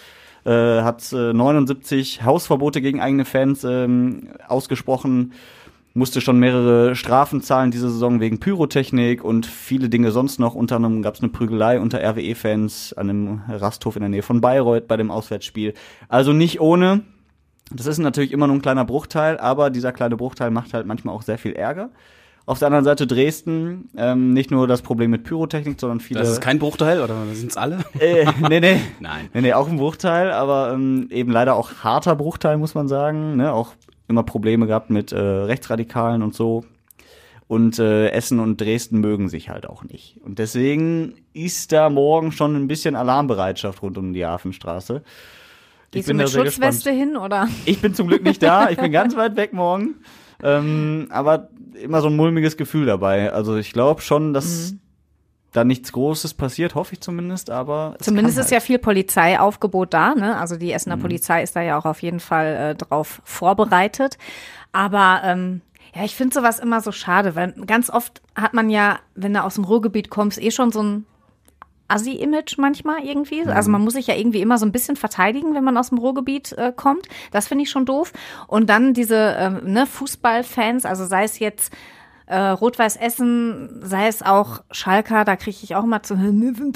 äh, 0.46 0.50
hat 0.50 1.12
äh, 1.12 1.35
79 1.35 2.22
Hausverbote 2.24 2.80
gegen 2.80 3.00
eigene 3.00 3.26
Fans 3.26 3.64
ähm, 3.64 4.28
ausgesprochen, 4.48 5.33
musste 5.94 6.20
schon 6.20 6.40
mehrere 6.40 6.96
Strafen 6.96 7.40
zahlen 7.40 7.70
diese 7.70 7.88
Saison 7.88 8.18
wegen 8.18 8.40
Pyrotechnik 8.40 9.24
und 9.24 9.46
viele 9.46 9.88
Dinge 9.88 10.11
sonst 10.11 10.40
noch. 10.40 10.57
Unter 10.57 10.76
anderem 10.76 11.02
gab 11.02 11.14
es 11.14 11.20
eine 11.20 11.30
Prügelei 11.30 11.80
unter 11.80 12.00
RWE-Fans 12.02 12.94
an 12.94 13.11
einem 13.11 13.42
Rasthof 13.48 13.94
in 13.94 14.00
der 14.00 14.09
Nähe 14.09 14.22
von 14.22 14.40
Bayreuth 14.40 14.88
bei 14.88 14.96
dem 14.96 15.12
Auswärtsspiel. 15.12 15.72
Also 16.09 16.33
nicht 16.33 16.61
ohne. 16.61 17.02
Das 17.70 17.87
ist 17.87 17.98
natürlich 17.98 18.33
immer 18.33 18.48
nur 18.48 18.57
ein 18.57 18.62
kleiner 18.62 18.85
Bruchteil, 18.85 19.38
aber 19.38 19.70
dieser 19.70 19.92
kleine 19.92 20.16
Bruchteil 20.16 20.50
macht 20.50 20.74
halt 20.74 20.87
manchmal 20.87 21.14
auch 21.14 21.22
sehr 21.22 21.38
viel 21.38 21.52
Ärger. 21.52 21.90
Auf 22.46 22.59
der 22.59 22.66
anderen 22.66 22.85
Seite 22.85 23.07
Dresden, 23.07 23.88
ähm, 23.96 24.35
nicht 24.35 24.50
nur 24.50 24.66
das 24.66 24.83
Problem 24.83 25.11
mit 25.11 25.24
Pyrotechnik, 25.24 25.80
sondern 25.80 26.00
viele. 26.00 26.20
Das 26.20 26.28
ist 26.28 26.42
kein 26.42 26.59
Bruchteil, 26.59 27.00
oder 27.00 27.14
sind's 27.33 27.57
alle? 27.57 27.78
äh, 27.98 28.26
nee, 28.50 28.61
nee. 28.61 28.80
Nein. 29.00 29.30
Nee, 29.33 29.40
nee, 29.40 29.52
auch 29.54 29.66
ein 29.66 29.78
Bruchteil, 29.78 30.30
aber 30.30 30.72
ähm, 30.74 31.09
eben 31.11 31.33
leider 31.33 31.54
auch 31.54 31.70
harter 31.83 32.16
Bruchteil, 32.16 32.59
muss 32.59 32.74
man 32.74 32.87
sagen. 32.87 33.37
Ne? 33.37 33.50
Auch 33.50 33.72
immer 34.09 34.23
Probleme 34.23 34.67
gehabt 34.67 34.90
mit 34.90 35.12
äh, 35.12 35.19
Rechtsradikalen 35.19 36.23
und 36.23 36.35
so. 36.35 36.64
Und 37.47 37.79
äh, 37.79 38.09
Essen 38.09 38.40
und 38.40 38.61
Dresden 38.61 39.01
mögen 39.01 39.29
sich 39.29 39.51
halt 39.51 39.67
auch 39.69 39.85
nicht. 39.85 40.19
Und 40.25 40.38
deswegen 40.38 41.14
ist 41.35 41.73
da 41.73 41.90
morgen 41.90 42.33
schon 42.33 42.57
ein 42.57 42.69
bisschen 42.69 42.97
Alarmbereitschaft 42.97 43.83
rund 43.83 43.99
um 43.99 44.14
die 44.14 44.25
Hafenstraße. 44.25 45.03
Ich 45.87 45.90
Gehst 45.93 46.09
du 46.09 46.14
mit 46.14 46.31
Schutzweste 46.31 46.90
hin 46.90 47.17
oder? 47.17 47.49
Ich 47.67 47.81
bin 47.81 47.95
zum 47.95 48.09
Glück 48.09 48.25
nicht 48.25 48.43
da. 48.43 48.71
Ich 48.71 48.79
bin 48.79 48.90
ganz 48.93 49.14
weit 49.14 49.37
weg 49.37 49.53
morgen. 49.53 49.97
Ähm, 50.43 51.07
aber 51.11 51.51
immer 51.81 52.01
so 52.01 52.09
ein 52.09 52.17
mulmiges 52.17 52.57
Gefühl 52.57 52.87
dabei. 52.87 53.33
Also 53.33 53.57
ich 53.57 53.73
glaube 53.73 54.01
schon, 54.01 54.33
dass 54.33 54.73
Mhm. 54.73 54.81
Da 55.55 55.64
nichts 55.64 55.93
Großes 55.93 56.35
passiert, 56.35 56.75
hoffe 56.75 56.93
ich 56.95 57.01
zumindest, 57.01 57.49
aber 57.49 57.95
es 57.99 58.05
Zumindest 58.07 58.37
kann 58.37 58.45
ist 58.45 58.51
ja 58.51 58.57
halt. 58.59 58.64
viel 58.67 58.79
Polizeiaufgebot 58.79 59.95
da, 59.95 60.14
ne? 60.14 60.37
Also 60.37 60.57
die 60.57 60.67
Mhm. 60.67 60.73
Essener 60.73 60.97
Polizei 60.99 61.43
ist 61.43 61.57
da 61.57 61.62
ja 61.62 61.79
auch 61.79 61.87
auf 61.87 62.03
jeden 62.03 62.21
Fall 62.21 62.47
äh, 62.57 62.75
drauf 62.75 63.23
vorbereitet. 63.25 64.19
Aber 64.73 65.21
ähm, 65.25 65.61
ja, 65.95 66.05
ich 66.05 66.17
finde 66.17 66.35
sowas 66.35 66.59
immer 66.59 66.81
so 66.81 66.90
schade, 66.93 67.37
weil 67.37 67.53
ganz 67.67 67.88
oft 67.88 68.21
hat 68.35 68.53
man 68.53 68.69
ja, 68.69 68.99
wenn 69.14 69.33
du 69.33 69.43
aus 69.45 69.55
dem 69.55 69.64
Ruhrgebiet 69.64 70.11
kommst, 70.11 70.43
eh 70.43 70.51
schon 70.51 70.73
so 70.73 70.83
ein 70.83 71.07
Assi-Image 71.87 72.57
manchmal 72.59 73.05
irgendwie. 73.05 73.45
Also 73.47 73.71
man 73.71 73.83
muss 73.83 73.93
sich 73.93 74.07
ja 74.09 74.14
irgendwie 74.17 74.40
immer 74.40 74.59
so 74.59 74.64
ein 74.67 74.73
bisschen 74.73 74.97
verteidigen, 74.97 75.55
wenn 75.55 75.62
man 75.64 75.77
aus 75.77 75.90
dem 75.90 75.99
Ruhrgebiet 75.99 76.53
äh, 76.53 76.73
kommt. 76.75 77.09
Das 77.31 77.47
finde 77.47 77.62
ich 77.64 77.71
schon 77.71 77.85
doof. 77.85 78.12
Und 78.49 78.69
dann 78.71 78.95
diese 78.95 79.37
ähm, 79.38 79.61
ne, 79.64 79.87
Fußballfans, 79.87 80.87
also 80.87 81.05
sei 81.05 81.25
es 81.25 81.38
jetzt 81.38 81.73
äh, 82.27 82.37
Rot-Weiß 82.37 82.97
Essen, 82.97 83.81
sei 83.83 84.09
es 84.09 84.23
auch 84.23 84.63
Schalker, 84.71 85.25
da 85.25 85.37
kriege 85.37 85.59
ich 85.63 85.77
auch 85.77 85.85
immer 85.85 86.03
zu 86.03 86.19
hören, 86.19 86.73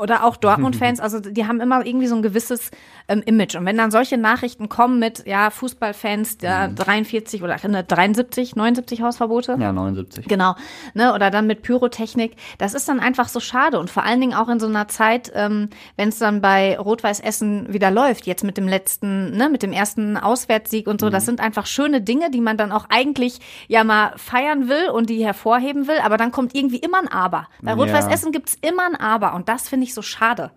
oder 0.00 0.24
auch 0.24 0.36
Dortmund-Fans, 0.36 1.00
also 1.06 1.20
die 1.20 1.46
haben 1.46 1.60
immer 1.60 1.84
irgendwie 1.84 2.06
so 2.06 2.16
ein 2.16 2.22
gewisses 2.22 2.70
ähm, 3.08 3.22
Image. 3.26 3.56
Und 3.56 3.66
wenn 3.66 3.76
dann 3.76 3.90
solche 3.90 4.16
Nachrichten 4.16 4.68
kommen 4.68 4.98
mit, 4.98 5.26
ja, 5.26 5.50
Fußballfans, 5.50 6.38
der 6.38 6.68
43 6.68 7.42
oder 7.42 7.56
ne, 7.68 7.84
73, 7.84 8.56
79 8.56 9.02
Hausverbote, 9.02 9.56
Ja, 9.60 9.72
79. 9.72 10.26
Genau, 10.26 10.54
ne, 10.94 11.14
oder 11.14 11.30
dann 11.30 11.46
mit 11.46 11.62
Pyrotechnik. 11.62 12.36
Das 12.58 12.74
ist 12.74 12.88
dann 12.88 13.00
einfach 13.00 13.28
so 13.28 13.40
schade 13.40 13.78
und 13.78 13.90
vor 13.90 14.04
allen 14.04 14.20
Dingen 14.20 14.34
auch 14.34 14.48
in 14.48 14.60
so 14.60 14.66
einer 14.66 14.88
Zeit, 14.88 15.30
ähm, 15.34 15.68
wenn 15.96 16.08
es 16.08 16.18
dann 16.18 16.40
bei 16.40 16.78
Rot-Weiß 16.78 17.20
Essen 17.20 17.72
wieder 17.72 17.90
läuft, 17.90 18.26
jetzt 18.26 18.44
mit 18.44 18.56
dem 18.56 18.66
letzten, 18.66 19.36
ne, 19.36 19.48
mit 19.48 19.62
dem 19.62 19.72
ersten 19.72 20.16
Auswärtssieg 20.16 20.86
und 20.86 21.00
so. 21.00 21.10
Das 21.10 21.26
sind 21.26 21.40
einfach 21.40 21.66
schöne 21.66 22.00
Dinge, 22.00 22.30
die 22.30 22.40
man 22.40 22.56
dann 22.56 22.72
auch 22.72 22.86
eigentlich 22.88 23.40
ja 23.68 23.84
mal 23.84 24.05
feiern 24.16 24.68
will 24.68 24.88
und 24.90 25.10
die 25.10 25.24
hervorheben 25.24 25.88
will, 25.88 25.98
aber 26.02 26.16
dann 26.16 26.32
kommt 26.32 26.54
irgendwie 26.54 26.78
immer 26.78 26.98
ein 26.98 27.08
Aber. 27.08 27.48
Bei 27.62 27.72
Rot-Weiß. 27.74 28.06
Essen 28.06 28.32
gibt's 28.32 28.56
immer 28.60 28.84
ein 28.86 28.94
Aber 28.96 29.34
und 29.34 29.48
das 29.48 29.68
finde 29.68 29.84
ich 29.84 29.94
so 29.94 30.02
schade, 30.02 30.50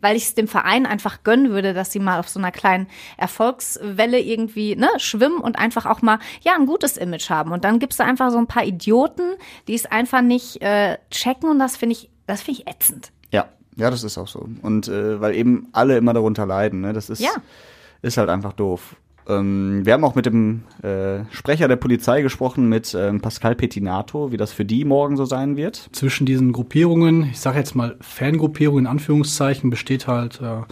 weil 0.00 0.16
ich 0.16 0.24
es 0.24 0.34
dem 0.34 0.48
Verein 0.48 0.86
einfach 0.86 1.22
gönnen 1.22 1.50
würde, 1.50 1.74
dass 1.74 1.92
sie 1.92 1.98
mal 2.00 2.18
auf 2.20 2.28
so 2.28 2.38
einer 2.38 2.52
kleinen 2.52 2.86
Erfolgswelle 3.16 4.18
irgendwie 4.20 4.76
ne, 4.76 4.88
schwimmen 4.98 5.38
und 5.38 5.58
einfach 5.58 5.86
auch 5.86 6.02
mal 6.02 6.18
ja 6.42 6.54
ein 6.54 6.66
gutes 6.66 6.96
Image 6.96 7.30
haben. 7.30 7.52
Und 7.52 7.64
dann 7.64 7.78
gibt's 7.78 7.96
da 7.98 8.04
einfach 8.04 8.30
so 8.30 8.38
ein 8.38 8.46
paar 8.46 8.64
Idioten, 8.64 9.34
die 9.68 9.74
es 9.74 9.86
einfach 9.86 10.22
nicht 10.22 10.62
äh, 10.62 10.98
checken 11.10 11.50
und 11.50 11.58
das 11.58 11.76
finde 11.76 11.94
ich, 11.94 12.10
das 12.26 12.42
finde 12.42 12.60
ich 12.62 12.66
ätzend. 12.68 13.12
Ja, 13.32 13.46
ja, 13.76 13.90
das 13.90 14.04
ist 14.04 14.18
auch 14.18 14.28
so. 14.28 14.48
Und 14.62 14.88
äh, 14.88 15.20
weil 15.20 15.34
eben 15.34 15.68
alle 15.72 15.96
immer 15.96 16.14
darunter 16.14 16.46
leiden, 16.46 16.80
ne? 16.80 16.92
Das 16.92 17.10
ist, 17.10 17.20
Ja. 17.20 17.30
ist 18.02 18.16
halt 18.16 18.28
einfach 18.30 18.52
doof. 18.52 18.96
Ähm, 19.28 19.84
wir 19.84 19.92
haben 19.92 20.04
auch 20.04 20.14
mit 20.14 20.26
dem 20.26 20.62
äh, 20.82 21.24
Sprecher 21.30 21.68
der 21.68 21.76
Polizei 21.76 22.22
gesprochen, 22.22 22.68
mit 22.68 22.94
ähm, 22.98 23.20
Pascal 23.20 23.54
Pettinato, 23.54 24.30
wie 24.32 24.36
das 24.36 24.52
für 24.52 24.64
die 24.64 24.84
morgen 24.84 25.16
so 25.16 25.24
sein 25.24 25.56
wird. 25.56 25.88
zwischen 25.92 26.26
diesen 26.26 26.52
Gruppierungen, 26.52 27.24
ich 27.30 27.40
sage 27.40 27.58
jetzt 27.58 27.74
mal 27.74 27.96
Fangruppierungen 28.00 28.84
in 28.84 28.90
Anführungszeichen, 28.90 29.70
besteht 29.70 30.06
halt 30.06 30.40
äh, 30.40 30.62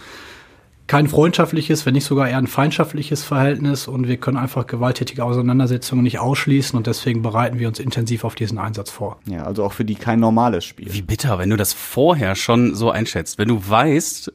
kein 0.87 1.07
freundschaftliches, 1.07 1.85
wenn 1.87 1.93
nicht 1.95 2.05
sogar 2.05 2.29
eher 2.29 2.37
ein 2.37 2.45
feindschaftliches 2.45 3.23
Verhältnis 3.23 3.87
und 3.87 4.07
wir 4.07 4.17
können 4.17 4.37
einfach 4.37 4.67
gewalttätige 4.67 5.23
Auseinandersetzungen 5.23 6.03
nicht 6.03 6.19
ausschließen 6.19 6.77
und 6.77 6.85
deswegen 6.85 7.23
bereiten 7.23 7.57
wir 7.57 7.67
uns 7.67 7.79
intensiv 7.79 8.23
auf 8.23 8.35
diesen 8.35 8.59
Einsatz 8.59 8.91
vor. 8.91 9.17
Ja, 9.25 9.43
also 9.45 9.63
auch 9.63 9.73
für 9.73 9.83
die 9.83 9.95
kein 9.95 10.19
normales 10.19 10.63
Spiel. 10.63 10.93
Wie 10.93 11.01
bitter, 11.01 11.39
wenn 11.39 11.49
du 11.49 11.57
das 11.57 11.73
vorher 11.73 12.35
schon 12.35 12.75
so 12.75 12.91
einschätzt. 12.91 13.37
Wenn 13.39 13.47
du 13.47 13.67
weißt, 13.67 14.31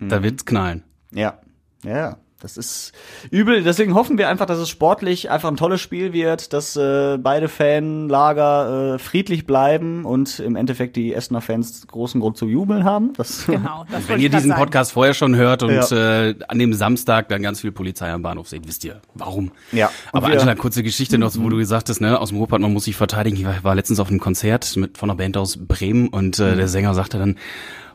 Mhm. 0.00 0.08
da 0.08 0.22
wird's 0.24 0.44
knallen. 0.44 0.82
Ja, 1.12 1.38
ja. 1.84 2.16
Das 2.42 2.56
ist 2.56 2.92
übel. 3.30 3.62
Deswegen 3.62 3.94
hoffen 3.94 4.18
wir 4.18 4.28
einfach, 4.28 4.46
dass 4.46 4.58
es 4.58 4.68
sportlich 4.68 5.30
einfach 5.30 5.48
ein 5.48 5.56
tolles 5.56 5.80
Spiel 5.80 6.12
wird, 6.12 6.52
dass 6.52 6.76
äh, 6.76 7.16
beide 7.18 7.48
Fanlager 7.48 8.94
äh, 8.94 8.98
friedlich 8.98 9.46
bleiben 9.46 10.04
und 10.04 10.38
im 10.40 10.56
Endeffekt 10.56 10.96
die 10.96 11.14
Essener 11.14 11.40
Fans 11.40 11.86
großen 11.86 12.20
Grund 12.20 12.36
zu 12.36 12.46
jubeln 12.46 12.84
haben. 12.84 13.12
Das 13.16 13.46
Genau, 13.52 13.84
das 13.90 14.08
Wenn 14.08 14.20
ihr 14.20 14.28
diesen 14.30 14.50
sagen. 14.50 14.60
Podcast 14.60 14.92
vorher 14.92 15.14
schon 15.14 15.36
hört 15.36 15.62
und 15.62 15.70
Ja. 15.90 16.24
äh, 16.28 16.34
an 16.48 16.58
dem 16.58 16.72
Samstag 16.74 17.28
dann 17.28 17.42
ganz 17.42 17.60
viel 17.60 17.72
Polizei 17.72 18.10
am 18.10 18.22
Bahnhof 18.22 18.48
seht, 18.48 18.66
wisst 18.66 18.84
ihr, 18.84 19.00
warum. 19.14 19.52
Ja. 19.72 19.86
Und 20.12 20.18
Aber 20.18 20.28
wir- 20.28 20.34
Angela, 20.34 20.54
kurze 20.54 20.82
Geschichte 20.82 21.18
noch, 21.18 21.32
wo 21.36 21.48
du 21.48 21.56
gesagt 21.56 21.88
hast, 21.88 22.00
ne, 22.00 22.18
aus 22.18 22.30
dem 22.30 22.38
Ruhrpott, 22.38 22.60
man 22.60 22.72
muss 22.72 22.84
sich 22.84 22.96
verteidigen. 22.96 23.36
Ich 23.36 23.44
war, 23.44 23.62
war 23.62 23.74
letztens 23.74 24.00
auf 24.00 24.08
einem 24.08 24.20
Konzert 24.20 24.76
mit 24.76 24.98
von 24.98 25.10
einer 25.10 25.16
Band 25.16 25.36
aus 25.36 25.56
Bremen 25.58 26.08
und 26.08 26.38
äh, 26.38 26.56
der 26.56 26.68
Sänger 26.68 26.94
sagte 26.94 27.18
dann, 27.18 27.36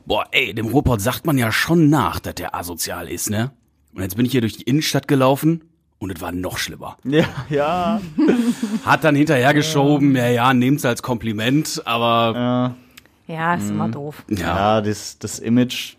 boah, 0.05 0.25
ey, 0.31 0.53
dem 0.53 0.67
Ruhrpott 0.67 1.01
sagt 1.01 1.25
man 1.25 1.38
ja 1.38 1.51
schon 1.51 1.89
nach, 1.89 2.19
dass 2.19 2.36
der 2.36 2.55
asozial 2.55 3.10
ist, 3.10 3.29
ne? 3.29 3.51
Und 3.97 4.03
jetzt 4.03 4.15
bin 4.15 4.25
ich 4.27 4.31
hier 4.31 4.41
durch 4.41 4.55
die 4.57 4.63
Innenstadt 4.63 5.07
gelaufen 5.07 5.63
und 5.97 6.12
es 6.15 6.21
war 6.21 6.31
noch 6.31 6.60
schlimmer. 6.60 6.97
Ja, 7.03 7.25
ja. 7.49 7.99
Hat 8.86 9.03
dann 9.03 9.15
hinterhergeschoben, 9.15 10.15
ja, 10.15 10.27
ja, 10.27 10.53
nehmt's 10.53 10.86
als 10.86 11.01
Kompliment, 11.01 11.81
aber 11.83 12.75
Ja, 13.25 13.55
ist 13.55 13.71
immer 13.71 13.89
doof. 13.89 14.23
Ja, 14.29 14.81
das, 14.81 15.17
das 15.17 15.39
Image 15.39 15.95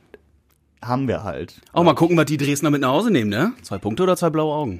haben 0.80 1.08
wir 1.08 1.24
halt. 1.24 1.60
auch 1.72 1.82
mal 1.82 1.94
gucken, 1.94 2.16
was 2.16 2.26
die 2.26 2.36
Dresdner 2.36 2.70
mit 2.70 2.82
nach 2.82 2.90
Hause 2.90 3.10
nehmen, 3.10 3.30
ne? 3.30 3.52
Zwei 3.62 3.78
Punkte 3.78 4.04
oder 4.04 4.16
zwei 4.16 4.30
blaue 4.30 4.54
Augen? 4.54 4.78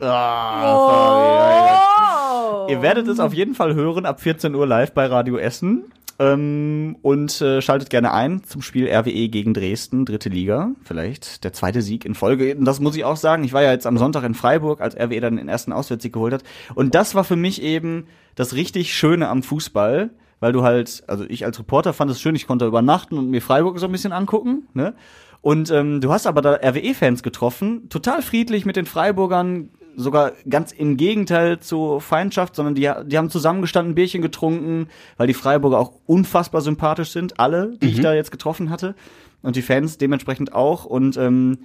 Ihr 2.70 2.80
werdet 2.82 3.08
es 3.08 3.18
auf 3.18 3.34
jeden 3.34 3.56
Fall 3.56 3.74
hören 3.74 4.06
ab 4.06 4.20
14 4.20 4.54
Uhr 4.54 4.64
live 4.64 4.92
bei 4.92 5.06
Radio 5.06 5.38
Essen. 5.38 5.90
Ähm, 6.20 6.96
und 7.02 7.40
äh, 7.40 7.62
schaltet 7.62 7.90
gerne 7.90 8.12
ein 8.12 8.42
zum 8.42 8.60
Spiel 8.60 8.88
RWE 8.88 9.28
gegen 9.28 9.54
Dresden, 9.54 10.04
dritte 10.04 10.28
Liga. 10.28 10.72
Vielleicht 10.82 11.44
der 11.44 11.52
zweite 11.52 11.80
Sieg 11.80 12.04
in 12.04 12.14
Folge. 12.14 12.56
Und 12.56 12.64
das 12.64 12.80
muss 12.80 12.96
ich 12.96 13.04
auch 13.04 13.16
sagen. 13.16 13.44
Ich 13.44 13.52
war 13.52 13.62
ja 13.62 13.70
jetzt 13.70 13.86
am 13.86 13.98
Sonntag 13.98 14.24
in 14.24 14.34
Freiburg, 14.34 14.80
als 14.80 14.96
RWE 14.96 15.20
dann 15.20 15.36
den 15.36 15.48
ersten 15.48 15.72
Auswärtssieg 15.72 16.12
geholt 16.12 16.34
hat. 16.34 16.42
Und 16.74 16.94
das 16.94 17.14
war 17.14 17.24
für 17.24 17.36
mich 17.36 17.62
eben 17.62 18.06
das 18.34 18.54
richtig 18.54 18.94
Schöne 18.94 19.28
am 19.28 19.42
Fußball. 19.42 20.10
Weil 20.40 20.52
du 20.52 20.62
halt, 20.62 21.02
also 21.08 21.24
ich 21.28 21.44
als 21.44 21.58
Reporter 21.58 21.92
fand 21.92 22.12
es 22.12 22.20
schön, 22.20 22.36
ich 22.36 22.46
konnte 22.46 22.64
übernachten 22.64 23.18
und 23.18 23.28
mir 23.28 23.42
Freiburg 23.42 23.80
so 23.80 23.86
ein 23.86 23.92
bisschen 23.92 24.12
angucken, 24.12 24.68
ne? 24.72 24.94
Und 25.40 25.70
ähm, 25.70 26.00
du 26.00 26.12
hast 26.12 26.26
aber 26.26 26.42
da 26.42 26.54
RWE-Fans 26.54 27.22
getroffen, 27.22 27.88
total 27.88 28.22
friedlich 28.22 28.64
mit 28.66 28.76
den 28.76 28.86
Freiburgern, 28.86 29.70
sogar 29.98 30.32
ganz 30.48 30.70
im 30.70 30.96
Gegenteil 30.96 31.58
zur 31.58 32.00
Feindschaft, 32.00 32.54
sondern 32.54 32.76
die, 32.76 32.90
die 33.06 33.18
haben 33.18 33.30
zusammengestanden, 33.30 33.96
Bierchen 33.96 34.22
getrunken, 34.22 34.88
weil 35.16 35.26
die 35.26 35.34
Freiburger 35.34 35.78
auch 35.78 35.92
unfassbar 36.06 36.60
sympathisch 36.60 37.10
sind, 37.10 37.40
alle, 37.40 37.76
die 37.82 37.88
ich 37.88 38.00
da 38.00 38.14
jetzt 38.14 38.30
getroffen 38.30 38.70
hatte. 38.70 38.94
Und 39.42 39.56
die 39.56 39.62
Fans 39.62 39.98
dementsprechend 39.98 40.54
auch. 40.54 40.84
Und 40.84 41.16
ähm, 41.16 41.58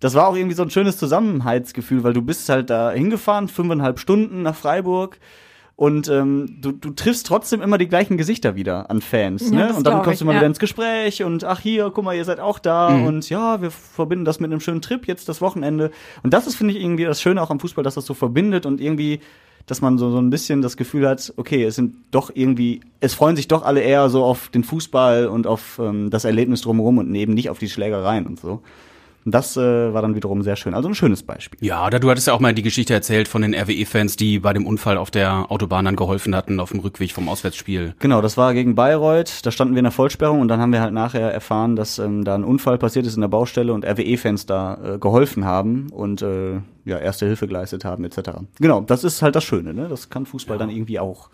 das 0.00 0.14
war 0.14 0.26
auch 0.26 0.36
irgendwie 0.36 0.56
so 0.56 0.64
ein 0.64 0.70
schönes 0.70 0.98
Zusammenhaltsgefühl, 0.98 2.02
weil 2.02 2.12
du 2.12 2.22
bist 2.22 2.48
halt 2.48 2.70
da 2.70 2.90
hingefahren, 2.90 3.48
fünfeinhalb 3.48 4.00
Stunden 4.00 4.42
nach 4.42 4.56
Freiburg. 4.56 5.18
Und 5.76 6.08
ähm, 6.08 6.56
du, 6.62 6.72
du 6.72 6.90
triffst 6.90 7.26
trotzdem 7.26 7.60
immer 7.60 7.76
die 7.76 7.86
gleichen 7.86 8.16
Gesichter 8.16 8.56
wieder 8.56 8.90
an 8.90 9.02
Fans. 9.02 9.50
Ja, 9.50 9.56
ne? 9.56 9.74
Und 9.74 9.86
dann 9.86 10.02
kommst 10.02 10.22
du 10.22 10.24
mal 10.24 10.32
ja. 10.32 10.38
wieder 10.38 10.46
ins 10.46 10.58
Gespräch 10.58 11.22
und 11.22 11.44
ach 11.44 11.60
hier, 11.60 11.90
guck 11.90 12.02
mal, 12.02 12.16
ihr 12.16 12.24
seid 12.24 12.40
auch 12.40 12.58
da 12.58 12.88
und 12.88 13.28
ja, 13.28 13.60
wir 13.60 13.70
verbinden 13.70 14.24
das 14.24 14.40
mit 14.40 14.50
einem 14.50 14.60
schönen 14.60 14.80
Trip 14.80 15.06
jetzt 15.06 15.28
das 15.28 15.42
Wochenende. 15.42 15.90
Und 16.22 16.32
das 16.32 16.46
ist, 16.46 16.56
finde 16.56 16.72
ich, 16.72 16.80
irgendwie 16.80 17.04
das 17.04 17.20
Schöne 17.20 17.42
auch 17.42 17.50
am 17.50 17.60
Fußball, 17.60 17.84
dass 17.84 17.94
das 17.94 18.06
so 18.06 18.14
verbindet 18.14 18.64
und 18.64 18.80
irgendwie, 18.80 19.20
dass 19.66 19.82
man 19.82 19.98
so, 19.98 20.10
so 20.10 20.18
ein 20.18 20.30
bisschen 20.30 20.62
das 20.62 20.78
Gefühl 20.78 21.06
hat, 21.06 21.34
okay, 21.36 21.64
es 21.64 21.74
sind 21.74 21.94
doch 22.10 22.30
irgendwie, 22.32 22.80
es 23.00 23.12
freuen 23.12 23.36
sich 23.36 23.46
doch 23.46 23.62
alle 23.62 23.82
eher 23.82 24.08
so 24.08 24.24
auf 24.24 24.48
den 24.48 24.64
Fußball 24.64 25.26
und 25.26 25.46
auf 25.46 25.78
ähm, 25.78 26.08
das 26.08 26.24
Erlebnis 26.24 26.62
drumherum 26.62 26.96
und 26.96 27.14
eben 27.14 27.34
nicht 27.34 27.50
auf 27.50 27.58
die 27.58 27.68
Schlägereien 27.68 28.26
und 28.26 28.40
so. 28.40 28.62
Und 29.26 29.34
das 29.34 29.56
äh, 29.56 29.92
war 29.92 30.02
dann 30.02 30.14
wiederum 30.14 30.42
sehr 30.42 30.54
schön. 30.54 30.72
Also 30.72 30.88
ein 30.88 30.94
schönes 30.94 31.24
Beispiel. 31.24 31.58
Ja, 31.60 31.84
oder 31.84 31.98
du 31.98 32.08
hattest 32.08 32.28
ja 32.28 32.32
auch 32.32 32.38
mal 32.38 32.54
die 32.54 32.62
Geschichte 32.62 32.94
erzählt 32.94 33.26
von 33.26 33.42
den 33.42 33.54
RWE-Fans, 33.54 34.14
die 34.14 34.38
bei 34.38 34.52
dem 34.52 34.64
Unfall 34.64 34.96
auf 34.96 35.10
der 35.10 35.50
Autobahn 35.50 35.84
dann 35.84 35.96
geholfen 35.96 36.34
hatten 36.36 36.60
auf 36.60 36.70
dem 36.70 36.78
Rückweg 36.78 37.10
vom 37.10 37.28
Auswärtsspiel. 37.28 37.96
Genau, 37.98 38.22
das 38.22 38.36
war 38.36 38.54
gegen 38.54 38.76
Bayreuth. 38.76 39.44
Da 39.44 39.50
standen 39.50 39.74
wir 39.74 39.80
in 39.80 39.84
der 39.84 39.90
Vollsperrung 39.90 40.40
und 40.40 40.46
dann 40.46 40.60
haben 40.60 40.72
wir 40.72 40.80
halt 40.80 40.94
nachher 40.94 41.32
erfahren, 41.32 41.74
dass 41.74 41.98
ähm, 41.98 42.24
da 42.24 42.36
ein 42.36 42.44
Unfall 42.44 42.78
passiert 42.78 43.04
ist 43.04 43.16
in 43.16 43.20
der 43.20 43.28
Baustelle 43.28 43.74
und 43.74 43.84
RWE-Fans 43.84 44.46
da 44.46 44.94
äh, 44.94 44.98
geholfen 44.98 45.44
haben 45.44 45.88
und 45.90 46.22
äh, 46.22 46.60
ja 46.84 46.98
erste 46.98 47.26
Hilfe 47.26 47.48
geleistet 47.48 47.84
haben 47.84 48.04
etc. 48.04 48.30
Genau, 48.60 48.80
das 48.82 49.02
ist 49.02 49.22
halt 49.22 49.34
das 49.34 49.42
Schöne. 49.42 49.74
Ne? 49.74 49.88
Das 49.88 50.08
kann 50.08 50.24
Fußball 50.24 50.56
dann 50.56 50.70
irgendwie 50.70 51.00
auch. 51.00 51.30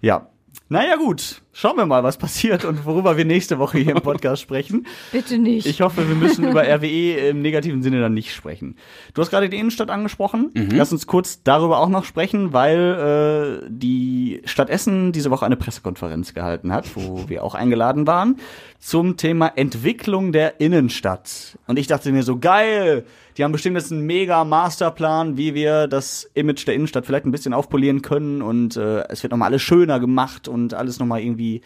Ja. 0.00 0.28
Naja 0.70 0.96
gut, 0.96 1.42
schauen 1.52 1.76
wir 1.76 1.84
mal, 1.84 2.02
was 2.04 2.16
passiert 2.16 2.64
und 2.64 2.86
worüber 2.86 3.18
wir 3.18 3.26
nächste 3.26 3.58
Woche 3.58 3.76
hier 3.78 3.94
im 3.94 4.00
Podcast 4.02 4.40
sprechen. 4.40 4.86
Bitte 5.12 5.36
nicht. 5.38 5.66
Ich 5.66 5.82
hoffe, 5.82 6.08
wir 6.08 6.14
müssen 6.14 6.48
über 6.48 6.62
RWE 6.62 7.28
im 7.28 7.42
negativen 7.42 7.82
Sinne 7.82 8.00
dann 8.00 8.14
nicht 8.14 8.34
sprechen. 8.34 8.76
Du 9.12 9.20
hast 9.20 9.28
gerade 9.28 9.50
die 9.50 9.58
Innenstadt 9.58 9.90
angesprochen. 9.90 10.50
Lass 10.54 10.90
uns 10.90 11.06
kurz 11.06 11.42
darüber 11.42 11.80
auch 11.80 11.90
noch 11.90 12.04
sprechen, 12.04 12.54
weil 12.54 13.60
äh, 13.62 13.66
die 13.68 14.40
Stadt 14.46 14.70
Essen 14.70 15.12
diese 15.12 15.30
Woche 15.30 15.44
eine 15.44 15.56
Pressekonferenz 15.56 16.32
gehalten 16.32 16.72
hat, 16.72 16.96
wo 16.96 17.28
wir 17.28 17.44
auch 17.44 17.54
eingeladen 17.54 18.06
waren, 18.06 18.38
zum 18.84 19.16
Thema 19.16 19.50
Entwicklung 19.56 20.30
der 20.30 20.60
Innenstadt. 20.60 21.58
Und 21.66 21.78
ich 21.78 21.86
dachte 21.86 22.12
mir 22.12 22.22
so, 22.22 22.38
geil, 22.38 23.06
die 23.38 23.42
haben 23.42 23.52
bestimmt 23.52 23.78
jetzt 23.78 23.90
einen 23.90 24.02
mega 24.02 24.44
Masterplan, 24.44 25.38
wie 25.38 25.54
wir 25.54 25.86
das 25.86 26.30
Image 26.34 26.66
der 26.66 26.74
Innenstadt 26.74 27.06
vielleicht 27.06 27.24
ein 27.24 27.30
bisschen 27.30 27.54
aufpolieren 27.54 28.02
können 28.02 28.42
und 28.42 28.76
äh, 28.76 29.08
es 29.08 29.22
wird 29.22 29.30
nochmal 29.30 29.48
alles 29.48 29.62
schöner 29.62 30.00
gemacht 30.00 30.48
und 30.48 30.74
alles 30.74 30.98
nochmal 30.98 31.22
irgendwie 31.22 31.62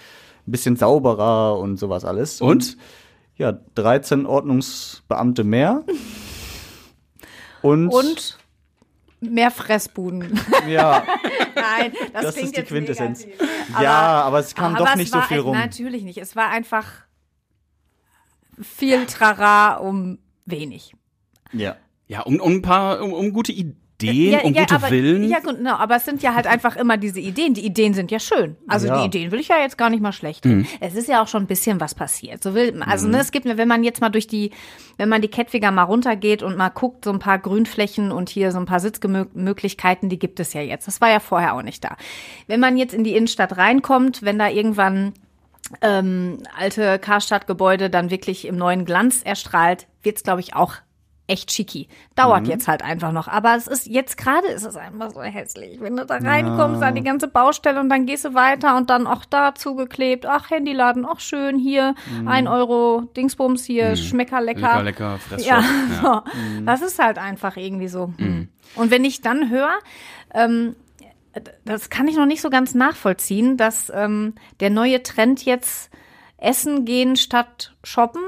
ein 0.46 0.52
bisschen 0.52 0.76
sauberer 0.76 1.58
und 1.58 1.76
sowas 1.76 2.04
alles. 2.04 2.40
Und? 2.40 2.76
ja, 3.34 3.52
13 3.74 4.24
Ordnungsbeamte 4.24 5.42
mehr. 5.42 5.84
Und, 7.62 7.88
Und 7.88 8.38
mehr 9.18 9.50
Fressbuden. 9.50 10.40
ja, 10.68 11.02
Nein, 11.56 11.92
das, 12.12 12.22
das 12.22 12.34
klingt 12.34 12.46
ist 12.46 12.56
die 12.56 12.60
jetzt 12.60 12.68
Quintessenz. 12.68 13.26
negativ. 13.26 13.48
ja, 13.80 14.22
aber 14.22 14.38
es 14.38 14.54
kam 14.54 14.76
Aber 14.76 14.84
doch 14.84 14.92
es 14.92 14.96
nicht 14.96 15.12
so 15.12 15.20
viel 15.22 15.40
rum. 15.40 15.56
Natürlich 15.56 16.04
nicht. 16.04 16.18
Es 16.18 16.36
war 16.36 16.50
einfach 16.50 17.07
viel 18.62 19.06
Trara 19.06 19.76
um 19.76 20.18
wenig. 20.46 20.92
Ja. 21.52 21.76
Ja, 22.06 22.22
um, 22.22 22.40
um 22.40 22.52
ein 22.52 22.62
paar, 22.62 23.02
um, 23.02 23.12
um 23.12 23.32
gute 23.34 23.52
Ideen, 23.52 24.40
um 24.40 24.54
gute 24.54 24.74
aber, 24.74 24.90
Willen. 24.90 25.28
Ja, 25.28 25.40
genau, 25.40 25.74
aber 25.74 25.96
es 25.96 26.06
sind 26.06 26.22
ja 26.22 26.34
halt 26.34 26.46
einfach 26.46 26.76
immer 26.76 26.96
diese 26.96 27.20
Ideen. 27.20 27.52
Die 27.52 27.66
Ideen 27.66 27.92
sind 27.92 28.10
ja 28.10 28.18
schön. 28.18 28.56
Also 28.66 28.86
Ja. 28.86 28.98
die 29.00 29.06
Ideen 29.06 29.30
will 29.30 29.40
ich 29.40 29.48
ja 29.48 29.58
jetzt 29.58 29.76
gar 29.76 29.90
nicht 29.90 30.00
mal 30.00 30.12
schlecht 30.12 30.44
Mhm. 30.46 30.50
reden. 30.62 30.68
Es 30.80 30.94
ist 30.94 31.06
ja 31.08 31.22
auch 31.22 31.28
schon 31.28 31.42
ein 31.42 31.46
bisschen 31.46 31.80
was 31.80 31.94
passiert. 31.94 32.42
So 32.42 32.54
will, 32.54 32.82
also 32.82 33.08
ne, 33.08 33.18
es 33.18 33.30
gibt, 33.30 33.44
wenn 33.44 33.68
man 33.68 33.84
jetzt 33.84 34.00
mal 34.00 34.08
durch 34.08 34.26
die, 34.26 34.52
wenn 34.96 35.10
man 35.10 35.20
die 35.20 35.28
Kettwiger 35.28 35.70
mal 35.70 35.82
runtergeht 35.82 36.42
und 36.42 36.56
mal 36.56 36.70
guckt, 36.70 37.04
so 37.04 37.10
ein 37.12 37.18
paar 37.18 37.38
Grünflächen 37.38 38.10
und 38.10 38.30
hier 38.30 38.52
so 38.52 38.58
ein 38.58 38.66
paar 38.66 38.80
Sitzmöglichkeiten, 38.80 40.08
die 40.08 40.18
gibt 40.18 40.40
es 40.40 40.52
ja 40.54 40.60
jetzt. 40.62 40.86
Das 40.86 41.00
war 41.00 41.10
ja 41.10 41.20
vorher 41.20 41.54
auch 41.54 41.62
nicht 41.62 41.84
da. 41.84 41.96
Wenn 42.46 42.60
man 42.60 42.76
jetzt 42.78 42.94
in 42.94 43.04
die 43.04 43.14
Innenstadt 43.14 43.56
reinkommt, 43.58 44.22
wenn 44.22 44.38
da 44.38 44.48
irgendwann 44.48 45.12
ähm, 45.82 46.38
alte 46.56 46.98
Karstadtgebäude 46.98 47.90
dann 47.90 48.10
wirklich 48.10 48.46
im 48.46 48.56
neuen 48.56 48.84
Glanz 48.84 49.22
erstrahlt, 49.22 49.86
wird's 50.02 50.22
glaube 50.22 50.40
ich, 50.40 50.54
auch 50.54 50.74
echt 51.30 51.52
schicki. 51.52 51.88
Dauert 52.14 52.44
Mhm. 52.44 52.48
jetzt 52.48 52.68
halt 52.68 52.82
einfach 52.82 53.12
noch. 53.12 53.28
Aber 53.28 53.54
es 53.54 53.66
ist, 53.66 53.86
jetzt 53.86 54.16
gerade 54.16 54.46
ist 54.48 54.64
es 54.64 54.76
einfach 54.76 55.10
so 55.10 55.20
hässlich. 55.20 55.78
Wenn 55.78 55.94
du 55.94 56.06
da 56.06 56.16
reinkommst, 56.16 56.82
an 56.82 56.94
die 56.94 57.02
ganze 57.02 57.28
Baustelle 57.28 57.78
und 57.80 57.90
dann 57.90 58.06
gehst 58.06 58.24
du 58.24 58.32
weiter 58.32 58.78
und 58.78 58.88
dann 58.88 59.06
auch 59.06 59.26
da 59.26 59.54
zugeklebt. 59.54 60.24
Ach, 60.24 60.48
Handyladen, 60.48 61.04
ach 61.06 61.20
schön, 61.20 61.58
hier, 61.58 61.94
ein 62.24 62.48
Euro, 62.48 63.02
Dingsbums 63.14 63.62
hier, 63.66 63.94
Schmecker 63.96 64.40
lecker. 64.40 64.82
Lecker, 64.82 64.82
lecker, 64.84 65.18
Fressshop. 65.18 65.46
Ja, 65.50 65.60
Ja. 66.02 66.24
so. 66.56 66.62
das 66.64 66.80
ist 66.80 66.98
halt 66.98 67.18
einfach 67.18 67.58
irgendwie 67.58 67.88
so. 67.88 68.04
Und 68.74 68.90
wenn 68.90 69.04
ich 69.04 69.20
dann 69.20 69.50
höre, 69.50 69.74
ähm, 70.32 70.76
das 71.64 71.90
kann 71.90 72.08
ich 72.08 72.16
noch 72.16 72.26
nicht 72.26 72.40
so 72.40 72.50
ganz 72.50 72.74
nachvollziehen, 72.74 73.56
dass 73.56 73.90
ähm, 73.94 74.34
der 74.60 74.70
neue 74.70 75.02
Trend 75.02 75.44
jetzt 75.44 75.90
Essen 76.36 76.84
gehen 76.84 77.16
statt 77.16 77.74
shoppen 77.82 78.22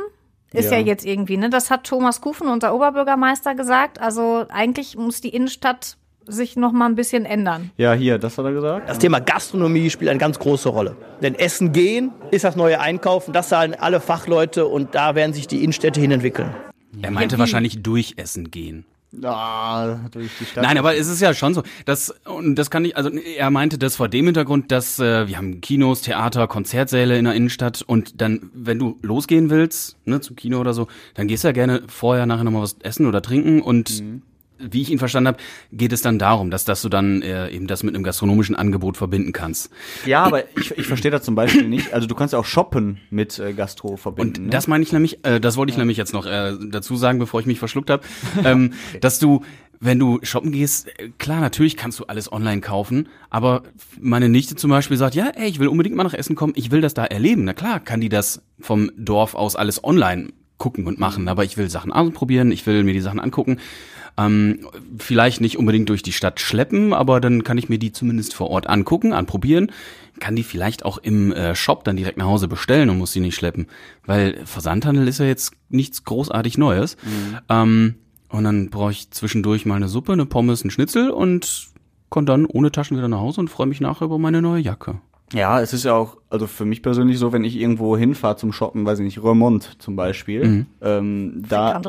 ist 0.52 0.70
ja. 0.70 0.78
Ja. 0.78 0.84
jetzt 0.84 1.06
irgendwie, 1.06 1.36
ne? 1.36 1.48
Das 1.48 1.70
hat 1.70 1.84
Thomas 1.84 2.20
Kufen, 2.20 2.48
unser 2.48 2.74
Oberbürgermeister, 2.74 3.54
gesagt. 3.54 4.00
Also 4.00 4.46
eigentlich 4.48 4.96
muss 4.96 5.20
die 5.20 5.28
Innenstadt 5.28 5.96
sich 6.26 6.56
noch 6.56 6.72
mal 6.72 6.86
ein 6.86 6.94
bisschen 6.94 7.24
ändern. 7.24 7.70
Ja, 7.76 7.92
hier, 7.92 8.18
das 8.18 8.38
hat 8.38 8.44
er 8.44 8.52
gesagt. 8.52 8.88
Das 8.88 8.98
Thema 8.98 9.20
Gastronomie 9.20 9.90
spielt 9.90 10.10
eine 10.10 10.18
ganz 10.18 10.38
große 10.38 10.68
Rolle. 10.68 10.96
Denn 11.22 11.34
Essen 11.34 11.72
gehen 11.72 12.12
ist 12.30 12.44
das 12.44 12.56
neue 12.56 12.80
Einkaufen, 12.80 13.32
das 13.32 13.48
zahlen 13.48 13.74
alle 13.74 14.00
Fachleute 14.00 14.66
und 14.66 14.94
da 14.94 15.14
werden 15.14 15.32
sich 15.32 15.46
die 15.46 15.62
Innenstädte 15.62 16.00
hin 16.00 16.10
entwickeln. 16.10 16.54
Er 17.00 17.10
meinte 17.10 17.38
wahrscheinlich 17.38 17.82
durch 17.82 18.14
Essen 18.16 18.50
gehen. 18.50 18.84
Ah, 19.22 19.98
durch 20.12 20.30
die 20.38 20.44
Stadt. 20.44 20.62
Nein, 20.62 20.78
aber 20.78 20.96
es 20.96 21.08
ist 21.08 21.20
ja 21.20 21.34
schon 21.34 21.52
so, 21.52 21.62
dass 21.84 22.14
und 22.24 22.54
das 22.54 22.70
kann 22.70 22.84
ich, 22.84 22.96
also 22.96 23.10
er 23.10 23.50
meinte 23.50 23.76
das 23.76 23.96
vor 23.96 24.08
dem 24.08 24.26
Hintergrund, 24.26 24.70
dass 24.70 25.00
äh, 25.00 25.26
wir 25.26 25.36
haben 25.36 25.60
Kinos, 25.60 26.02
Theater, 26.02 26.46
Konzertsäle 26.46 27.18
in 27.18 27.24
der 27.24 27.34
Innenstadt 27.34 27.82
und 27.82 28.20
dann, 28.20 28.50
wenn 28.54 28.78
du 28.78 28.98
losgehen 29.02 29.50
willst, 29.50 29.96
ne, 30.04 30.20
zum 30.20 30.36
Kino 30.36 30.60
oder 30.60 30.74
so, 30.74 30.86
dann 31.14 31.26
gehst 31.26 31.42
du 31.42 31.48
ja 31.48 31.52
gerne 31.52 31.82
vorher, 31.88 32.26
nachher 32.26 32.44
nochmal 32.44 32.62
was 32.62 32.76
essen 32.82 33.06
oder 33.06 33.20
trinken 33.20 33.62
und 33.62 34.02
wie 34.60 34.82
ich 34.82 34.90
ihn 34.90 34.98
verstanden 34.98 35.28
habe, 35.28 35.38
geht 35.72 35.92
es 35.92 36.02
dann 36.02 36.18
darum, 36.18 36.50
dass, 36.50 36.64
dass 36.64 36.82
du 36.82 36.88
dann 36.88 37.22
äh, 37.22 37.50
eben 37.50 37.66
das 37.66 37.82
mit 37.82 37.94
einem 37.94 38.04
gastronomischen 38.04 38.54
Angebot 38.56 38.96
verbinden 38.96 39.32
kannst. 39.32 39.70
Ja, 40.06 40.22
aber 40.22 40.44
ich, 40.56 40.76
ich 40.76 40.86
verstehe 40.86 41.10
das 41.10 41.22
zum 41.22 41.34
Beispiel 41.34 41.68
nicht. 41.68 41.92
Also 41.92 42.06
du 42.06 42.14
kannst 42.14 42.32
ja 42.32 42.38
auch 42.38 42.44
shoppen 42.44 43.00
mit 43.10 43.38
äh, 43.38 43.52
Gastro 43.52 43.96
verbinden. 43.96 44.36
Und 44.36 44.44
ne? 44.46 44.50
das 44.50 44.66
meine 44.66 44.82
ich 44.82 44.92
nämlich, 44.92 45.24
äh, 45.24 45.40
das 45.40 45.56
wollte 45.56 45.72
ich 45.72 45.78
nämlich 45.78 45.96
jetzt 45.96 46.12
noch 46.12 46.26
äh, 46.26 46.52
dazu 46.70 46.96
sagen, 46.96 47.18
bevor 47.18 47.40
ich 47.40 47.46
mich 47.46 47.58
verschluckt 47.58 47.90
habe, 47.90 48.02
ähm, 48.44 48.72
dass 49.00 49.18
du 49.18 49.42
wenn 49.82 49.98
du 49.98 50.20
shoppen 50.22 50.52
gehst, 50.52 50.88
äh, 50.98 51.08
klar, 51.18 51.40
natürlich 51.40 51.76
kannst 51.76 51.98
du 51.98 52.04
alles 52.04 52.30
online 52.30 52.60
kaufen, 52.60 53.08
aber 53.30 53.62
meine 53.98 54.28
Nichte 54.28 54.54
zum 54.54 54.70
Beispiel 54.70 54.98
sagt, 54.98 55.14
ja, 55.14 55.28
ey, 55.34 55.48
ich 55.48 55.58
will 55.58 55.68
unbedingt 55.68 55.96
mal 55.96 56.04
nach 56.04 56.14
Essen 56.14 56.36
kommen, 56.36 56.52
ich 56.54 56.70
will 56.70 56.82
das 56.82 56.92
da 56.92 57.06
erleben. 57.06 57.44
Na 57.44 57.54
klar, 57.54 57.80
kann 57.80 58.00
die 58.00 58.10
das 58.10 58.42
vom 58.60 58.90
Dorf 58.96 59.34
aus 59.34 59.56
alles 59.56 59.82
online 59.82 60.28
gucken 60.58 60.86
und 60.86 61.00
machen, 61.00 61.26
aber 61.28 61.44
ich 61.44 61.56
will 61.56 61.70
Sachen 61.70 61.90
ausprobieren, 61.90 62.52
ich 62.52 62.66
will 62.66 62.84
mir 62.84 62.92
die 62.92 63.00
Sachen 63.00 63.18
angucken. 63.18 63.58
Ähm, 64.20 64.66
vielleicht 64.98 65.40
nicht 65.40 65.56
unbedingt 65.58 65.88
durch 65.88 66.02
die 66.02 66.12
Stadt 66.12 66.40
schleppen, 66.40 66.92
aber 66.92 67.20
dann 67.20 67.44
kann 67.44 67.58
ich 67.58 67.68
mir 67.68 67.78
die 67.78 67.92
zumindest 67.92 68.34
vor 68.34 68.50
Ort 68.50 68.68
angucken, 68.68 69.12
anprobieren. 69.12 69.72
Kann 70.18 70.36
die 70.36 70.42
vielleicht 70.42 70.84
auch 70.84 70.98
im 70.98 71.32
äh, 71.32 71.54
Shop 71.54 71.84
dann 71.84 71.96
direkt 71.96 72.18
nach 72.18 72.26
Hause 72.26 72.48
bestellen 72.48 72.90
und 72.90 72.98
muss 72.98 73.12
die 73.12 73.20
nicht 73.20 73.36
schleppen. 73.36 73.66
Weil 74.04 74.44
Versandhandel 74.44 75.08
ist 75.08 75.18
ja 75.18 75.26
jetzt 75.26 75.52
nichts 75.68 76.04
großartig 76.04 76.58
Neues. 76.58 76.96
Ähm, 77.48 77.94
und 78.28 78.44
dann 78.44 78.70
brauche 78.70 78.92
ich 78.92 79.10
zwischendurch 79.10 79.66
mal 79.66 79.76
eine 79.76 79.88
Suppe, 79.88 80.12
eine 80.12 80.26
Pommes, 80.26 80.62
einen 80.62 80.70
Schnitzel 80.70 81.10
und 81.10 81.68
komme 82.10 82.26
dann 82.26 82.46
ohne 82.46 82.70
Taschen 82.70 82.96
wieder 82.96 83.08
nach 83.08 83.20
Hause 83.20 83.40
und 83.40 83.48
freue 83.48 83.66
mich 83.66 83.80
nachher 83.80 84.04
über 84.04 84.18
meine 84.18 84.42
neue 84.42 84.60
Jacke. 84.60 85.00
Ja, 85.32 85.60
es 85.60 85.72
ist 85.72 85.84
ja 85.84 85.94
auch, 85.94 86.16
also 86.28 86.48
für 86.48 86.64
mich 86.64 86.82
persönlich 86.82 87.18
so, 87.18 87.32
wenn 87.32 87.44
ich 87.44 87.54
irgendwo 87.56 87.96
hinfahre 87.96 88.36
zum 88.36 88.52
Shoppen, 88.52 88.84
weiß 88.84 88.98
ich 88.98 89.04
nicht, 89.04 89.22
Remont 89.22 89.76
zum 89.80 89.94
Beispiel, 89.94 90.44
Mhm. 90.44 90.66
ähm, 90.82 91.42
da, 91.48 91.80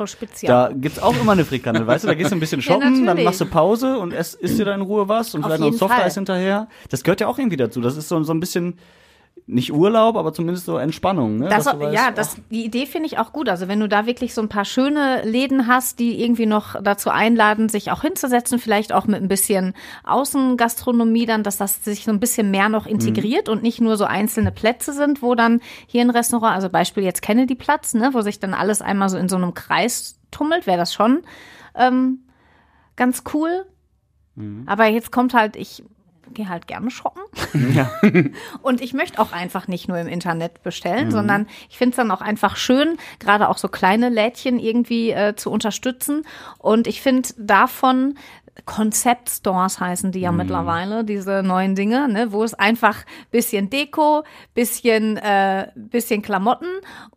da 0.43 0.69
gibt's 0.73 0.99
auch 0.99 1.19
immer 1.19 1.31
eine 1.31 1.43
Frikandel, 1.43 1.87
weißt 1.87 2.03
du, 2.03 2.07
da 2.07 2.13
gehst 2.13 2.31
du 2.31 2.35
ein 2.35 2.39
bisschen 2.39 2.61
shoppen, 2.61 2.81
dann 2.97 3.03
natürlich. 3.05 3.25
machst 3.25 3.41
du 3.41 3.45
Pause 3.47 3.97
und 3.97 4.13
es 4.13 4.35
isst 4.35 4.59
dir 4.59 4.65
da 4.65 4.75
in 4.75 4.81
Ruhe 4.81 5.07
was 5.07 5.33
und 5.33 5.41
Auf 5.43 5.47
vielleicht 5.47 5.61
noch 5.61 5.67
ein 5.69 5.73
Softeis 5.73 6.13
hinterher. 6.15 6.67
Das 6.89 7.03
gehört 7.03 7.19
ja 7.21 7.27
auch 7.27 7.39
irgendwie 7.39 7.57
dazu. 7.57 7.81
Das 7.81 7.97
ist 7.97 8.09
so, 8.09 8.21
so 8.23 8.31
ein 8.33 8.39
bisschen, 8.39 8.75
nicht 9.51 9.73
Urlaub, 9.73 10.15
aber 10.15 10.33
zumindest 10.33 10.65
so 10.65 10.77
Entspannung, 10.77 11.37
ne? 11.39 11.49
Das, 11.49 11.65
weißt, 11.65 11.93
ja, 11.93 12.09
das, 12.11 12.37
die 12.49 12.63
Idee 12.63 12.85
finde 12.85 13.07
ich 13.07 13.17
auch 13.17 13.33
gut. 13.33 13.49
Also 13.49 13.67
wenn 13.67 13.81
du 13.81 13.89
da 13.89 14.05
wirklich 14.05 14.33
so 14.33 14.41
ein 14.41 14.47
paar 14.47 14.63
schöne 14.63 15.23
Läden 15.23 15.67
hast, 15.67 15.99
die 15.99 16.23
irgendwie 16.23 16.45
noch 16.45 16.81
dazu 16.81 17.09
einladen, 17.09 17.67
sich 17.67 17.91
auch 17.91 18.01
hinzusetzen, 18.01 18.59
vielleicht 18.59 18.93
auch 18.93 19.07
mit 19.07 19.21
ein 19.21 19.27
bisschen 19.27 19.73
Außengastronomie 20.05 21.25
dann, 21.25 21.43
dass 21.43 21.57
das 21.57 21.83
sich 21.83 22.05
so 22.05 22.11
ein 22.11 22.21
bisschen 22.21 22.49
mehr 22.49 22.69
noch 22.69 22.85
integriert 22.85 23.49
und 23.49 23.61
nicht 23.61 23.81
nur 23.81 23.97
so 23.97 24.05
einzelne 24.05 24.53
Plätze 24.53 24.93
sind, 24.93 25.21
wo 25.21 25.35
dann 25.35 25.59
hier 25.85 26.01
ein 26.01 26.09
Restaurant, 26.11 26.55
also 26.55 26.69
Beispiel 26.69 27.03
jetzt 27.03 27.21
Kennedy 27.21 27.55
Platz, 27.55 27.93
ne, 27.93 28.11
wo 28.13 28.21
sich 28.21 28.39
dann 28.39 28.53
alles 28.53 28.81
einmal 28.81 29.09
so 29.09 29.17
in 29.17 29.27
so 29.27 29.35
einem 29.35 29.53
Kreis 29.53 30.17
tummelt, 30.31 30.65
wäre 30.65 30.77
das 30.77 30.93
schon 30.93 31.23
ähm, 31.75 32.19
ganz 32.95 33.23
cool. 33.33 33.65
Aber 34.65 34.85
jetzt 34.85 35.11
kommt 35.11 35.33
halt, 35.33 35.55
ich 35.57 35.83
gehe 36.31 36.49
halt 36.49 36.67
gerne 36.67 36.89
shoppen. 36.91 37.21
Und 38.61 38.81
ich 38.81 38.93
möchte 38.93 39.19
auch 39.19 39.31
einfach 39.31 39.67
nicht 39.67 39.87
nur 39.87 39.97
im 39.97 40.07
Internet 40.07 40.63
bestellen, 40.63 41.07
Mhm. 41.07 41.11
sondern 41.11 41.47
ich 41.69 41.77
finde 41.77 41.91
es 41.91 41.95
dann 41.97 42.11
auch 42.11 42.21
einfach 42.21 42.55
schön, 42.55 42.97
gerade 43.19 43.49
auch 43.49 43.57
so 43.57 43.67
kleine 43.67 44.09
Lädchen 44.09 44.59
irgendwie 44.59 45.11
äh, 45.11 45.35
zu 45.35 45.51
unterstützen. 45.51 46.23
Und 46.57 46.87
ich 46.87 47.01
finde 47.01 47.29
davon 47.37 48.15
Konzeptstores 48.65 49.79
heißen 49.79 50.11
die 50.11 50.19
ja 50.21 50.31
mittlerweile, 50.31 51.03
diese 51.03 51.43
neuen 51.43 51.75
Dinge, 51.75 52.07
ne, 52.07 52.31
wo 52.31 52.43
es 52.43 52.53
einfach 52.53 52.97
bisschen 53.31 53.69
Deko, 53.69 54.23
bisschen 54.53 55.17
äh, 55.17 55.67
bisschen 55.75 56.21
Klamotten 56.21 56.67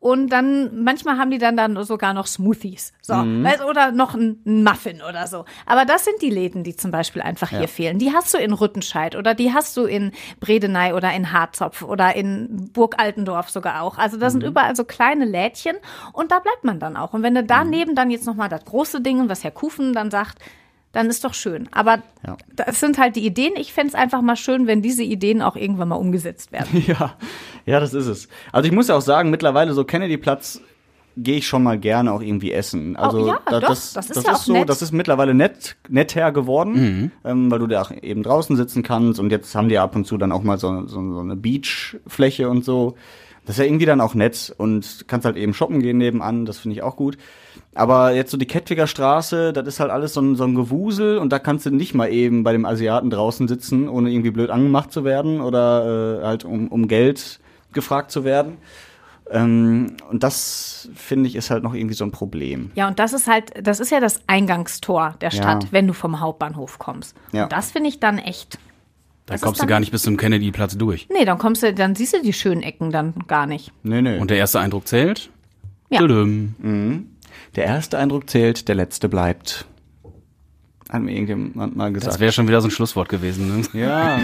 und 0.01 0.29
dann 0.31 0.83
manchmal 0.85 1.19
haben 1.19 1.31
die 1.31 1.39
dann 1.39 1.57
dann 1.57 1.83
sogar 1.85 2.15
noch 2.15 2.27
Smoothies, 2.27 2.93
so 3.03 3.15
Mhm. 3.15 3.45
weißt, 3.45 3.63
oder 3.65 3.93
noch 3.93 4.15
ein, 4.15 4.41
Muffin 4.45 5.01
oder 5.09 5.27
so. 5.27 5.45
Aber 5.67 5.85
das 5.85 6.05
sind 6.05 6.23
die 6.23 6.31
Läden, 6.31 6.65
die 6.65 6.77
zum 6.77 6.91
Beispiel 6.91 7.23
einfach 7.23 7.51
Ja. 7.53 7.59
hier 7.59 7.69
fehlen. 7.69 7.99
Die 7.99 8.13
hast 8.13 8.33
du 8.35 8.39
in 8.39 8.53
Rüttenscheid 8.53 9.17
oder 9.17 9.35
die 9.35 9.53
hast 9.53 9.77
du 9.77 9.85
in 9.85 10.13
Bredeney 10.41 10.93
oder 10.93 11.13
in 11.13 11.33
Harzopf 11.33 11.83
oder 11.83 12.15
in 12.15 12.71
Burg 12.73 12.95
Altendorf 12.99 13.51
sogar 13.51 13.83
auch. 13.83 13.99
Also 13.99 14.17
da 14.17 14.31
sind 14.31 14.43
überall 14.43 14.75
so 14.77 14.85
kleine 14.85 15.25
Lädchen 15.25 15.77
und 16.13 16.31
da 16.31 16.39
bleibt 16.39 16.65
man 16.65 16.79
dann 16.81 16.97
auch. 16.97 17.13
Und 17.15 17.23
wenn 17.23 17.35
du 17.35 17.45
daneben 17.45 17.95
dann 17.95 18.11
jetzt 18.11 18.27
nochmal 18.27 18.49
das 18.49 18.65
große 18.65 19.01
Ding, 19.01 19.29
was 19.29 19.45
Herr 19.45 19.51
Kufen 19.51 19.93
dann 19.93 20.11
sagt, 20.11 20.39
dann 20.95 21.09
ist 21.11 21.25
doch 21.25 21.35
schön. 21.35 21.69
Aber 21.73 21.99
Ja. 22.27 22.37
das 22.57 22.81
sind 22.81 22.97
halt 22.99 23.17
die 23.17 23.27
Ideen. 23.27 23.53
Ich 23.57 23.73
fänd's 23.75 23.95
einfach 23.95 24.23
mal 24.23 24.37
schön, 24.37 24.67
wenn 24.67 24.81
diese 24.81 25.03
Ideen 25.03 25.43
auch 25.43 25.57
irgendwann 25.57 25.89
mal 25.89 25.97
umgesetzt 25.97 26.53
werden. 26.53 26.83
Ja, 26.87 27.15
ja, 27.67 27.81
das 27.81 27.93
ist 27.95 28.07
es. 28.07 28.29
Also 28.53 28.67
ich 28.69 28.73
muss 28.75 28.89
ja 28.89 28.97
auch 28.97 29.01
sagen, 29.03 29.31
mittlerweile 29.31 29.73
so 29.75 29.85
Kennedy-Platz 29.85 30.61
gehe 31.17 31.37
ich 31.37 31.47
schon 31.47 31.63
mal 31.63 31.79
gerne 31.79 32.13
auch 32.13 32.21
irgendwie 32.21 32.51
essen. 32.53 32.97
Also 32.97 33.19
Oh, 33.19 33.27
ja, 33.29 33.39
da- 33.47 33.61
doch, 33.61 33.69
das, 33.69 33.93
das 33.93 34.07
ist 34.07 34.17
das 34.17 34.25
ja 34.25 34.33
ist 34.33 34.37
auch 34.39 34.43
so, 34.43 34.53
nett. 34.53 34.69
das 34.69 34.83
ist 34.83 34.91
mittlerweile 34.93 35.33
nett, 35.33 35.77
netter 35.89 36.33
geworden, 36.33 37.13
ähm, 37.25 37.51
weil 37.53 37.61
du 37.61 37.69
da 37.69 37.83
auch 37.83 37.93
eben 37.93 38.23
draußen 38.25 38.57
sitzen 38.57 38.83
kannst 38.83 39.21
und 39.21 39.31
jetzt 39.31 39.55
haben 39.55 39.69
die 39.69 39.79
ab 39.79 39.95
und 39.95 40.07
zu 40.07 40.17
dann 40.19 40.33
auch 40.33 40.43
mal 40.43 40.59
so, 40.59 40.87
so, 40.89 41.13
so 41.13 41.21
eine 41.21 41.37
Beachfläche 41.37 42.49
und 42.51 42.65
so. 42.65 42.97
Das 43.47 43.57
ist 43.57 43.59
ja 43.59 43.67
irgendwie 43.67 43.85
dann 43.87 44.01
auch 44.01 44.15
nett 44.15 44.55
und 44.57 45.05
kannst 45.07 45.27
halt 45.27 45.37
eben 45.37 45.53
shoppen 45.53 45.81
gehen 45.81 45.99
nebenan, 45.99 46.47
das 46.47 46.59
finde 46.59 46.77
ich 46.77 46.83
auch 46.83 46.97
gut. 46.97 47.19
Aber 47.75 48.13
jetzt 48.13 48.31
so 48.31 48.37
die 48.39 48.47
Kettwiger 48.47 48.87
Straße, 48.87 49.53
das 49.53 49.67
ist 49.67 49.81
halt 49.81 49.91
alles 49.91 50.15
so 50.15 50.21
ein, 50.23 50.35
so 50.37 50.45
ein 50.45 50.55
Gewusel 50.55 51.19
und 51.19 51.31
da 51.33 51.39
kannst 51.39 51.67
du 51.67 51.71
nicht 51.71 51.95
mal 51.95 52.11
eben 52.11 52.43
bei 52.43 52.53
dem 52.53 52.65
Asiaten 52.65 53.11
draußen 53.11 53.47
sitzen, 53.49 53.89
ohne 53.89 54.11
irgendwie 54.11 54.31
blöd 54.31 54.49
angemacht 54.51 54.93
zu 54.93 55.05
werden 55.05 55.41
oder 55.41 56.21
äh, 56.23 56.25
halt 56.27 56.45
um, 56.45 56.69
um 56.69 56.89
Geld 56.89 57.41
gefragt 57.73 58.11
zu 58.13 58.25
werden. 58.25 58.57
Ähm, 59.31 59.97
und 60.11 60.23
das 60.23 60.89
finde 60.95 61.29
ich 61.29 61.35
ist 61.37 61.51
halt 61.51 61.63
noch 61.63 61.75
irgendwie 61.75 61.95
so 61.95 62.05
ein 62.05 62.13
Problem. 62.13 62.71
Ja, 62.75 62.87
und 62.89 62.99
das 62.99 63.13
ist 63.13 63.27
halt, 63.27 63.53
das 63.67 63.81
ist 63.81 63.91
ja 63.91 64.01
das 64.01 64.21
Eingangstor 64.27 65.17
der 65.21 65.31
Stadt, 65.31 65.65
Ja. 65.65 65.69
wenn 65.73 65.87
du 65.87 65.93
vom 65.95 66.21
Hauptbahnhof 66.21 66.79
kommst. 66.79 67.17
Ja. 67.33 67.45
Und 67.45 67.53
das 67.53 67.73
finde 67.73 67.89
ich 67.89 68.01
dann 68.01 68.19
echt. 68.19 68.59
Da 69.27 69.35
Das 69.35 69.41
kommst 69.41 69.57
ist 69.57 69.61
du 69.61 69.63
dann- 69.63 69.69
gar 69.69 69.81
nicht 69.81 69.91
bis 69.93 70.03
zum 70.03 70.17
Kennedy-Platz 70.17 70.77
durch. 70.77 71.09
Nee, 71.11 71.25
dann 71.25 71.39
kommst 71.39 71.63
du, 71.63 71.73
dann 71.73 71.95
siehst 71.95 72.13
du 72.15 72.23
die 72.23 72.33
schönen 72.35 72.63
Ecken 72.63 72.91
dann 72.91 73.15
gar 73.27 73.47
nicht. 73.47 73.73
Nee, 73.83 74.03
nee. 74.03 74.19
Und 74.19 74.31
der 74.31 74.37
erste 74.37 74.61
Eindruck 74.61 74.87
zählt? 74.87 75.31
Ja. 75.89 76.01
Tudum. 76.01 76.55
Mhm. 76.59 77.07
Der 77.57 77.65
erste 77.65 77.99
Eindruck 77.99 78.29
zählt, 78.29 78.69
der 78.69 78.75
letzte 78.75 79.09
bleibt. 79.09 79.67
Hat 80.91 81.01
mir 81.03 81.13
irgendjemand 81.13 81.75
mal 81.77 81.91
gesagt. 81.93 82.13
Das 82.15 82.21
wäre 82.21 82.33
schon 82.33 82.47
wieder 82.49 82.61
so 82.61 82.69
ein 82.69 82.71
Schlusswort 82.71 83.09
gewesen. 83.09 83.65
Ne? 83.73 83.81
Ja. 83.81 84.19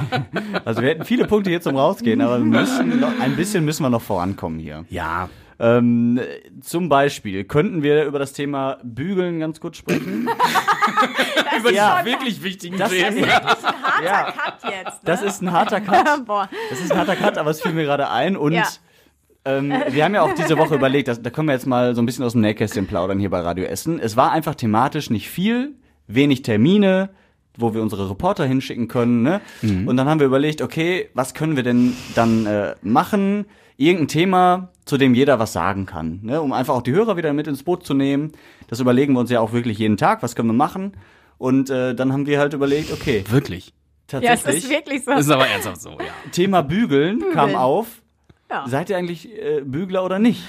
also 0.64 0.80
wir 0.80 0.88
hätten 0.88 1.04
viele 1.04 1.26
Punkte 1.26 1.50
hier 1.50 1.60
zum 1.60 1.76
Rausgehen, 1.76 2.20
aber 2.22 2.38
wir 2.38 2.44
müssen 2.46 3.00
noch, 3.00 3.20
ein 3.20 3.36
bisschen 3.36 3.64
müssen 3.66 3.82
wir 3.82 3.90
noch 3.90 4.02
vorankommen 4.02 4.58
hier. 4.58 4.84
Ja. 4.88 5.28
Ähm, 5.60 6.20
zum 6.60 6.88
Beispiel 6.88 7.42
könnten 7.44 7.82
wir 7.82 8.04
über 8.04 8.18
das 8.20 8.32
Thema 8.32 8.78
Bügeln 8.84 9.40
ganz 9.40 9.60
kurz 9.60 9.76
sprechen. 9.76 10.28
Über 11.58 11.72
Ja. 11.72 12.00
die 12.00 12.06
wirklich 12.10 12.42
wichtigen 12.44 12.78
Das- 12.78 12.90
Themen. 12.90 13.24
Harter 13.98 14.04
Ja. 14.04 14.32
Cut 14.32 14.72
jetzt. 14.72 15.00
Das 15.04 15.22
ist 15.22 15.42
ein 15.42 15.52
harter 15.52 15.80
Cut. 15.80 16.24
Boah. 16.26 16.48
Das 16.70 16.80
ist 16.80 16.92
ein 16.92 16.98
harter 16.98 17.16
Cut, 17.16 17.38
aber 17.38 17.50
es 17.50 17.60
fiel 17.60 17.72
mir 17.72 17.84
gerade 17.84 18.10
ein 18.10 18.36
und 18.36 18.52
Ja. 18.52 18.64
ähm, 19.44 19.72
wir 19.90 20.04
haben 20.04 20.14
ja 20.14 20.22
auch 20.22 20.34
diese 20.34 20.56
Woche 20.58 20.74
überlegt, 20.74 21.08
dass, 21.08 21.22
da 21.22 21.30
können 21.30 21.48
wir 21.48 21.54
jetzt 21.54 21.66
mal 21.66 21.94
so 21.94 22.02
ein 22.02 22.06
bisschen 22.06 22.24
aus 22.24 22.32
dem 22.32 22.40
Nähkästchen 22.42 22.86
plaudern 22.86 23.18
hier 23.18 23.30
bei 23.30 23.40
Radio 23.40 23.64
Essen. 23.64 23.98
Es 24.00 24.16
war 24.16 24.32
einfach 24.32 24.54
thematisch 24.54 25.10
nicht 25.10 25.28
viel, 25.28 25.74
wenig 26.06 26.42
Termine, 26.42 27.10
wo 27.56 27.74
wir 27.74 27.82
unsere 27.82 28.08
Reporter 28.08 28.44
hinschicken 28.46 28.86
können. 28.88 29.22
Ne? 29.22 29.40
Und 29.62 29.96
dann 29.96 30.08
haben 30.08 30.20
wir 30.20 30.26
überlegt, 30.28 30.62
okay, 30.62 31.10
was 31.14 31.34
können 31.34 31.56
wir 31.56 31.64
denn 31.64 31.94
dann 32.14 32.46
äh, 32.46 32.74
machen? 32.82 33.46
Irgendein 33.76 34.08
Thema, 34.08 34.68
zu 34.84 34.96
dem 34.96 35.14
jeder 35.14 35.38
was 35.38 35.52
sagen 35.52 35.84
kann, 35.86 36.20
ne? 36.22 36.40
um 36.40 36.52
einfach 36.52 36.74
auch 36.74 36.82
die 36.82 36.92
Hörer 36.92 37.16
wieder 37.16 37.32
mit 37.32 37.46
ins 37.48 37.62
Boot 37.64 37.84
zu 37.84 37.94
nehmen. 37.94 38.32
Das 38.68 38.80
überlegen 38.80 39.12
wir 39.14 39.20
uns 39.20 39.30
ja 39.30 39.40
auch 39.40 39.52
wirklich 39.52 39.78
jeden 39.78 39.96
Tag, 39.96 40.22
was 40.22 40.34
können 40.36 40.48
wir 40.48 40.54
machen? 40.54 40.92
Und 41.36 41.70
äh, 41.70 41.94
dann 41.94 42.12
haben 42.12 42.26
wir 42.26 42.38
halt 42.40 42.54
überlegt, 42.54 42.92
okay, 42.92 43.24
Wirklich. 43.28 43.72
Ja, 44.12 44.18
es 44.20 44.42
tatsächlich. 44.42 44.64
ist 44.64 44.70
wirklich 44.70 45.04
so. 45.04 45.10
Das 45.10 45.26
ist 45.26 45.30
aber 45.30 45.46
ernsthaft 45.46 45.80
so, 45.80 45.90
ja. 45.90 46.14
Thema 46.32 46.62
Bügeln, 46.62 47.22
kam 47.32 47.54
auf. 47.54 47.86
Ja. 48.50 48.66
Seid 48.66 48.88
ihr 48.90 48.96
eigentlich 48.96 49.30
äh, 49.30 49.60
Bügler 49.62 50.04
oder 50.04 50.18
nicht? 50.18 50.42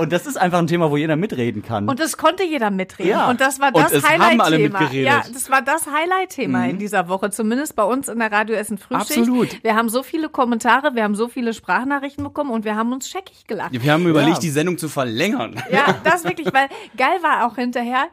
Und 0.00 0.12
das 0.12 0.26
ist 0.26 0.36
einfach 0.36 0.58
ein 0.58 0.66
Thema, 0.66 0.90
wo 0.90 0.96
jeder 0.96 1.16
mitreden 1.16 1.62
kann. 1.62 1.88
Und 1.88 2.00
das 2.00 2.16
konnte 2.16 2.42
jeder 2.44 2.70
mitreden. 2.70 3.10
Ja. 3.10 3.28
Und 3.30 3.40
das 3.40 3.60
war 3.60 3.70
das 3.72 3.92
Highlight-Thema. 3.92 4.90
Ja, 4.92 5.22
das 5.32 5.50
war 5.50 5.62
das 5.62 5.86
Highlight-Thema 5.86 6.66
in 6.66 6.78
dieser 6.78 7.08
Woche, 7.08 7.30
zumindest 7.30 7.76
bei 7.76 7.84
uns 7.84 8.08
in 8.08 8.18
der 8.18 8.32
Radio 8.32 8.56
Essen 8.56 8.78
Frühschicht. 8.78 9.18
Absolut. 9.18 9.62
Wir 9.62 9.76
haben 9.76 9.88
so 9.88 10.02
viele 10.02 10.28
Kommentare, 10.28 10.94
wir 10.94 11.04
haben 11.04 11.14
so 11.14 11.28
viele 11.28 11.54
Sprachnachrichten 11.54 12.24
bekommen 12.24 12.50
und 12.50 12.64
wir 12.64 12.76
haben 12.76 12.92
uns 12.92 13.08
scheckig 13.08 13.46
gelacht. 13.46 13.72
Wir 13.72 13.92
haben 13.92 14.06
überlegt, 14.06 14.36
Ja. 14.36 14.40
die 14.40 14.50
Sendung 14.50 14.78
zu 14.78 14.88
verlängern. 14.88 15.62
Ja, 15.70 15.94
das 16.04 16.24
wirklich, 16.24 16.52
weil 16.52 16.68
geil 16.96 17.18
war 17.22 17.46
auch 17.46 17.56
hinterher, 17.56 18.06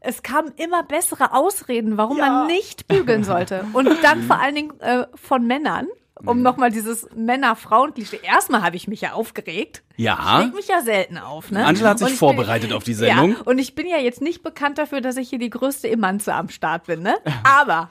es 0.00 0.22
kamen 0.22 0.52
immer 0.56 0.82
bessere 0.82 1.32
Ausreden, 1.34 1.96
warum 1.96 2.18
man 2.18 2.46
nicht 2.46 2.88
bügeln 2.88 3.24
sollte. 3.24 3.64
Und 3.72 3.88
dann 4.02 4.22
vor 4.22 4.38
allen 4.40 4.54
Dingen 4.54 4.80
äh, 4.80 5.04
von 5.14 5.46
Männern, 5.46 5.86
um 6.24 6.42
nochmal 6.42 6.70
dieses 6.70 7.06
Männer-Frauen-Klischee. 7.14 8.20
Erstmal 8.22 8.62
habe 8.62 8.76
ich 8.76 8.86
mich 8.88 9.00
ja 9.00 9.12
aufgeregt. 9.12 9.82
Ich 9.96 10.04
Ja. 10.04 10.38
reg 10.38 10.54
mich 10.54 10.68
ja 10.68 10.80
selten 10.82 11.18
auf, 11.18 11.50
ne? 11.50 11.64
Angela 11.66 11.90
hat 11.90 11.98
sich 11.98 12.10
ich 12.10 12.14
vorbereitet 12.18 12.72
auf 12.72 12.84
die 12.84 12.94
Sendung. 12.94 13.32
Ja, 13.32 13.36
und 13.44 13.58
ich 13.58 13.74
bin 13.74 13.86
ja 13.86 13.98
jetzt 13.98 14.20
nicht 14.20 14.42
bekannt 14.42 14.78
dafür, 14.78 15.00
dass 15.00 15.16
ich 15.16 15.28
hier 15.28 15.38
die 15.38 15.50
größte 15.50 15.88
Emanze 15.90 16.34
am 16.34 16.48
Start 16.48 16.86
bin, 16.86 17.02
ne? 17.02 17.16
Aber, 17.42 17.90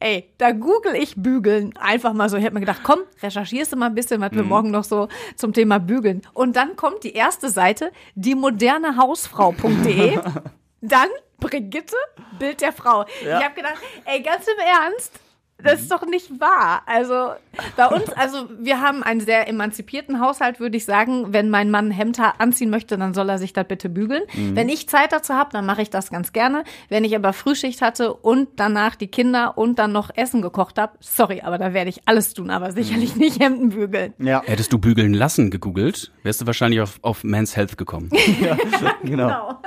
ey, 0.00 0.28
da 0.38 0.52
google 0.52 0.94
ich 0.94 1.14
Bügeln 1.16 1.74
einfach 1.78 2.12
mal 2.12 2.28
so. 2.28 2.36
Ich 2.36 2.44
habe 2.44 2.54
mir 2.54 2.60
gedacht, 2.60 2.80
komm, 2.82 3.00
recherchierst 3.22 3.72
du 3.72 3.76
mal 3.76 3.86
ein 3.86 3.94
bisschen, 3.94 4.20
was 4.20 4.32
Mhm. 4.32 4.36
wir 4.36 4.44
morgen 4.44 4.70
noch 4.70 4.84
so 4.84 5.08
zum 5.36 5.52
Thema 5.52 5.78
Bügeln. 5.78 6.22
Und 6.34 6.56
dann 6.56 6.76
kommt 6.76 7.04
die 7.04 7.14
erste 7.14 7.48
Seite, 7.48 7.90
die 8.14 8.34
moderne 8.34 8.96
Hausfrau.de. 8.96 10.18
dann 10.82 11.08
Brigitte, 11.38 11.96
Bild 12.38 12.60
der 12.60 12.72
Frau. 12.72 13.04
Ja. 13.24 13.38
Ich 13.38 13.44
habe 13.44 13.54
gedacht, 13.54 13.78
ey, 14.04 14.22
ganz 14.22 14.46
im 14.46 14.54
Ernst, 14.64 15.18
das 15.62 15.80
ist 15.80 15.90
doch 15.90 16.06
nicht 16.06 16.40
wahr. 16.40 16.82
Also 16.86 17.32
bei 17.76 17.86
uns, 17.86 18.10
also 18.10 18.48
wir 18.58 18.80
haben 18.80 19.02
einen 19.02 19.20
sehr 19.20 19.48
emanzipierten 19.48 20.20
Haushalt, 20.20 20.60
würde 20.60 20.76
ich 20.76 20.84
sagen. 20.84 21.32
Wenn 21.32 21.50
mein 21.50 21.70
Mann 21.70 21.88
ein 21.88 21.90
Hemd 21.90 22.18
anziehen 22.38 22.70
möchte, 22.70 22.98
dann 22.98 23.14
soll 23.14 23.28
er 23.28 23.38
sich 23.38 23.52
das 23.52 23.66
bitte 23.66 23.88
bügeln. 23.88 24.22
Mhm. 24.34 24.56
Wenn 24.56 24.68
ich 24.68 24.88
Zeit 24.88 25.12
dazu 25.12 25.34
habe, 25.34 25.50
dann 25.52 25.66
mache 25.66 25.82
ich 25.82 25.90
das 25.90 26.10
ganz 26.10 26.32
gerne. 26.32 26.64
Wenn 26.88 27.04
ich 27.04 27.14
aber 27.14 27.32
Frühschicht 27.32 27.82
hatte 27.82 28.12
und 28.14 28.48
danach 28.56 28.96
die 28.96 29.08
Kinder 29.08 29.56
und 29.56 29.78
dann 29.78 29.92
noch 29.92 30.10
Essen 30.14 30.42
gekocht 30.42 30.78
habe, 30.78 30.92
sorry, 31.00 31.40
aber 31.42 31.58
da 31.58 31.74
werde 31.74 31.90
ich 31.90 32.02
alles 32.06 32.34
tun, 32.34 32.50
aber 32.50 32.72
sicherlich 32.72 33.16
nicht 33.16 33.40
Hemden 33.40 33.70
bügeln. 33.70 34.14
Ja. 34.18 34.42
Hättest 34.44 34.72
du 34.72 34.78
bügeln 34.78 35.14
lassen 35.14 35.50
gegoogelt, 35.50 36.12
wärst 36.22 36.40
du 36.40 36.46
wahrscheinlich 36.46 36.80
auf, 36.80 36.98
auf 37.02 37.24
Men's 37.24 37.56
Health 37.56 37.78
gekommen. 37.78 38.10
genau. 39.02 39.60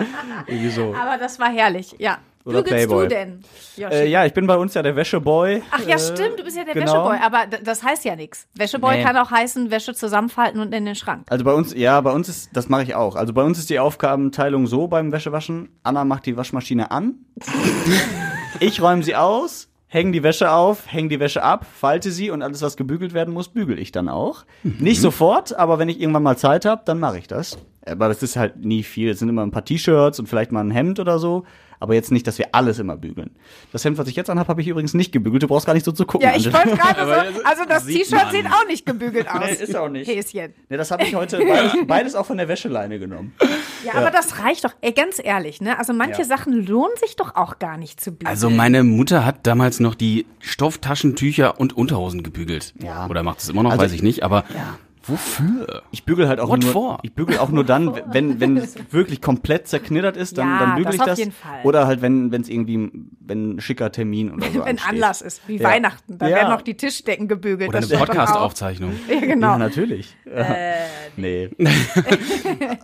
Irgendwie 0.48 0.70
so. 0.70 0.94
Aber 0.96 1.18
das 1.18 1.40
war 1.40 1.52
herrlich, 1.52 1.96
ja. 2.00 2.20
Oder 2.46 2.62
Bügelst 2.62 2.88
Playboy. 2.88 3.04
du 3.08 3.10
denn? 3.10 3.44
Äh, 3.92 4.08
ja, 4.08 4.24
ich 4.26 4.34
bin 4.34 4.46
bei 4.46 4.56
uns 4.56 4.76
ja 4.76 4.84
der 4.84 4.96
Wäscheboy. 4.96 5.64
Ach 5.72 5.80
ja, 5.88 5.96
Äh, 5.96 6.00
stimmt, 6.00 6.40
du 6.40 6.44
bist 6.44 6.56
ja 6.56 6.64
der 6.64 6.76
genau. 6.76 7.10
Wäscheboy, 7.10 7.18
aber 7.26 7.46
das 7.64 7.84
heißt 7.84 8.06
ja 8.06 8.16
nichts. 8.16 8.48
Wäscheboy 8.54 8.98
Nee. 8.98 9.04
kann 9.04 9.18
auch 9.18 9.32
heißen, 9.32 9.72
Wäsche 9.72 9.96
zusammenfalten 9.96 10.60
und 10.62 10.74
in 10.74 10.86
den 10.86 10.94
Schrank. 10.96 11.24
Also 11.30 11.44
bei 11.44 11.54
uns, 11.54 11.74
ja, 11.74 12.00
bei 12.02 12.12
uns 12.12 12.30
ist, 12.30 12.50
das 12.54 12.70
mache 12.70 12.84
ich 12.84 12.94
auch. 12.96 13.16
Also 13.16 13.34
bei 13.34 13.44
uns 13.44 13.58
ist 13.58 13.70
die 13.72 13.80
Aufgabenteilung 13.80 14.68
so 14.68 14.88
beim 14.88 15.12
Wäschewaschen. 15.12 15.70
Anna 15.84 16.06
macht 16.06 16.28
die 16.28 16.38
Waschmaschine 16.38 16.92
an. 16.92 17.16
ich 18.60 18.82
räume 18.82 19.04
sie 19.04 19.16
aus, 19.16 19.70
hänge 19.88 20.12
die 20.12 20.24
Wäsche 20.24 20.52
auf, 20.52 20.84
hänge 20.92 21.10
die 21.10 21.20
Wäsche 21.20 21.44
ab, 21.44 21.66
falte 21.66 22.12
sie 22.12 22.30
und 22.30 22.42
alles, 22.42 22.62
was 22.62 22.78
gebügelt 22.78 23.14
werden 23.14 23.34
muss, 23.34 23.50
bügel 23.50 23.80
ich 23.80 23.92
dann 23.92 24.10
auch. 24.10 24.46
Nicht 24.64 25.02
sofort, 25.02 25.56
aber 25.58 25.80
wenn 25.80 25.90
ich 25.90 26.00
irgendwann 26.00 26.24
mal 26.24 26.38
Zeit 26.38 26.66
habe, 26.66 26.82
dann 26.86 27.00
mache 27.00 27.18
ich 27.18 27.28
das. 27.28 27.58
Aber 27.86 28.08
das 28.08 28.24
ist 28.24 28.36
halt 28.36 28.64
nie 28.66 28.84
viel. 28.84 29.10
Es 29.12 29.20
sind 29.20 29.30
immer 29.30 29.44
ein 29.46 29.52
paar 29.52 29.64
T-Shirts 29.66 30.20
und 30.20 30.28
vielleicht 30.28 30.52
mal 30.52 30.62
ein 30.62 30.72
Hemd 30.72 31.00
oder 31.00 31.20
so. 31.20 31.44
Aber 31.80 31.94
jetzt 31.94 32.12
nicht, 32.12 32.26
dass 32.28 32.38
wir 32.38 32.48
alles 32.54 32.80
immer 32.80 32.96
bügeln. 32.98 33.32
Das 33.72 33.84
Hemd, 33.86 33.98
was 33.98 34.08
ich 34.08 34.16
jetzt 34.16 34.30
anhabe, 34.30 34.48
habe 34.50 34.62
ich 34.62 34.68
übrigens 34.68 34.94
nicht 34.94 35.12
gebügelt. 35.12 35.44
Du 35.44 35.48
brauchst 35.48 35.66
gar 35.66 35.74
nicht 35.74 35.86
so 35.86 35.92
zu 35.92 36.06
gucken. 36.06 36.28
Ja, 36.28 36.36
ich 36.36 36.52
wollte 36.52 36.76
gerade 36.76 37.34
so, 37.36 37.42
also 37.44 37.64
das 37.68 37.86
T-Shirt 37.86 38.32
sieht 38.32 38.46
auch 38.48 38.66
nicht 38.68 38.86
gebügelt 38.86 39.28
aus. 39.30 39.36
Nee, 39.46 39.52
ist 39.64 39.76
auch 39.76 39.90
nicht. 39.90 40.08
Häschen. 40.10 40.54
Ne, 40.70 40.78
das 40.78 40.90
habe 40.92 41.04
ich 41.04 41.14
heute 41.16 41.38
beides, 41.38 41.74
beides 41.88 42.16
auch 42.16 42.26
von 42.26 42.38
der 42.38 42.48
Wäscheleine 42.48 42.98
genommen. 43.00 43.34
Ja, 43.86 43.94
aber 43.96 44.10
das 44.12 44.40
reicht 44.40 44.64
doch, 44.66 44.74
ey, 44.82 44.92
ganz 44.92 45.22
ehrlich, 45.24 45.62
ne? 45.62 45.78
Also 45.78 45.94
manche 45.94 46.22
Ja. 46.22 46.26
Sachen 46.28 46.66
lohnen 46.66 46.96
sich 46.98 47.16
doch 47.16 47.36
auch 47.36 47.60
gar 47.60 47.78
nicht 47.78 48.00
zu 48.02 48.12
bügeln. 48.12 48.28
Also 48.28 48.50
meine 48.50 48.84
Mutter 48.84 49.26
hat 49.26 49.46
damals 49.46 49.80
noch 49.80 49.94
die 49.96 50.26
Stofftaschentücher 50.40 51.60
und 51.60 51.74
Unterhosen 51.78 52.24
gebügelt. 52.24 52.74
Ja. 52.82 53.08
Oder 53.08 53.24
macht 53.24 53.40
es 53.40 53.50
immer 53.50 53.64
noch, 53.64 53.72
Also 53.72 53.84
weiß 53.84 53.92
ich 53.94 54.02
nicht, 54.04 54.24
aber 54.24 54.44
wofür? 55.08 55.84
Ich 55.92 56.04
bügel 56.06 56.28
halt 56.28 56.40
auch 56.40 56.50
What 56.50 56.62
nur, 56.64 56.72
for? 56.72 57.00
ich 57.04 57.14
bügel 57.14 57.38
auch 57.38 57.50
nur 57.50 57.64
dann, 57.64 57.94
wenn 58.12 58.40
wenn 58.40 58.58
es 58.58 58.76
wirklich 58.92 59.22
komplett 59.22 59.68
zerknittert 59.68 60.18
ist, 60.18 60.38
dann, 60.38 60.48
Ja, 60.48 60.60
dann 60.60 60.70
bügel 60.76 60.86
das 60.86 60.96
ich 60.96 61.02
auf 61.02 61.08
das. 61.08 61.20
jeden 61.20 61.32
Fall. 61.32 61.60
Oder 61.64 61.88
halt 61.88 62.02
wenn 62.02 62.32
wenn 62.32 62.42
es 62.42 62.50
irgendwie 62.50 62.92
wenn 63.20 63.56
ein 63.56 63.62
schicker 63.62 63.92
Termin 63.92 64.32
oder 64.32 64.46
so 64.52 64.60
Wenn 64.60 64.78
ansteht. 64.78 64.90
Anlass 64.90 65.22
ist, 65.22 65.48
wie 65.48 65.58
Ja. 65.58 65.70
Weihnachten, 65.70 66.18
da 66.18 66.28
Ja. 66.28 66.36
werden 66.38 66.50
noch 66.52 66.62
die 66.62 66.76
Tischdecken 66.76 67.28
gebügelt. 67.28 67.70
Oder 67.70 67.82
das 67.82 67.92
eine 67.92 68.02
auch. 68.02 68.06
Podcast-Aufzeichnung. 68.08 68.92
Ja, 69.10 69.20
genau. 69.20 69.48
Ja, 69.52 69.58
natürlich. 69.58 70.16
Äh, 70.26 70.44
nee. 71.18 71.50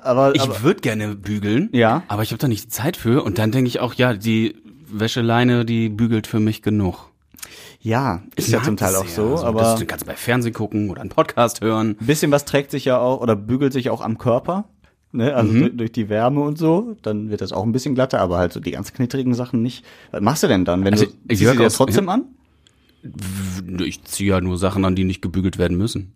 aber 0.02 0.36
Ich 0.36 0.42
aber, 0.42 0.62
würde 0.64 0.82
gerne 0.82 1.16
bügeln, 1.16 1.70
Ja. 1.74 2.04
aber 2.08 2.24
ich 2.24 2.32
habe 2.32 2.40
da 2.40 2.48
nicht 2.48 2.66
die 2.66 2.70
Zeit 2.70 2.98
für. 2.98 3.24
Und 3.24 3.38
dann 3.38 3.52
denke 3.52 3.68
ich 3.68 3.80
auch, 3.80 3.94
ja, 3.94 4.14
die 4.14 4.56
Wäscheleine, 4.88 5.66
die 5.66 5.90
bügelt 5.90 6.28
für 6.28 6.40
mich 6.40 6.62
genug. 6.62 7.11
Ja, 7.82 8.22
ist 8.36 8.48
Ich 8.48 8.54
ja 8.54 8.62
zum 8.64 8.78
Teil 8.78 8.96
auch 8.96 9.06
so, 9.08 9.32
Also, 9.34 9.46
aber 9.46 9.76
du 9.80 9.86
kannst 9.86 10.06
bei 10.06 10.16
Fernsehen 10.16 10.54
gucken 10.54 10.90
oder 10.90 11.02
einen 11.02 11.10
Podcast 11.10 11.62
hören. 11.62 11.98
ein 12.00 12.06
bisschen 12.06 12.32
was 12.32 12.46
trägt 12.46 12.72
sich 12.72 12.86
ja 12.86 13.00
auch 13.00 13.20
oder 13.22 13.36
bügelt 13.36 13.74
sich 13.74 13.90
auch 13.90 14.02
am 14.02 14.18
Körper. 14.18 14.66
Ne, 15.14 15.36
also 15.36 15.52
Mhm. 15.52 15.60
durch, 15.60 15.78
durch 15.78 15.92
die 15.92 16.08
Wärme 16.08 16.40
und 16.42 16.58
so, 16.58 16.96
dann 17.02 17.30
wird 17.30 17.42
das 17.42 17.52
auch 17.52 17.64
ein 17.64 17.74
bisschen 17.74 17.96
glatter, 17.96 18.20
aber 18.22 18.38
halt 18.38 18.54
so 18.54 18.62
die 18.62 18.72
ganz 18.72 18.94
knitterigen 18.94 19.34
Sachen 19.34 19.62
nicht. 19.62 19.84
Was 20.12 20.22
machst 20.22 20.44
du 20.44 20.48
denn 20.48 20.64
dann, 20.64 20.86
wenn 20.86 20.94
Also, 20.94 21.06
du 21.06 21.12
ziehst 21.36 21.42
du 21.54 21.58
dir 21.58 21.70
trotzdem 21.70 22.08
an? 22.08 22.24
Ich 23.84 24.04
ziehe 24.04 24.30
ja 24.30 24.42
nur 24.42 24.58
Sachen 24.58 24.86
an, 24.86 24.96
die 24.96 25.04
nicht 25.04 25.22
gebügelt 25.22 25.58
werden 25.58 25.78
müssen. 25.78 26.14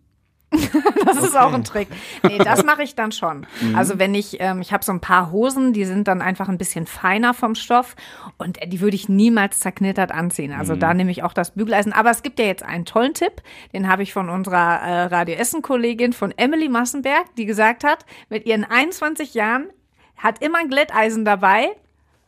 Das 1.06 1.18
ist 1.18 1.38
auch 1.38 1.54
ein 1.54 1.64
Trick. 1.64 1.88
Nee, 2.24 2.38
das 2.40 2.64
mache 2.66 2.84
ich 2.84 2.96
dann 2.96 3.12
schon. 3.12 3.46
Mhm. 3.62 3.76
Also 3.76 4.00
wenn 4.00 4.16
ich, 4.16 4.38
ähm, 4.40 4.62
ich 4.62 4.74
habe 4.74 4.84
so 4.84 4.92
ein 4.92 5.00
paar 5.02 5.32
Hosen, 5.32 5.72
die 5.74 5.86
sind 5.86 6.08
dann 6.08 6.22
einfach 6.22 6.50
ein 6.50 6.58
bisschen 6.58 6.88
feiner 6.88 7.34
vom 7.34 7.56
Stoff 7.56 7.96
und 8.38 8.60
die 8.66 8.82
würde 8.82 8.96
ich 8.96 9.08
niemals 9.10 9.60
zerknittert 9.60 10.12
anziehen. 10.12 10.52
Also 10.54 10.76
Mhm. 10.76 10.80
da 10.80 10.94
nehme 10.94 11.12
ich 11.12 11.24
auch 11.24 11.34
das 11.34 11.52
Bügeleisen. 11.52 11.94
Aber 11.94 12.10
es 12.12 12.24
gibt 12.24 12.40
ja 12.40 12.46
jetzt 12.46 12.64
einen 12.64 12.86
tollen 12.86 13.14
Tipp, 13.14 13.42
den 13.74 13.88
habe 13.88 14.04
ich 14.04 14.14
von 14.14 14.30
unserer 14.30 14.82
äh, 14.82 15.04
Radio 15.06 15.36
Essen-Kollegin 15.36 16.14
von 16.14 16.34
Emily 16.38 16.70
Massenberg, 16.70 17.36
die 17.38 17.46
gesagt 17.46 17.84
hat, 17.84 18.06
mit 18.30 18.46
ihren 18.46 18.64
21 18.64 19.34
Jahren 19.34 19.68
hat 20.18 20.42
immer 20.42 20.60
ein 20.60 20.70
Glätteisen 20.70 21.26
dabei. 21.26 21.70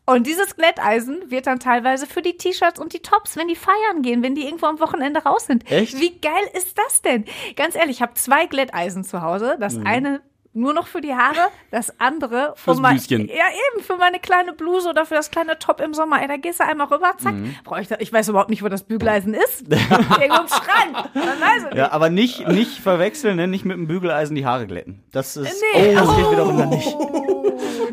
Und 0.10 0.26
dieses 0.26 0.56
Glätteisen 0.56 1.30
wird 1.30 1.48
dann 1.48 1.60
teilweise 1.60 2.08
für 2.08 2.22
die 2.22 2.38
T-Shirts 2.38 2.80
und 2.80 2.94
die 2.94 3.02
Tops, 3.02 3.36
wenn 3.36 3.50
die 3.50 3.56
feiern 3.58 4.02
gehen, 4.02 4.24
wenn 4.24 4.36
die 4.36 4.46
irgendwo 4.46 4.68
am 4.68 4.80
Wochenende 4.80 5.22
raus 5.24 5.46
sind. 5.48 5.70
Echt? 5.70 6.00
Wie 6.00 6.18
geil 6.20 6.44
ist 6.54 6.78
das 6.78 7.02
denn? 7.02 7.26
Ganz 7.58 7.76
ehrlich, 7.76 7.98
ich 7.98 8.02
habe 8.02 8.14
zwei 8.14 8.46
Glätteisen 8.46 9.04
zu 9.04 9.22
Hause. 9.22 9.58
Das 9.60 9.74
Mhm. 9.76 9.86
eine 9.86 10.22
nur 10.54 10.74
noch 10.74 10.88
für 10.88 11.02
die 11.02 11.14
Haare, 11.14 11.50
das 11.72 12.00
andere 12.00 12.54
Fürs 12.56 12.78
um 12.78 12.84
mein-. 12.84 12.98
Ja, 13.10 13.18
eben, 13.20 13.84
für 13.84 13.98
meine 13.98 14.20
kleine 14.20 14.54
Bluse 14.54 14.90
oder 14.90 15.06
für 15.06 15.14
das 15.14 15.30
kleine 15.30 15.60
Top 15.60 15.82
im 15.82 15.94
Sommer. 15.94 16.20
Ey, 16.22 16.28
da 16.30 16.38
gehst 16.38 16.62
du 16.62 16.64
einmal 16.64 16.88
rüber, 16.88 17.14
zack. 17.18 17.34
Mhm. 17.36 17.54
Brauch 17.66 17.78
ich, 17.78 17.90
da, 17.90 17.98
ich 18.00 18.12
weiß 18.12 18.30
überhaupt 18.30 18.50
nicht, 18.50 18.64
wo 18.64 18.70
das 18.70 18.84
Bügeleisen 18.84 19.34
ist. 19.36 19.64
Irgendwo 19.72 20.42
im 20.42 20.48
Schrank. 20.48 21.76
Ja, 21.76 21.92
aber 21.92 22.10
nicht, 22.10 22.48
nicht 22.48 22.80
verwechseln, 22.80 23.36
ne? 23.36 23.48
nicht 23.48 23.66
mit 23.66 23.76
dem 23.78 23.88
Bügeleisen 23.88 24.36
die 24.36 24.46
Haare 24.46 24.66
glätten. 24.68 25.04
Das 25.12 25.36
ist, 25.38 25.62
Nee. 25.76 25.92
oh, 25.92 26.00
das 26.00 26.16
geht 26.16 26.32
wiederum 26.32 26.58
dann 26.58 26.70
nicht. 26.70 26.96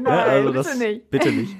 Nein, 0.00 0.04
Ja, 0.06 0.22
also 0.22 0.52
bitte 0.52 0.54
das, 0.54 0.78
nicht. 0.78 1.10
Bitte 1.10 1.32
nicht. 1.32 1.56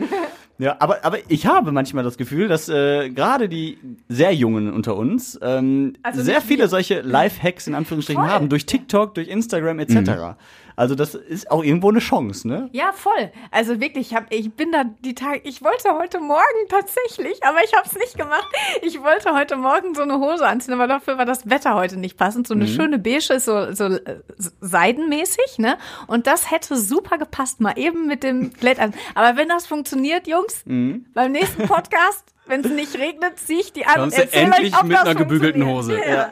Ja, 0.58 0.76
aber, 0.78 1.04
aber 1.04 1.18
ich 1.28 1.46
habe 1.46 1.72
manchmal 1.72 2.04
das 2.04 2.16
Gefühl, 2.16 2.46
dass 2.46 2.68
äh, 2.68 3.10
gerade 3.10 3.48
die 3.48 3.78
sehr 4.08 4.32
Jungen 4.32 4.72
unter 4.72 4.96
uns 4.96 5.38
ähm, 5.42 5.94
Also 6.02 6.22
sehr 6.22 6.40
viele 6.40 6.68
solche 6.68 7.00
Life-Hacks 7.00 7.66
in 7.66 7.74
Anführungsstrichen 7.74 8.22
Voll. 8.22 8.30
haben, 8.32 8.48
durch 8.48 8.64
TikTok, 8.66 9.14
durch 9.14 9.28
Instagram 9.28 9.80
etc. 9.80 10.36
Also 10.76 10.94
das 10.94 11.14
ist 11.14 11.50
auch 11.50 11.62
irgendwo 11.62 11.88
eine 11.90 12.00
Chance, 12.00 12.48
ne? 12.48 12.68
Ja, 12.72 12.92
voll. 12.92 13.30
Also 13.50 13.80
wirklich, 13.80 14.10
ich, 14.10 14.14
hab, 14.16 14.32
ich 14.32 14.52
bin 14.52 14.72
da 14.72 14.84
die 14.84 15.14
Tage, 15.14 15.40
ich 15.44 15.62
wollte 15.62 15.90
heute 15.98 16.20
Morgen 16.20 16.40
tatsächlich, 16.68 17.42
aber 17.44 17.62
ich 17.64 17.72
habe 17.74 17.86
es 17.86 17.94
nicht 17.96 18.16
gemacht. 18.16 18.48
Ich 18.82 19.00
wollte 19.02 19.32
heute 19.34 19.56
Morgen 19.56 19.94
so 19.94 20.02
eine 20.02 20.18
Hose 20.18 20.46
anziehen, 20.46 20.74
aber 20.74 20.86
dafür 20.88 21.16
war 21.18 21.24
das 21.26 21.48
Wetter 21.48 21.74
heute 21.74 21.96
nicht 21.96 22.16
passend. 22.16 22.46
So 22.48 22.54
eine 22.54 22.64
Mhm. 22.64 22.68
schöne 22.68 22.98
beige, 22.98 23.38
so, 23.40 23.72
so 23.72 23.84
äh, 23.84 24.20
seidenmäßig, 24.60 25.58
ne? 25.58 25.78
Und 26.06 26.26
das 26.26 26.50
hätte 26.50 26.76
super 26.76 27.18
gepasst, 27.18 27.60
mal 27.60 27.78
eben 27.78 28.06
mit 28.06 28.22
dem 28.22 28.52
Glätteisen. 28.52 28.94
Aber 29.14 29.36
wenn 29.38 29.48
das 29.48 29.66
funktioniert, 29.66 30.26
Jungs, 30.26 30.62
Mhm. 30.66 31.06
beim 31.14 31.32
nächsten 31.32 31.66
Podcast, 31.68 32.33
wenn 32.46 32.60
es 32.60 32.70
nicht 32.70 32.98
regnet, 32.98 33.38
ziehe 33.38 33.60
ich 33.60 33.72
die 33.72 33.84
an 33.86 33.94
und 33.94 34.00
Kommst 34.00 34.18
erzähle 34.18 34.44
endlich 34.52 34.74
euch, 34.74 34.80
ob 34.80 34.86
mit 34.88 34.96
das 34.96 35.04
einer 35.04 35.14
gebügelten. 35.14 35.66
Hose. 35.66 35.96
Ja. 35.98 36.30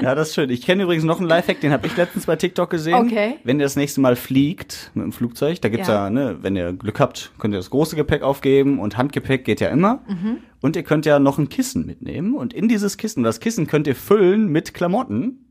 Ja, 0.00 0.14
das 0.14 0.28
ist 0.28 0.34
schön. 0.34 0.50
Ich 0.50 0.62
kenne 0.62 0.84
übrigens 0.84 1.04
noch 1.04 1.18
einen 1.18 1.28
Lifehack, 1.28 1.60
den 1.60 1.72
habe 1.72 1.86
ich 1.86 1.96
letztens 1.96 2.26
bei 2.26 2.36
TikTok 2.36 2.70
gesehen. 2.70 2.94
Okay. 2.94 3.36
Wenn 3.44 3.58
ihr 3.58 3.64
das 3.64 3.76
nächste 3.76 4.00
Mal 4.00 4.16
fliegt 4.16 4.90
mit 4.94 5.04
dem 5.04 5.12
Flugzeug, 5.12 5.60
da 5.60 5.68
gibt's 5.68 5.88
ja, 5.88 6.04
Ja. 6.04 6.10
ne, 6.10 6.38
wenn 6.42 6.54
ihr 6.56 6.72
Glück 6.72 7.00
habt, 7.00 7.32
könnt 7.38 7.54
ihr 7.54 7.58
das 7.58 7.70
große 7.70 7.96
Gepäck 7.96 8.22
aufgeben 8.22 8.78
und 8.78 8.96
Handgepäck 8.96 9.44
geht 9.44 9.60
ja 9.60 9.68
immer. 9.68 10.00
Mhm. 10.06 10.38
Und 10.60 10.76
ihr 10.76 10.82
könnt 10.82 11.04
ja 11.06 11.18
noch 11.18 11.38
ein 11.38 11.48
Kissen 11.48 11.84
mitnehmen 11.84 12.34
und 12.34 12.54
in 12.54 12.68
dieses 12.68 12.96
Kissen, 12.96 13.22
das 13.22 13.40
Kissen 13.40 13.66
könnt 13.66 13.86
ihr 13.86 13.96
füllen 13.96 14.46
mit 14.48 14.72
Klamotten. 14.74 15.46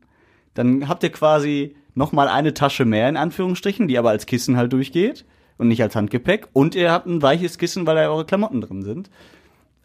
Dann 0.54 0.88
habt 0.88 1.02
ihr 1.02 1.10
quasi 1.10 1.76
noch 1.94 2.12
mal 2.12 2.28
eine 2.28 2.54
Tasche 2.54 2.84
mehr 2.84 3.08
in 3.08 3.16
Anführungsstrichen, 3.16 3.86
die 3.86 3.98
aber 3.98 4.10
als 4.10 4.26
Kissen 4.26 4.56
halt 4.56 4.72
durchgeht 4.72 5.24
und 5.58 5.68
nicht 5.68 5.82
als 5.82 5.94
Handgepäck. 5.94 6.48
Und 6.52 6.74
ihr 6.74 6.90
habt 6.90 7.06
ein 7.06 7.22
weiches 7.22 7.58
Kissen, 7.58 7.86
weil 7.86 7.96
da 7.96 8.08
eure 8.08 8.24
Klamotten 8.24 8.60
drin 8.60 8.82
sind. 8.82 9.10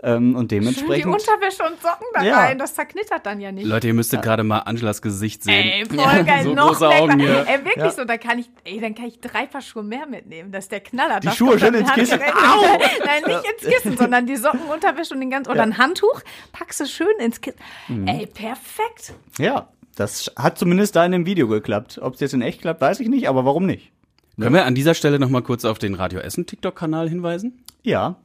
Ähm, 0.02 0.34
und 0.36 0.44
Schön 0.44 0.48
die 0.48 0.56
dementsprechend. 0.60 1.08
Unterwäsche 1.14 1.62
und 1.64 1.82
Socken 1.82 2.08
da 2.14 2.24
Ja. 2.24 2.38
rein, 2.38 2.58
das 2.58 2.74
zerknittert 2.74 3.26
dann 3.26 3.42
ja 3.42 3.52
nicht. 3.52 3.66
Leute, 3.68 3.88
ihr 3.88 3.94
müsstet 3.94 4.22
gerade 4.22 4.44
mal 4.46 4.60
Angelas 4.60 5.02
Gesicht 5.02 5.44
sehen. 5.44 5.54
Ey, 5.68 5.86
voll 5.86 5.98
geil, 6.24 6.44
so 6.46 6.54
noch 6.54 6.68
große. 6.70 6.88
Augen 6.88 7.20
hier. 7.20 7.46
Ey, 7.48 7.58
wirklich 7.66 7.76
Ja. 7.84 7.92
so, 7.92 8.06
da 8.06 8.18
kann 8.18 8.40
ich, 8.40 8.50
ey, 8.64 8.80
dann 8.80 8.96
kann 8.96 9.08
ich 9.08 9.20
drei 9.20 9.46
Paar 9.46 9.62
Schuhe 9.62 9.84
mehr 9.84 10.06
mitnehmen. 10.06 10.54
Das 10.54 10.66
ist 10.66 10.72
der 10.72 10.80
Knaller. 10.80 11.20
Die 11.20 11.28
Das 11.28 11.36
Schuhe 11.36 11.60
schön 11.60 11.74
ins 11.74 11.92
Kissen. 11.94 12.18
direkt- 12.18 12.34
Nein, 13.06 13.24
nicht 13.28 13.44
ins 13.62 13.74
Kissen, 13.76 13.98
sondern 13.98 14.26
die 14.26 14.38
Socken, 14.38 14.62
Unterwäsche 14.74 15.14
und 15.14 15.20
den 15.20 15.32
ganzen, 15.32 15.50
oder 15.52 15.60
Ja. 15.60 15.64
ein 15.66 15.78
Handtuch, 15.78 16.22
packst 16.54 16.80
du 16.80 16.86
schön 16.86 17.08
ins 17.20 17.42
Kissen. 17.42 17.60
Mhm. 17.90 18.08
Ey, 18.08 18.26
perfekt. 18.26 19.14
Ja, 19.38 19.68
das 19.98 20.32
hat 20.38 20.58
zumindest 20.58 20.96
da 20.96 21.06
in 21.06 21.12
dem 21.12 21.26
Video 21.26 21.50
geklappt. 21.50 22.00
Ob 22.02 22.14
es 22.14 22.22
jetzt 22.22 22.34
in 22.34 22.42
echt 22.42 22.62
klappt, 22.62 22.80
weiß 22.80 23.02
ich 23.02 23.10
nicht, 23.10 23.28
aber 23.28 23.44
warum 23.44 23.66
nicht? 23.66 23.92
Können 24.40 24.56
wir 24.56 24.64
an 24.66 24.76
dieser 24.76 24.94
Stelle 24.94 25.20
noch 25.20 25.28
mal 25.28 25.42
kurz 25.42 25.66
auf 25.66 25.78
den 25.80 25.94
Radio 25.96 26.22
Essen 26.22 26.46
TikTok-Kanal 26.46 27.10
hinweisen? 27.10 27.66
Ja. 27.84 28.16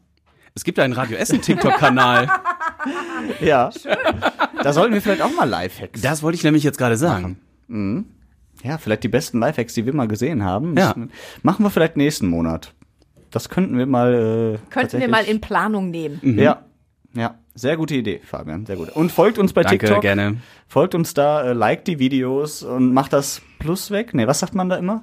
Es 0.57 0.63
gibt 0.63 0.79
einen 0.79 0.93
Radio 0.93 1.17
Essen 1.17 1.41
TikTok-Kanal. 1.43 2.29
Ja. 3.41 3.71
Da 4.63 4.75
sollten 4.75 4.93
wir 4.93 5.01
vielleicht 5.01 5.23
auch 5.23 5.35
mal 5.35 5.49
Lifehacks. 5.49 6.03
Das 6.03 6.23
wollte 6.23 6.37
ich 6.37 6.45
nämlich 6.45 6.63
jetzt 6.63 6.77
gerade 6.77 6.99
sagen. 6.99 7.39
Mhm. 7.69 8.05
Ja, 8.63 8.77
vielleicht 8.77 9.03
die 9.03 9.09
besten 9.09 9.39
Lifehacks, 9.41 9.73
die 9.73 9.87
wir 9.87 9.95
mal 9.95 10.07
gesehen 10.09 10.45
haben. 10.45 10.77
Ja. 10.77 10.95
Machen 11.43 11.65
wir 11.65 11.71
vielleicht 11.71 11.97
nächsten 11.97 12.27
Monat. 12.27 12.75
Das 13.31 13.49
könnten 13.49 13.79
wir 13.79 13.87
mal. 13.87 14.59
Äh, 14.63 14.71
Könnten 14.71 15.01
wir 15.01 15.09
mal 15.09 15.25
in 15.25 15.41
Planung 15.41 15.91
nehmen. 15.91 16.19
Mhm. 16.23 16.39
Ja. 16.39 16.65
Ja, 17.15 17.37
sehr 17.55 17.79
gute 17.79 17.95
Idee, 17.95 18.21
Fabian, 18.25 18.67
sehr 18.67 18.77
gut. 18.77 18.91
Und 18.91 19.11
folgt 19.11 19.39
uns 19.39 19.55
bei 19.55 19.63
Danke, 19.63 19.79
TikTok. 19.87 20.03
gerne. 20.03 20.37
Folgt 20.69 20.95
uns 20.95 21.15
da, 21.15 21.43
äh, 21.45 21.53
liked 21.55 21.87
die 21.87 21.99
Videos 21.99 22.63
und 22.63 22.93
macht 22.93 23.15
das 23.15 23.41
Plus 23.61 23.91
weg. 23.91 24.13
Nee, 24.13 24.27
was 24.27 24.41
sagt 24.41 24.55
man 24.55 24.69
da 24.69 24.77
immer? 24.77 25.03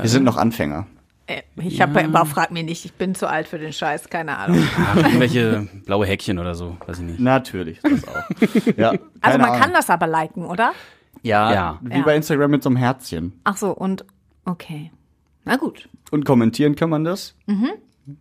Wir 0.00 0.08
sind 0.08 0.22
noch 0.24 0.36
Anfänger. 0.36 0.86
Äh, 1.28 1.42
Ich 1.62 1.80
habe 1.80 2.02
aber 2.02 2.24
frag 2.26 2.50
mich 2.50 2.64
nicht, 2.64 2.84
ich 2.84 2.94
bin 2.94 3.14
zu 3.14 3.28
alt 3.28 3.46
für 3.46 3.58
den 3.58 3.72
Scheiß, 3.72 4.08
keine 4.08 4.36
Ahnung. 4.38 4.66
Ach, 4.78 4.96
irgendwelche 4.96 5.68
blaue 5.84 6.06
Häkchen 6.06 6.38
oder 6.38 6.54
so, 6.54 6.76
weiß 6.86 6.98
ich 6.98 7.04
nicht. 7.04 7.20
Natürlich, 7.20 7.80
das 7.82 8.08
auch. 8.08 8.76
Ja, 8.76 8.90
Also 9.20 9.38
man 9.38 9.50
Ahnung. 9.50 9.60
kann 9.60 9.72
das 9.72 9.90
aber 9.90 10.06
liken, 10.06 10.44
oder? 10.46 10.72
Ja, 11.22 11.52
Ja. 11.52 11.78
wie 11.82 11.98
Ja. 11.98 12.02
bei 12.04 12.16
Instagram 12.16 12.50
mit 12.50 12.62
so 12.62 12.70
einem 12.70 12.76
Herzchen. 12.76 13.38
Ach 13.44 13.56
so, 13.56 13.70
und 13.72 14.04
okay. 14.44 14.90
Na 15.44 15.56
gut. 15.56 15.88
Und 16.10 16.24
kommentieren 16.24 16.74
kann 16.76 16.88
man 16.90 17.04
das. 17.04 17.34
Mhm. 17.46 17.70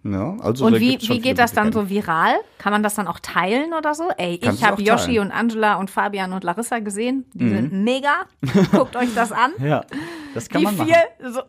Ja, 0.03 0.35
also 0.41 0.65
und 0.65 0.79
wie, 0.79 0.97
wie 1.01 1.19
geht 1.19 1.39
das 1.39 1.53
dann 1.53 1.71
so 1.71 1.89
viral? 1.89 2.35
Kann 2.57 2.73
man 2.73 2.83
das 2.83 2.95
dann 2.95 3.07
auch 3.07 3.19
teilen 3.19 3.73
oder 3.73 3.93
so? 3.93 4.09
Ey, 4.17 4.37
Kannst 4.37 4.59
ich 4.61 4.67
habe 4.67 4.81
Yoshi 4.81 5.05
teilen. 5.15 5.19
und 5.27 5.31
Angela 5.31 5.75
und 5.75 5.89
Fabian 5.89 6.33
und 6.33 6.43
Larissa 6.43 6.79
gesehen. 6.79 7.25
Die 7.33 7.45
Mhm. 7.45 7.49
sind 7.55 7.73
mega. 7.85 8.13
Guckt 8.71 8.95
euch 8.95 9.13
das 9.15 9.31
an. 9.31 9.51
Ja, 9.63 9.83
das 10.33 10.49
kann 10.49 10.59
die 10.59 10.65
man 10.65 10.77
machen. 10.77 10.89
vier, 10.89 11.31
so, 11.31 11.41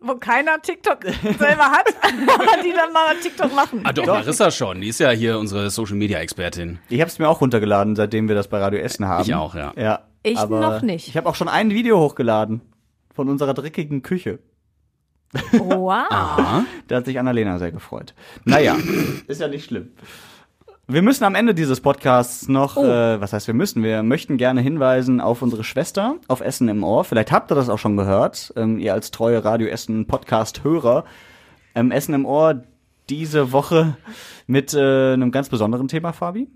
wo 0.00 0.14
keiner 0.16 0.60
TikTok 0.62 1.04
selber 1.04 1.64
hat, 1.70 1.86
aber 2.02 2.62
die 2.64 2.72
dann 2.72 2.92
mal 2.92 3.14
TikTok 3.22 3.54
machen. 3.54 3.80
Ah, 3.84 3.92
doch, 3.92 4.06
Larissa 4.06 4.50
schon. 4.50 4.80
Die 4.80 4.88
ist 4.88 5.00
ja 5.00 5.10
hier 5.10 5.38
unsere 5.38 5.70
Social 5.70 5.96
Media 5.96 6.18
Expertin. 6.20 6.78
Ich 6.88 7.00
habe 7.00 7.08
es 7.10 7.18
mir 7.18 7.28
auch 7.28 7.40
runtergeladen, 7.40 7.96
seitdem 7.96 8.28
wir 8.28 8.34
das 8.34 8.48
bei 8.48 8.58
Radio 8.60 8.80
Essen 8.80 9.06
haben. 9.08 9.22
Ich 9.24 9.34
auch, 9.34 9.54
ja. 9.54 9.72
Ja. 9.76 10.00
Ich 10.22 10.40
noch 10.48 10.82
nicht. 10.82 11.08
Ich 11.08 11.16
habe 11.16 11.28
auch 11.28 11.34
schon 11.34 11.48
ein 11.48 11.70
Video 11.70 11.98
hochgeladen 11.98 12.60
von 13.14 13.28
unserer 13.28 13.54
dreckigen 13.54 14.02
Küche. 14.02 14.38
Wow. 15.52 16.64
Da 16.88 16.96
hat 16.96 17.04
sich 17.04 17.18
Annalena 17.18 17.58
sehr 17.58 17.72
gefreut. 17.72 18.14
Naja, 18.44 18.76
ist 19.26 19.40
ja 19.40 19.48
nicht 19.48 19.64
schlimm. 19.66 19.90
Wir 20.88 21.02
müssen 21.02 21.22
am 21.22 21.36
Ende 21.36 21.54
dieses 21.54 21.80
Podcasts 21.80 22.48
noch, 22.48 22.76
Oh. 22.76 22.84
äh, 22.84 23.20
was 23.20 23.32
heißt 23.32 23.46
wir 23.46 23.54
müssen, 23.54 23.84
wir 23.84 24.02
möchten 24.02 24.38
gerne 24.38 24.60
hinweisen 24.60 25.20
auf 25.20 25.40
unsere 25.40 25.62
Schwester, 25.62 26.16
auf 26.26 26.40
Essen 26.40 26.68
im 26.68 26.82
Ohr. 26.82 27.04
Vielleicht 27.04 27.30
habt 27.30 27.52
ihr 27.52 27.54
das 27.54 27.68
auch 27.68 27.78
schon 27.78 27.96
gehört, 27.96 28.52
ähm, 28.56 28.80
ihr 28.80 28.92
als 28.92 29.12
treue 29.12 29.44
Radio 29.44 29.68
Essen 29.68 30.06
Podcast-Hörer. 30.08 31.04
Ähm, 31.76 31.92
Essen 31.92 32.12
im 32.14 32.26
Ohr 32.26 32.64
diese 33.08 33.52
Woche 33.52 33.96
mit 34.48 34.74
äh, 34.74 35.12
einem 35.12 35.30
ganz 35.30 35.48
besonderen 35.48 35.86
Thema, 35.86 36.12
Fabi. 36.12 36.48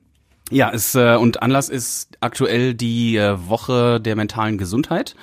Ja, 0.50 0.72
es, 0.74 0.96
äh, 0.96 1.14
und 1.14 1.40
Anlass 1.42 1.68
ist 1.68 2.16
aktuell 2.20 2.74
die 2.74 3.16
äh, 3.16 3.36
Woche 3.48 4.00
der 4.00 4.16
mentalen 4.16 4.58
Gesundheit. 4.58 5.14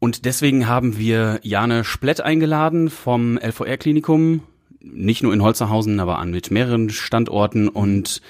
Und 0.00 0.24
deswegen 0.24 0.68
haben 0.68 0.98
wir 0.98 1.40
Jane 1.42 1.84
Splett 1.84 2.20
eingeladen 2.20 2.88
vom 2.88 3.36
LVR-Klinikum, 3.36 4.42
nicht 4.80 5.22
nur 5.22 5.34
in 5.34 5.42
Holzerhausen, 5.42 5.98
aber 5.98 6.18
an 6.18 6.30
mit 6.30 6.50
mehreren 6.50 6.90
Standorten 6.90 7.68
und 7.68 8.22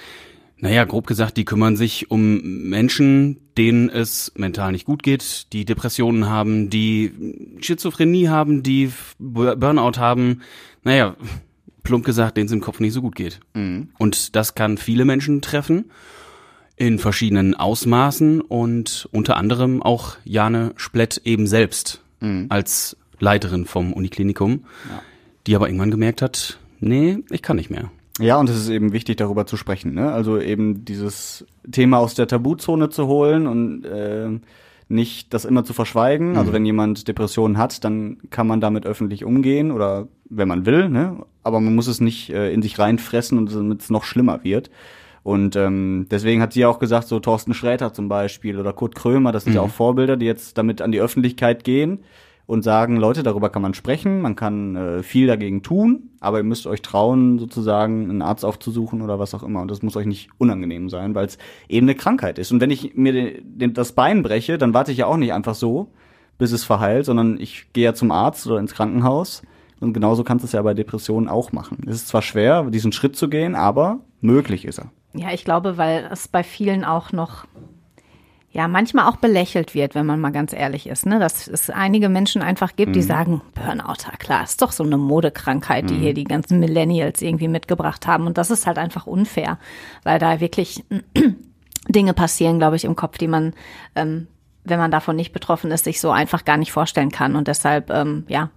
naja, 0.60 0.84
grob 0.84 1.06
gesagt, 1.06 1.36
die 1.36 1.44
kümmern 1.44 1.76
sich 1.76 2.10
um 2.10 2.68
Menschen, 2.68 3.38
denen 3.56 3.88
es 3.88 4.32
mental 4.36 4.72
nicht 4.72 4.86
gut 4.86 5.04
geht, 5.04 5.52
die 5.52 5.64
Depressionen 5.64 6.28
haben, 6.28 6.68
die 6.68 7.12
Schizophrenie 7.60 8.28
haben, 8.28 8.64
die 8.64 8.90
Burnout 9.20 9.98
haben. 9.98 10.40
Naja, 10.82 11.14
plump 11.84 12.04
gesagt, 12.04 12.36
denen 12.36 12.46
es 12.46 12.52
im 12.52 12.60
Kopf 12.60 12.80
nicht 12.80 12.92
so 12.92 13.02
gut 13.02 13.14
geht. 13.14 13.38
Und 13.98 14.34
das 14.34 14.56
kann 14.56 14.78
viele 14.78 15.04
Menschen 15.04 15.42
treffen 15.42 15.92
in 16.78 16.98
verschiedenen 16.98 17.54
Ausmaßen 17.54 18.40
und 18.40 19.08
unter 19.12 19.36
anderem 19.36 19.82
auch 19.82 20.16
Jane 20.24 20.72
Splett 20.76 21.20
eben 21.24 21.46
selbst 21.46 22.02
als 22.48 22.96
Leiterin 23.20 23.64
vom 23.64 23.92
Uniklinikum, 23.92 24.64
die 25.46 25.54
aber 25.54 25.68
irgendwann 25.68 25.90
gemerkt 25.92 26.20
hat, 26.22 26.58
nee, 26.80 27.18
ich 27.30 27.42
kann 27.42 27.56
nicht 27.56 27.70
mehr. 27.70 27.90
Ja, 28.20 28.38
und 28.38 28.48
es 28.50 28.56
ist 28.56 28.68
eben 28.70 28.92
wichtig, 28.92 29.16
darüber 29.18 29.46
zu 29.46 29.56
sprechen. 29.56 29.94
Ne? 29.94 30.10
Also 30.12 30.40
eben 30.40 30.84
dieses 30.84 31.44
Thema 31.70 31.98
aus 31.98 32.14
der 32.14 32.26
Tabuzone 32.26 32.88
zu 32.90 33.06
holen 33.06 33.46
und 33.46 33.84
äh, 33.84 34.30
nicht 34.88 35.32
das 35.32 35.44
immer 35.44 35.64
zu 35.64 35.72
verschweigen. 35.74 36.36
Also 36.36 36.50
Mhm. 36.50 36.54
wenn 36.54 36.66
jemand 36.66 37.06
Depressionen 37.06 37.56
hat, 37.58 37.84
dann 37.84 38.18
kann 38.30 38.48
man 38.48 38.60
damit 38.60 38.86
öffentlich 38.86 39.24
umgehen 39.24 39.70
oder 39.70 40.08
wenn 40.28 40.48
man 40.48 40.66
will. 40.66 40.88
Ne? 40.88 41.24
Aber 41.44 41.60
man 41.60 41.76
muss 41.76 41.86
es 41.86 42.00
nicht 42.00 42.30
äh, 42.30 42.52
in 42.52 42.62
sich 42.62 42.78
reinfressen 42.80 43.38
und 43.38 43.54
damit 43.54 43.82
es 43.82 43.90
noch 43.90 44.02
schlimmer 44.02 44.42
wird. 44.42 44.70
Und 45.22 45.56
ähm, 45.56 46.06
deswegen 46.10 46.40
hat 46.40 46.52
sie 46.52 46.60
ja 46.60 46.68
auch 46.68 46.78
gesagt, 46.78 47.08
so 47.08 47.20
Thorsten 47.20 47.54
Sträter 47.54 47.92
zum 47.92 48.08
Beispiel 48.08 48.58
oder 48.58 48.72
Kurt 48.72 48.94
Krömer, 48.94 49.32
das 49.32 49.44
sind 49.44 49.54
ja 49.54 49.62
Mhm. 49.62 49.68
auch 49.68 49.72
Vorbilder, 49.72 50.16
die 50.16 50.26
jetzt 50.26 50.56
damit 50.58 50.80
an 50.80 50.92
die 50.92 51.00
Öffentlichkeit 51.00 51.64
gehen 51.64 52.00
und 52.46 52.62
sagen, 52.62 52.96
Leute, 52.96 53.22
darüber 53.22 53.50
kann 53.50 53.60
man 53.60 53.74
sprechen, 53.74 54.22
man 54.22 54.34
kann 54.34 54.74
äh, 54.74 55.02
viel 55.02 55.26
dagegen 55.26 55.62
tun, 55.62 56.10
aber 56.20 56.38
ihr 56.38 56.44
müsst 56.44 56.66
euch 56.66 56.80
trauen, 56.80 57.38
sozusagen 57.38 58.08
einen 58.08 58.22
Arzt 58.22 58.42
aufzusuchen 58.44 59.02
oder 59.02 59.18
was 59.18 59.34
auch 59.34 59.42
immer. 59.42 59.60
Und 59.60 59.70
das 59.70 59.82
muss 59.82 59.96
euch 59.96 60.06
nicht 60.06 60.30
unangenehm 60.38 60.88
sein, 60.88 61.14
weil 61.14 61.26
es 61.26 61.36
eben 61.68 61.86
eine 61.86 61.94
Krankheit 61.94 62.38
ist. 62.38 62.50
Und 62.50 62.62
wenn 62.62 62.70
ich 62.70 62.94
mir 62.94 63.12
den, 63.12 63.58
den, 63.58 63.74
das 63.74 63.92
Bein 63.92 64.22
breche, 64.22 64.56
dann 64.56 64.72
warte 64.72 64.92
ich 64.92 64.98
ja 64.98 65.06
auch 65.06 65.18
nicht 65.18 65.34
einfach 65.34 65.54
so, 65.54 65.90
bis 66.38 66.52
es 66.52 66.64
verheilt, 66.64 67.04
sondern 67.04 67.38
ich 67.38 67.66
gehe 67.74 67.84
ja 67.84 67.92
zum 67.92 68.10
Arzt 68.10 68.46
oder 68.46 68.58
ins 68.60 68.72
Krankenhaus. 68.72 69.42
Und 69.80 69.92
genauso 69.92 70.24
kannst 70.24 70.42
du 70.42 70.46
es 70.46 70.52
ja 70.52 70.62
bei 70.62 70.72
Depressionen 70.72 71.28
auch 71.28 71.52
machen. 71.52 71.78
Es 71.86 71.96
ist 71.96 72.08
zwar 72.08 72.22
schwer, 72.22 72.64
diesen 72.70 72.92
Schritt 72.92 73.14
zu 73.14 73.28
gehen, 73.28 73.54
aber 73.56 74.00
möglich 74.20 74.64
ist 74.64 74.78
er. 74.78 74.90
Ja, 75.14 75.32
ich 75.32 75.44
glaube, 75.44 75.76
weil 75.78 76.08
es 76.12 76.28
bei 76.28 76.42
vielen 76.42 76.84
auch 76.84 77.12
noch 77.12 77.46
ja 78.50 78.66
manchmal 78.66 79.06
auch 79.06 79.16
belächelt 79.16 79.74
wird, 79.74 79.94
wenn 79.94 80.06
man 80.06 80.20
mal 80.20 80.32
ganz 80.32 80.52
ehrlich 80.54 80.86
ist, 80.86 81.04
ne? 81.06 81.18
Dass 81.18 81.46
es 81.48 81.68
einige 81.70 82.08
Menschen 82.08 82.40
einfach 82.40 82.76
gibt, 82.76 82.96
die 82.96 83.00
Mhm. 83.00 83.04
sagen, 83.04 83.42
Burnout, 83.54 84.04
ja 84.10 84.16
klar, 84.18 84.42
ist 84.42 84.62
doch 84.62 84.72
so 84.72 84.84
eine 84.84 84.96
Modekrankheit, 84.96 85.90
die 85.90 85.94
Mhm. 85.94 86.00
hier 86.00 86.14
die 86.14 86.24
ganzen 86.24 86.58
Millennials 86.58 87.20
irgendwie 87.20 87.48
mitgebracht 87.48 88.06
haben. 88.06 88.26
Und 88.26 88.38
das 88.38 88.50
ist 88.50 88.66
halt 88.66 88.78
einfach 88.78 89.06
unfair, 89.06 89.58
weil 90.02 90.18
da 90.18 90.40
wirklich 90.40 90.82
Dinge 91.88 92.14
passieren, 92.14 92.58
glaube 92.58 92.76
ich, 92.76 92.84
im 92.84 92.96
Kopf, 92.96 93.18
die 93.18 93.28
man, 93.28 93.54
ähm, 93.94 94.28
wenn 94.64 94.78
man 94.78 94.90
davon 94.90 95.16
nicht 95.16 95.32
betroffen 95.32 95.70
ist, 95.70 95.84
sich 95.84 96.00
so 96.00 96.10
einfach 96.10 96.44
gar 96.44 96.56
nicht 96.56 96.72
vorstellen 96.72 97.10
kann. 97.10 97.36
Und 97.36 97.48
deshalb, 97.48 97.90
ähm, 97.90 98.24
ja, 98.28 98.50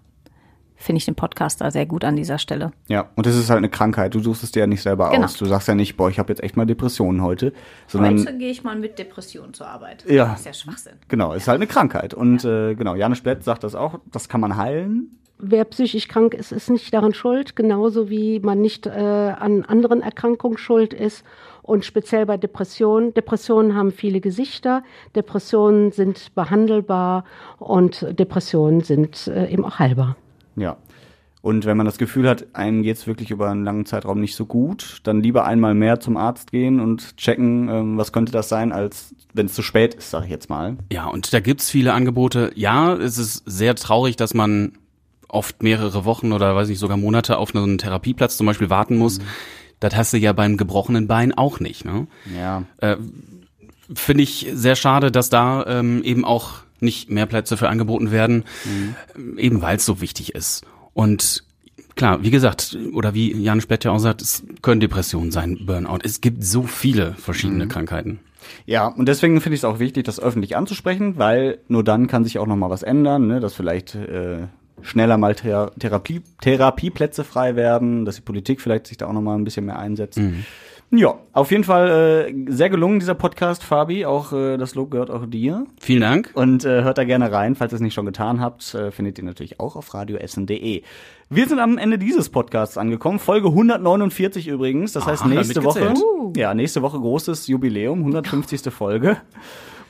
finde 0.82 0.98
ich 0.98 1.06
den 1.06 1.16
Podcast 1.16 1.62
da 1.62 1.72
sehr 1.72 1.86
gut 1.86 2.04
an 2.04 2.16
dieser 2.16 2.38
Stelle. 2.38 2.72
Ja, 2.88 3.10
und 3.16 3.28
es 3.28 3.36
ist 3.38 3.50
halt 3.50 3.60
eine 3.60 3.70
Krankheit. 3.70 4.14
Du 4.16 4.20
suchst 4.20 4.44
es 4.44 4.52
dir 4.52 4.62
ja 4.62 4.68
nicht 4.68 4.82
selber 4.82 5.10
Genau. 5.12 5.26
aus. 5.26 5.36
Du 5.36 5.46
sagst 5.46 5.68
ja 5.68 5.76
nicht, 5.76 5.96
boah, 5.98 6.10
ich 6.10 6.20
habe 6.20 6.32
jetzt 6.32 6.44
echt 6.44 6.58
mal 6.58 6.66
Depressionen 6.66 7.22
heute, 7.22 7.54
sondern 7.88 8.18
gehe 8.40 8.50
ich 8.52 8.64
mal 8.64 8.76
mit 8.76 9.00
Depressionen 9.00 9.54
zur 9.54 9.68
Arbeit. 9.68 10.04
Ja. 10.08 10.26
Das 10.30 10.40
ist 10.42 10.46
ja 10.46 10.54
Schwachsinn. 10.54 10.94
genau, 11.08 11.34
es 11.34 11.44
ist 11.44 11.48
halt 11.48 11.58
eine 11.58 11.68
Krankheit. 11.68 12.14
Und 12.14 12.44
äh, 12.46 12.76
genau, 12.76 12.96
Janne 12.96 13.16
Splett 13.16 13.44
sagt 13.44 13.64
das 13.64 13.76
auch, 13.76 14.00
das 14.12 14.28
kann 14.30 14.42
man 14.42 14.58
heilen. 14.58 15.18
Wer 15.44 15.66
psychisch 15.66 16.08
krank 16.08 16.36
ist, 16.36 16.52
ist 16.52 16.70
nicht 16.70 16.94
daran 16.94 17.16
schuld, 17.16 17.56
genauso 17.56 18.12
wie 18.12 18.40
man 18.42 18.62
nicht 18.62 18.86
äh, 18.86 18.92
an 18.92 19.64
anderen 19.66 20.02
Erkrankungen 20.02 20.60
schuld 20.60 20.94
ist. 20.94 21.24
Und 21.64 21.84
speziell 21.84 22.28
bei 22.28 22.38
Depressionen. 22.38 23.14
Depressionen 23.16 23.76
haben 23.76 23.92
viele 23.92 24.20
Gesichter. 24.22 24.84
Depressionen 25.16 25.92
sind 25.92 26.36
behandelbar 26.36 27.24
und 27.58 28.06
Depressionen 28.20 28.82
sind 28.82 29.28
äh, 29.28 29.48
eben 29.52 29.66
auch 29.66 29.80
heilbar. 29.80 30.16
Ja. 30.62 30.78
Und 31.42 31.66
wenn 31.66 31.76
man 31.76 31.88
das 31.88 31.98
Gefühl 31.98 32.30
hat, 32.30 32.46
einem 32.54 32.84
geht's 32.84 33.08
wirklich 33.08 33.32
über 33.32 33.50
einen 33.50 33.64
langen 33.64 33.88
Zeitraum 33.88 34.20
nicht 34.20 34.36
so 34.36 34.46
gut, 34.46 35.00
dann 35.04 35.24
lieber 35.24 35.46
einmal 35.46 35.74
mehr 35.74 36.00
zum 36.00 36.16
Arzt 36.16 36.52
gehen 36.52 36.80
und 36.80 37.18
checken, 37.18 37.68
ähm, 37.68 37.98
was 37.98 38.12
könnte 38.12 38.32
das 38.32 38.48
sein, 38.48 38.72
als 38.72 39.16
wenn 39.34 39.48
es 39.48 39.54
zu 39.54 39.64
spät 39.64 39.96
ist, 39.96 40.12
sag 40.12 40.26
ich 40.26 40.30
jetzt 40.30 40.50
mal. 40.50 40.78
Ja, 40.92 41.08
und 41.08 41.34
da 41.34 41.40
gibt's 41.40 41.70
viele 41.70 41.94
Angebote. 41.94 42.52
Ja, 42.56 42.94
es 42.94 43.18
ist 43.18 43.44
sehr 43.48 43.74
traurig, 43.76 44.18
dass 44.18 44.36
man 44.36 44.74
oft 45.28 45.64
mehrere 45.64 46.06
Wochen 46.06 46.32
oder 46.32 46.56
weiß 46.56 46.70
nicht, 46.70 46.80
sogar 46.80 46.98
Monate 46.98 47.38
auf 47.38 47.56
einen 47.56 47.80
Therapieplatz 47.80 48.38
zum 48.38 48.46
Beispiel 48.46 48.70
warten 48.70 48.98
muss. 48.98 49.20
Das 49.80 49.96
hast 49.96 50.14
du 50.14 50.18
ja 50.18 50.34
beim 50.34 50.58
gebrochenen 50.58 51.08
Bein 51.08 51.34
auch 51.34 51.60
nicht. 51.60 51.86
Ne? 51.86 52.06
Ja. 52.38 52.64
Äh, 52.78 52.98
Finde 53.94 54.24
ich 54.24 54.48
sehr 54.54 54.76
schade, 54.76 55.12
dass 55.12 55.30
da 55.30 55.66
ähm, 55.66 56.04
eben 56.04 56.24
auch 56.24 56.60
nicht 56.82 57.10
mehr 57.10 57.26
Plätze 57.26 57.58
für 57.58 57.70
angeboten 57.70 58.12
werden, 58.12 58.44
Mhm. 59.16 59.38
eben 59.38 59.62
weil 59.62 59.78
es 59.78 59.86
so 59.86 60.02
wichtig 60.02 60.36
ist. 60.36 60.64
Und 60.94 61.44
klar, 61.96 62.24
wie 62.24 62.32
gesagt, 62.32 62.78
oder 62.94 63.14
wie 63.14 63.32
Jan 63.34 63.62
Splett 63.62 63.84
ja 63.86 63.92
auch 63.92 64.00
sagt, 64.00 64.22
es 64.22 64.44
können 64.62 64.82
Depressionen 64.82 65.32
sein, 65.32 65.60
Burnout. 65.66 66.00
Es 66.04 66.22
gibt 66.22 66.44
so 66.44 66.64
viele 66.64 67.14
verschiedene 67.14 67.66
Mhm. 67.66 67.70
Krankheiten. 67.70 68.20
Ja, 68.66 68.88
und 68.88 69.06
deswegen 69.08 69.40
finde 69.40 69.54
ich 69.56 69.62
es 69.62 69.66
auch 69.66 69.80
wichtig, 69.80 70.04
das 70.04 70.20
öffentlich 70.20 70.58
anzusprechen, 70.58 71.18
weil 71.18 71.60
nur 71.68 71.84
dann 71.84 72.08
kann 72.08 72.24
sich 72.24 72.40
auch 72.40 72.48
noch 72.48 72.56
mal 72.56 72.70
was 72.72 72.82
ändern, 72.84 73.28
ne? 73.28 73.40
dass 73.40 73.54
vielleicht 73.54 73.94
äh, 73.96 74.48
schneller 74.82 75.18
mal 75.18 75.36
Thera 75.36 75.72
Therapie 75.78 76.22
Therapieplätze 76.42 77.24
frei 77.24 77.56
werden, 77.56 78.04
dass 78.04 78.16
die 78.16 78.22
Politik 78.24 78.60
vielleicht 78.60 78.88
sich 78.88 78.98
da 78.98 79.06
auch 79.06 79.14
noch 79.14 79.22
mal 79.22 79.36
ein 79.38 79.44
bisschen 79.44 79.66
mehr 79.68 79.78
einsetzt. 79.78 80.20
Ja, 80.94 81.20
auf 81.32 81.52
jeden 81.52 81.64
Fall 81.64 82.28
äh, 82.30 82.52
sehr 82.52 82.70
gelungen 82.70 83.00
dieser 83.00 83.16
Podcast, 83.16 83.64
Fabi. 83.64 84.06
Auch 84.06 84.34
äh, 84.34 84.58
das 84.58 84.76
Lob 84.76 84.92
gehört 84.92 85.10
auch 85.10 85.26
dir. 85.26 85.66
Vielen 85.80 86.02
Dank. 86.02 86.32
Und 86.34 86.66
äh, 86.66 86.84
hört 86.84 86.98
da 86.98 87.06
gerne 87.06 87.32
rein, 87.32 87.56
falls 87.56 87.72
ihr 87.72 87.76
es 87.76 87.82
nicht 87.82 87.94
schon 87.94 88.06
getan 88.06 88.42
habt. 88.42 88.74
Äh, 88.76 88.92
findet 88.92 89.18
ihr 89.18 89.24
natürlich 89.24 89.62
auch 89.62 89.78
auf 89.78 89.94
radioessen.de. 89.94 90.82
Wir 91.30 91.48
sind 91.48 91.60
am 91.60 91.78
Ende 91.78 91.98
dieses 91.98 92.28
Podcasts 92.28 92.78
angekommen. 92.78 93.20
Folge 93.20 93.48
149 93.48 94.50
übrigens. 94.50 94.92
Das 94.92 95.06
heißt 95.06 95.24
Ah, 95.24 95.28
nächste 95.30 95.64
Woche. 95.64 95.94
Ja, 96.36 96.54
nächste 96.54 96.82
Woche 96.82 97.00
großes 97.00 97.48
Jubiläum, 97.48 98.00
150. 98.00 98.62
Folge. 98.74 99.16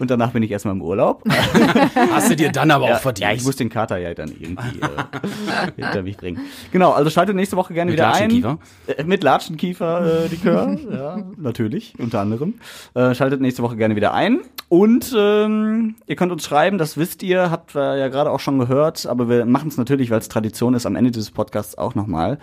Und 0.01 0.09
danach 0.09 0.31
bin 0.31 0.41
ich 0.41 0.49
erstmal 0.49 0.73
im 0.73 0.81
Urlaub. 0.81 1.23
Hast 2.11 2.31
du 2.31 2.35
dir 2.35 2.51
dann 2.51 2.71
aber 2.71 2.89
ja, 2.89 2.95
auch 2.95 3.01
verdient. 3.01 3.29
Ja, 3.29 3.35
ich 3.35 3.43
muss 3.43 3.55
den 3.55 3.69
Kater 3.69 3.97
ja 3.99 4.15
dann 4.15 4.29
irgendwie 4.29 4.79
äh, 4.79 5.71
hinter 5.75 6.01
mich 6.01 6.17
bringen. 6.17 6.39
Genau, 6.71 6.89
also 6.91 7.11
schaltet 7.11 7.35
nächste 7.35 7.55
Woche 7.55 7.75
gerne 7.75 7.91
Mit 7.91 7.99
wieder 7.99 8.11
ein. 8.11 8.57
Äh, 8.87 9.03
mit 9.03 9.21
Latschenkiefer 9.21 10.23
äh, 10.23 10.27
Likör, 10.27 10.75
ja, 10.91 11.21
natürlich, 11.37 11.93
unter 11.99 12.19
anderem. 12.19 12.55
Äh, 12.95 13.13
schaltet 13.13 13.41
nächste 13.41 13.61
Woche 13.61 13.75
gerne 13.75 13.95
wieder 13.95 14.11
ein. 14.15 14.39
Und 14.69 15.13
ähm, 15.15 15.97
ihr 16.07 16.15
könnt 16.15 16.31
uns 16.31 16.45
schreiben, 16.45 16.79
das 16.79 16.97
wisst 16.97 17.21
ihr, 17.21 17.51
habt 17.51 17.75
wir 17.75 17.95
ja 17.97 18.07
gerade 18.07 18.31
auch 18.31 18.39
schon 18.39 18.57
gehört, 18.57 19.05
aber 19.05 19.29
wir 19.29 19.45
machen 19.45 19.67
es 19.67 19.77
natürlich, 19.77 20.09
weil 20.09 20.17
es 20.17 20.29
Tradition 20.29 20.73
ist, 20.73 20.87
am 20.87 20.95
Ende 20.95 21.11
dieses 21.11 21.29
Podcasts 21.29 21.77
auch 21.77 21.93
nochmal. 21.93 22.39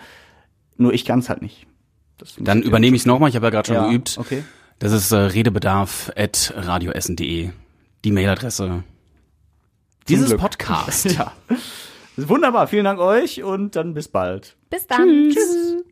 Nur 0.77 0.93
ich 0.93 1.03
kann 1.03 1.19
es 1.19 1.27
halt 1.27 1.41
nicht. 1.41 1.67
Dann 2.37 2.59
ihr- 2.59 2.65
übernehme 2.67 2.95
ich 2.95 3.01
es 3.01 3.05
nochmal, 3.05 3.27
ich 3.29 3.35
habe 3.35 3.47
ja 3.47 3.49
gerade 3.49 3.67
schon 3.67 3.75
Ja, 3.75 3.87
geübt. 3.89 4.15
okay. 4.17 4.43
Das 4.79 4.91
ist 4.93 5.11
äh, 5.11 5.17
redebedarf.radioessen.de. 5.17 7.49
Die 8.05 8.11
Mailadresse 8.11 8.85
dieses 10.07 10.27
Glück. 10.27 10.39
Podcast. 10.39 11.11
ja. 11.17 11.33
Wunderbar, 12.17 12.67
vielen 12.67 12.85
Dank 12.85 12.99
euch 12.99 13.43
und 13.43 13.75
dann 13.75 13.93
bis 13.93 14.07
bald. 14.07 14.55
Bis 14.69 14.87
dann. 14.87 15.31
Tschüss. 15.31 15.83